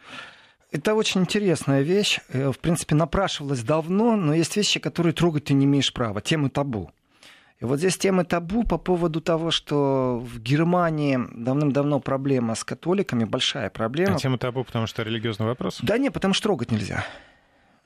Это 0.71 0.95
очень 0.95 1.21
интересная 1.21 1.81
вещь. 1.81 2.19
Э, 2.29 2.51
в 2.51 2.59
принципе, 2.59 2.95
напрашивалась 2.95 3.61
давно, 3.61 4.15
но 4.15 4.33
есть 4.33 4.55
вещи, 4.55 4.79
которые 4.79 5.13
трогать 5.13 5.45
ты 5.45 5.53
не 5.53 5.65
имеешь 5.65 5.93
права. 5.93 6.21
Темы 6.21 6.49
табу. 6.49 6.91
И 7.59 7.65
вот 7.65 7.79
здесь 7.79 7.97
тема 7.97 8.23
табу 8.23 8.63
по 8.63 8.77
поводу 8.77 9.19
того, 9.19 9.49
что 9.49 10.19
в 10.19 10.39
Германии 10.39 11.19
давным-давно 11.33 11.99
проблема 11.99 12.53
с 12.53 12.63
католиками, 12.63 13.23
большая 13.23 13.69
проблема. 13.71 14.15
А 14.15 14.19
тема 14.19 14.37
табу, 14.37 14.63
потому 14.63 14.85
что 14.85 15.01
религиозный 15.01 15.47
вопрос? 15.47 15.79
Да 15.81 15.97
нет, 15.97 16.13
потому 16.13 16.33
что 16.35 16.43
трогать 16.43 16.71
нельзя. 16.71 17.03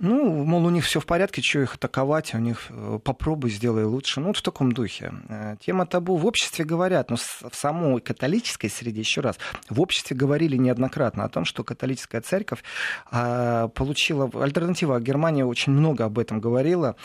Ну, 0.04 0.44
мол, 0.44 0.66
у 0.66 0.72
них 0.72 0.84
все 0.84 1.00
в 1.00 1.06
порядке, 1.06 1.44
что 1.44 1.62
их 1.62 1.76
атаковать, 1.76 2.34
у 2.34 2.40
них 2.40 2.66
э, 2.70 3.00
попробуй, 3.04 3.52
сделай 3.52 3.84
лучше. 3.84 4.20
Ну, 4.20 4.28
вот 4.28 4.38
в 4.38 4.42
таком 4.42 4.72
духе. 4.72 5.14
Э, 5.30 5.56
тема 5.64 5.86
табу 5.86 6.18
в 6.18 6.26
обществе 6.26 6.66
говорят, 6.66 7.12
но 7.12 7.18
в 7.18 7.52
самой 7.54 8.02
католической 8.02 8.68
среде, 8.68 9.00
еще 9.02 9.22
раз, 9.22 9.38
в 9.70 9.80
обществе 9.80 10.18
говорили 10.18 10.58
неоднократно 10.58 11.24
о 11.24 11.30
том, 11.30 11.46
что 11.46 11.64
католическая 11.64 12.22
церковь 12.22 12.64
а, 13.12 13.68
получила... 13.68 14.28
Альтернатива 14.42 15.00
Германия 15.00 15.46
очень 15.46 15.72
много 15.72 16.06
об 16.06 16.18
этом 16.18 16.40
говорила. 16.40 16.96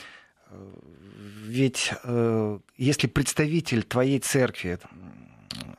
Ведь 1.47 1.93
э, 2.03 2.59
если 2.77 3.07
представитель 3.07 3.85
твоей 3.85 4.19
церкви, 4.19 4.79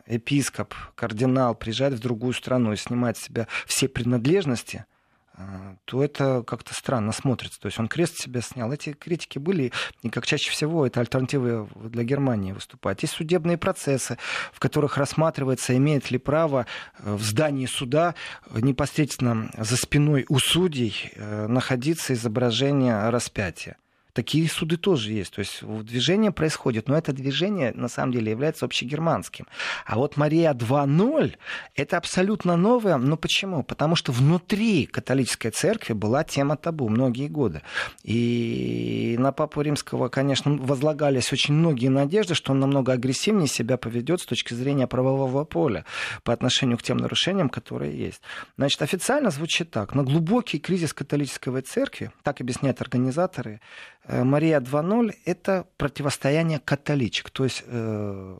епископ, 0.07 0.73
кардинал 0.95 1.55
приезжает 1.55 1.93
в 1.93 1.99
другую 1.99 2.33
страну 2.33 2.73
и 2.73 2.77
снимает 2.77 3.17
с 3.17 3.23
себя 3.23 3.47
все 3.65 3.87
принадлежности– 3.87 4.85
а, 5.39 5.75
то 5.85 6.03
это 6.03 6.43
как-то 6.45 6.73
странно 6.73 7.11
смотрится. 7.11 7.59
То 7.59 7.67
есть 7.67 7.77
он 7.77 7.87
крест 7.87 8.17
себя 8.17 8.41
снял. 8.41 8.71
Эти 8.73 8.93
критики 8.93 9.37
были, 9.37 9.71
и 10.01 10.09
как 10.09 10.25
чаще 10.25 10.49
всего 10.49 10.85
это 10.85 10.99
альтернативы 10.99 11.67
для 11.75 12.03
Германии 12.03 12.53
выступать. 12.53 13.03
Есть 13.03 13.13
судебные 13.13 13.57
процессы, 13.57 14.17
в 14.51 14.59
которых 14.59 14.97
рассматривается, 14.97 15.77
имеет 15.77 16.09
ли 16.09 16.17
право 16.17 16.65
э, 16.97 17.13
в 17.13 17.21
здании 17.21 17.67
суда 17.67 18.15
непосредственно 18.51 19.51
за 19.55 19.77
спиной 19.77 20.25
у 20.27 20.39
судей 20.39 21.11
э, 21.13 21.47
находиться 21.47 22.13
изображение 22.13 23.09
распятия. 23.09 23.77
Такие 24.17 24.49
суды 24.49 24.77
тоже 24.77 25.13
есть. 25.13 25.35
То 25.35 25.41
есть 25.41 25.63
движение 25.63 26.31
происходит, 26.31 26.87
но 26.89 26.97
это 26.97 27.13
движение 27.13 27.71
на 27.75 27.87
самом 27.87 28.13
деле 28.13 28.31
является 28.31 28.65
общегерманским. 28.65 29.45
А 29.85 29.95
вот 29.95 30.17
Мария 30.17 30.55
2.0 30.55 31.35
это 31.75 31.97
абсолютно 31.97 32.57
новое. 32.57 32.97
Но 32.97 33.15
почему? 33.15 33.61
Потому 33.61 33.95
что 33.95 34.11
внутри 34.11 34.87
католической 34.87 35.51
церкви 35.51 35.93
была 35.93 36.23
тема 36.23 36.57
табу 36.57 36.89
многие 36.89 37.27
годы. 37.27 37.61
И 38.03 39.17
на 39.19 39.31
Папу 39.31 39.61
Римского, 39.61 40.09
конечно, 40.09 40.57
возлагались 40.57 41.31
очень 41.31 41.53
многие 41.53 41.89
надежды, 41.89 42.33
что 42.33 42.53
он 42.53 42.59
намного 42.59 42.93
агрессивнее 42.93 43.47
себя 43.47 43.77
поведет 43.77 44.21
с 44.21 44.25
точки 44.25 44.55
зрения 44.55 44.87
правового 44.87 45.43
поля 45.43 45.85
по 46.23 46.33
отношению 46.33 46.79
к 46.79 46.81
тем 46.81 46.97
нарушениям, 46.97 47.49
которые 47.49 47.95
есть. 47.95 48.23
Значит, 48.57 48.81
официально 48.81 49.29
звучит 49.29 49.69
так. 49.69 49.93
На 49.93 50.01
глубокий 50.03 50.57
кризис 50.57 50.91
католической 50.91 51.61
церкви, 51.61 52.09
так 52.23 52.41
объясняют 52.41 52.81
организаторы, 52.81 53.61
Мария 54.07 54.59
2.0– 54.59 55.13
это 55.25 55.67
противостояние 55.77 56.59
католичек. 56.59 57.29
То 57.29 57.43
есть 57.43 57.63
э, 57.65 58.37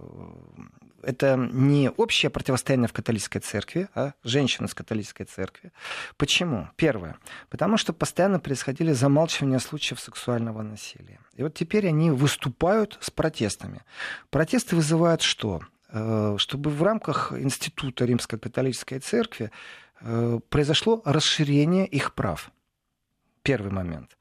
это 1.03 1.35
не 1.35 1.89
общее 1.89 2.29
противостояние 2.29 2.87
в 2.87 2.93
католической 2.93 3.39
церкви, 3.39 3.89
а 3.93 4.13
женщины 4.23 4.67
с 4.67 4.73
католической 4.73 5.25
церкви. 5.25 5.71
Почему? 6.15 6.69
Первое. 6.75 7.17
Потому 7.49 7.77
что 7.77 7.93
постоянно 7.93 8.39
происходили 8.39 8.93
замалчивания 8.93 9.59
случаев 9.59 9.99
сексуального 9.99 10.61
насилия. 10.61 11.19
И 11.35 11.43
вот 11.43 11.53
теперь 11.53 11.87
они 11.87 12.11
выступают 12.11 12.97
с 13.01 13.11
протестами. 13.11 13.81
Протесты 14.29 14.75
вызывают 14.75 15.21
что? 15.21 15.61
Э, 15.89 16.35
чтобы 16.37 16.69
в 16.69 16.81
рамках 16.81 17.33
Института 17.33 18.05
Римской 18.05 18.39
католической 18.39 18.99
церкви 18.99 19.51
произошло 20.49 21.01
расширение 21.05 21.87
их 21.87 22.13
прав. 22.13 22.51
Первый 23.41 23.71
момент. 23.71 24.16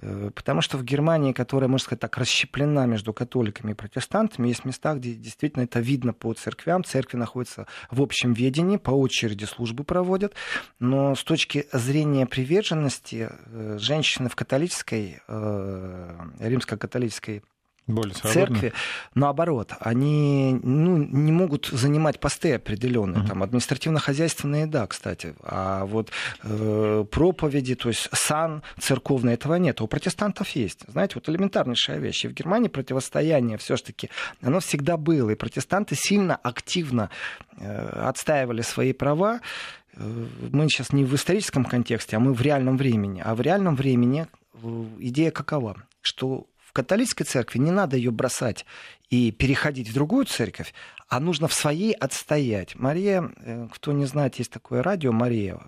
Э, 0.00 0.30
потому 0.34 0.60
что 0.62 0.78
в 0.78 0.84
Германии, 0.84 1.32
которая, 1.32 1.68
можно 1.68 1.84
сказать 1.84 2.00
так, 2.00 2.16
расщеплена 2.16 2.86
между 2.86 3.12
католиками 3.12 3.72
и 3.72 3.74
протестантами, 3.74 4.48
есть 4.48 4.64
места, 4.64 4.94
где 4.94 5.14
действительно 5.14 5.64
это 5.64 5.80
видно 5.80 6.12
по 6.12 6.32
церквям. 6.32 6.84
Церкви 6.84 7.16
находятся 7.18 7.66
в 7.90 8.00
общем 8.00 8.32
ведении, 8.32 8.76
по 8.76 8.90
очереди 8.90 9.44
службы 9.44 9.84
проводят. 9.84 10.34
Но 10.78 11.14
с 11.14 11.22
точки 11.22 11.66
зрения 11.72 12.26
приверженности, 12.26 13.28
э, 13.30 13.78
женщины 13.78 14.28
в 14.28 14.36
католической, 14.36 15.20
э, 15.28 16.18
римско-католической 16.40 17.42
более 17.86 18.14
церкви, 18.14 18.72
наоборот, 19.14 19.72
они 19.80 20.58
ну, 20.62 20.96
не 20.96 21.32
могут 21.32 21.66
занимать 21.66 22.20
посты 22.20 22.54
определенные, 22.54 23.22
uh-huh. 23.22 23.28
там 23.28 23.42
административно-хозяйственные, 23.42 24.66
да, 24.66 24.86
кстати, 24.86 25.34
а 25.42 25.84
вот 25.84 26.10
э, 26.44 27.04
проповеди, 27.10 27.74
то 27.74 27.88
есть 27.88 28.08
сан 28.12 28.62
церковный, 28.78 29.34
этого 29.34 29.56
нет, 29.56 29.80
а 29.80 29.84
у 29.84 29.86
протестантов 29.86 30.48
есть. 30.50 30.80
Знаете, 30.86 31.14
вот 31.16 31.28
элементарнейшая 31.28 31.98
вещь. 31.98 32.24
И 32.24 32.28
в 32.28 32.32
Германии 32.32 32.68
противостояние 32.68 33.58
все-таки, 33.58 34.10
оно 34.40 34.60
всегда 34.60 34.96
было, 34.96 35.30
и 35.30 35.34
протестанты 35.34 35.96
сильно 35.96 36.36
активно 36.36 37.10
э, 37.58 37.88
отстаивали 38.06 38.62
свои 38.62 38.92
права. 38.92 39.40
Э, 39.94 40.26
мы 40.52 40.68
сейчас 40.68 40.92
не 40.92 41.04
в 41.04 41.14
историческом 41.14 41.64
контексте, 41.64 42.16
а 42.16 42.20
мы 42.20 42.32
в 42.32 42.40
реальном 42.40 42.76
времени. 42.76 43.22
А 43.24 43.34
в 43.34 43.40
реальном 43.40 43.76
времени 43.76 44.26
э, 44.54 44.84
идея 45.00 45.30
какова? 45.30 45.82
Что 46.00 46.46
католической 46.72 47.24
церкви 47.24 47.58
не 47.58 47.70
надо 47.70 47.96
ее 47.96 48.10
бросать 48.10 48.64
и 49.10 49.30
переходить 49.30 49.88
в 49.88 49.94
другую 49.94 50.24
церковь, 50.24 50.72
а 51.08 51.20
нужно 51.20 51.46
в 51.46 51.54
своей 51.54 51.92
отстоять. 51.92 52.74
Мария, 52.74 53.30
э, 53.36 53.68
кто 53.72 53.92
не 53.92 54.06
знает, 54.06 54.36
есть 54.36 54.50
такое 54.50 54.82
радио 54.82 55.12
Мария 55.12 55.54
э, 55.54 55.58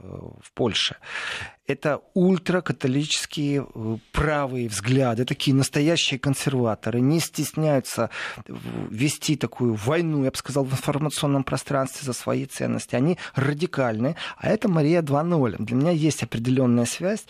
в 0.40 0.52
Польше. 0.54 0.96
Это 1.66 2.02
ультракатолические 2.12 3.66
э, 3.74 3.96
правые 4.12 4.68
взгляды, 4.68 5.24
такие 5.24 5.56
настоящие 5.56 6.20
консерваторы, 6.20 7.00
не 7.00 7.20
стесняются 7.20 8.10
вести 8.46 9.36
такую 9.36 9.72
войну, 9.72 10.24
я 10.24 10.30
бы 10.30 10.36
сказал, 10.36 10.64
в 10.64 10.72
информационном 10.72 11.42
пространстве 11.42 12.04
за 12.04 12.12
свои 12.12 12.44
ценности. 12.44 12.96
Они 12.96 13.18
радикальны, 13.34 14.16
а 14.36 14.48
это 14.48 14.68
Мария 14.68 15.00
2.0. 15.00 15.56
Для 15.58 15.76
меня 15.76 15.90
есть 15.90 16.22
определенная 16.22 16.84
связь, 16.84 17.24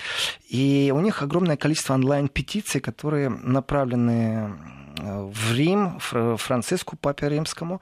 и 0.48 0.92
у 0.92 1.00
них 1.00 1.22
огромное 1.22 1.56
количество 1.56 1.94
онлайн-петиций, 1.94 2.80
которые 2.80 3.28
направлены 3.28 4.52
в 4.96 5.52
Рим, 5.54 5.98
Франциску, 5.98 6.96
Папе 6.96 7.28
Римскому, 7.28 7.80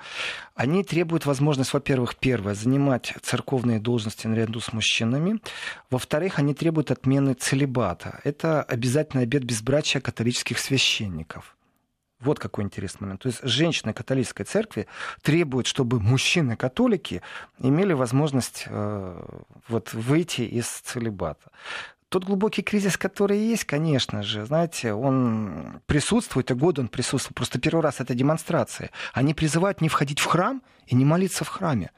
они 0.54 0.84
требуют 0.84 1.26
возможность, 1.26 1.72
во-первых, 1.72 2.16
первое, 2.16 2.54
занимать 2.54 3.14
церковные 3.22 3.80
должности 3.80 4.26
наряду 4.26 4.60
с 4.60 4.72
мужчинами. 4.72 5.40
Во-вторых, 5.90 6.38
они 6.38 6.54
требуют 6.54 6.90
отмены 6.90 7.34
целебата. 7.34 8.20
Это 8.24 8.62
обязательный 8.62 9.24
обет 9.24 9.44
безбрачия 9.44 10.00
католических 10.00 10.58
священников. 10.58 11.56
Вот 12.20 12.38
какой 12.38 12.62
интересный 12.64 13.02
момент. 13.06 13.22
То 13.22 13.28
есть 13.28 13.40
женщины 13.42 13.92
католической 13.92 14.44
церкви 14.44 14.86
требуют, 15.22 15.66
чтобы 15.66 15.98
мужчины-католики 15.98 17.20
имели 17.58 17.94
возможность 17.94 18.64
э, 18.68 19.24
вот, 19.68 19.92
выйти 19.92 20.42
из 20.42 20.66
целебата. 20.68 21.50
Тот 22.12 22.24
глубокий 22.24 22.60
кризис, 22.60 22.98
который 22.98 23.38
есть, 23.38 23.64
конечно 23.64 24.22
же, 24.22 24.44
знаете, 24.44 24.92
он 24.92 25.80
присутствует, 25.86 26.50
и 26.50 26.54
год 26.54 26.78
он 26.78 26.88
присутствует. 26.88 27.34
Просто 27.34 27.58
первый 27.58 27.80
раз 27.80 28.00
это 28.00 28.14
демонстрация. 28.14 28.90
Они 29.14 29.32
призывают 29.32 29.80
не 29.80 29.88
входить 29.88 30.20
в 30.20 30.26
храм 30.26 30.62
и 30.86 30.94
не 30.94 31.06
молиться 31.06 31.44
в 31.44 31.48
храме. 31.48 31.90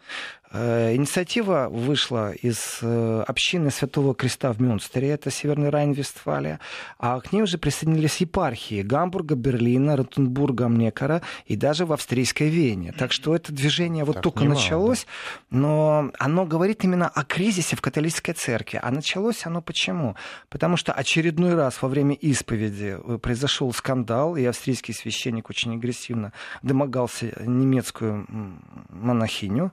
Э, 0.56 0.94
инициатива 0.94 1.68
вышла 1.68 2.30
из 2.30 2.78
э, 2.80 3.24
общины 3.26 3.72
Святого 3.72 4.14
Креста 4.14 4.52
в 4.52 4.60
Мюнстере, 4.60 5.08
это 5.08 5.28
Северный 5.28 5.68
Райн-Вестфалия, 5.68 6.60
а 6.96 7.20
к 7.20 7.32
ней 7.32 7.42
уже 7.42 7.58
присоединились 7.58 8.18
епархии 8.18 8.82
Гамбурга, 8.82 9.34
Берлина, 9.34 9.96
Ротенбурга, 9.96 10.68
Мнекара 10.68 11.22
и 11.46 11.56
даже 11.56 11.86
в 11.86 11.92
австрийской 11.92 12.50
Вене. 12.50 12.92
Так 12.96 13.10
что 13.10 13.34
это 13.34 13.52
движение 13.52 14.04
вот 14.04 14.14
так 14.14 14.22
только 14.22 14.44
немало, 14.44 14.54
началось, 14.54 15.06
да. 15.50 15.58
но 15.58 16.10
оно 16.20 16.46
говорит 16.46 16.84
именно 16.84 17.08
о 17.08 17.24
кризисе 17.24 17.74
в 17.74 17.80
католической 17.80 18.32
церкви. 18.32 18.78
А 18.80 18.92
началось 18.92 19.46
оно 19.46 19.60
почему? 19.60 20.14
Потому 20.50 20.76
что 20.76 20.92
очередной 20.92 21.56
раз 21.56 21.82
во 21.82 21.88
время 21.88 22.14
исповеди 22.14 22.96
э, 22.96 23.18
произошел 23.18 23.72
скандал, 23.72 24.36
и 24.36 24.44
австрийский 24.44 24.94
священник 24.94 25.50
очень 25.50 25.74
агрессивно 25.74 26.32
домогался 26.62 27.32
немецкую 27.44 28.28
монахиню, 28.88 29.72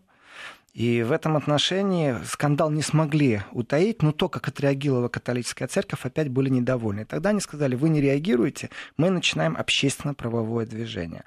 и 0.73 1.03
в 1.03 1.11
этом 1.11 1.35
отношении 1.35 2.15
скандал 2.25 2.71
не 2.71 2.81
смогли 2.81 3.41
утаить, 3.51 4.01
но 4.01 4.11
то, 4.13 4.29
как 4.29 4.47
отреагировала 4.47 5.09
католическая 5.09 5.67
церковь, 5.67 6.05
опять 6.05 6.29
были 6.29 6.49
недовольны. 6.49 7.01
И 7.01 7.05
тогда 7.05 7.29
они 7.29 7.41
сказали, 7.41 7.75
вы 7.75 7.89
не 7.89 7.99
реагируете, 7.99 8.69
мы 8.95 9.09
начинаем 9.09 9.57
общественно-правовое 9.57 10.65
движение. 10.65 11.23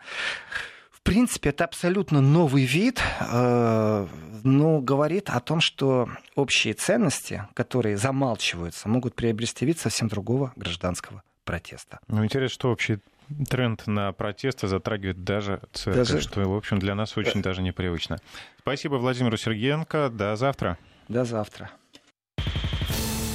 В 0.91 1.03
принципе, 1.03 1.51
это 1.51 1.65
абсолютно 1.65 2.23
новый 2.23 2.65
вид, 2.65 3.03
э, 3.21 4.07
но 4.43 4.81
говорит 4.81 5.29
о 5.29 5.39
том, 5.41 5.61
что 5.61 6.09
общие 6.35 6.73
ценности, 6.73 7.47
которые 7.53 7.99
замалчиваются, 7.99 8.89
могут 8.89 9.15
приобрести 9.15 9.67
вид 9.67 9.79
совсем 9.79 10.09
другого 10.09 10.55
гражданского 10.57 11.23
протеста. 11.45 12.01
Ну, 12.09 12.25
интересно, 12.25 12.55
что 12.55 12.71
общие 12.73 13.01
тренд 13.49 13.87
на 13.87 14.13
протесты 14.13 14.69
затрагивает 14.69 15.25
даже 15.25 15.61
церковь, 15.73 16.09
даже... 16.09 16.21
что, 16.21 16.41
в 16.41 16.57
общем, 16.57 16.79
для 16.79 16.95
нас 16.95 17.17
очень 17.17 17.43
даже 17.43 17.63
непривычно. 17.63 18.19
Спасибо 18.59 18.97
Владимиру 18.97 19.37
Сергеенко. 19.37 20.11
До 20.11 20.37
завтра. 20.37 20.79
До 21.09 21.25
завтра. 21.25 21.71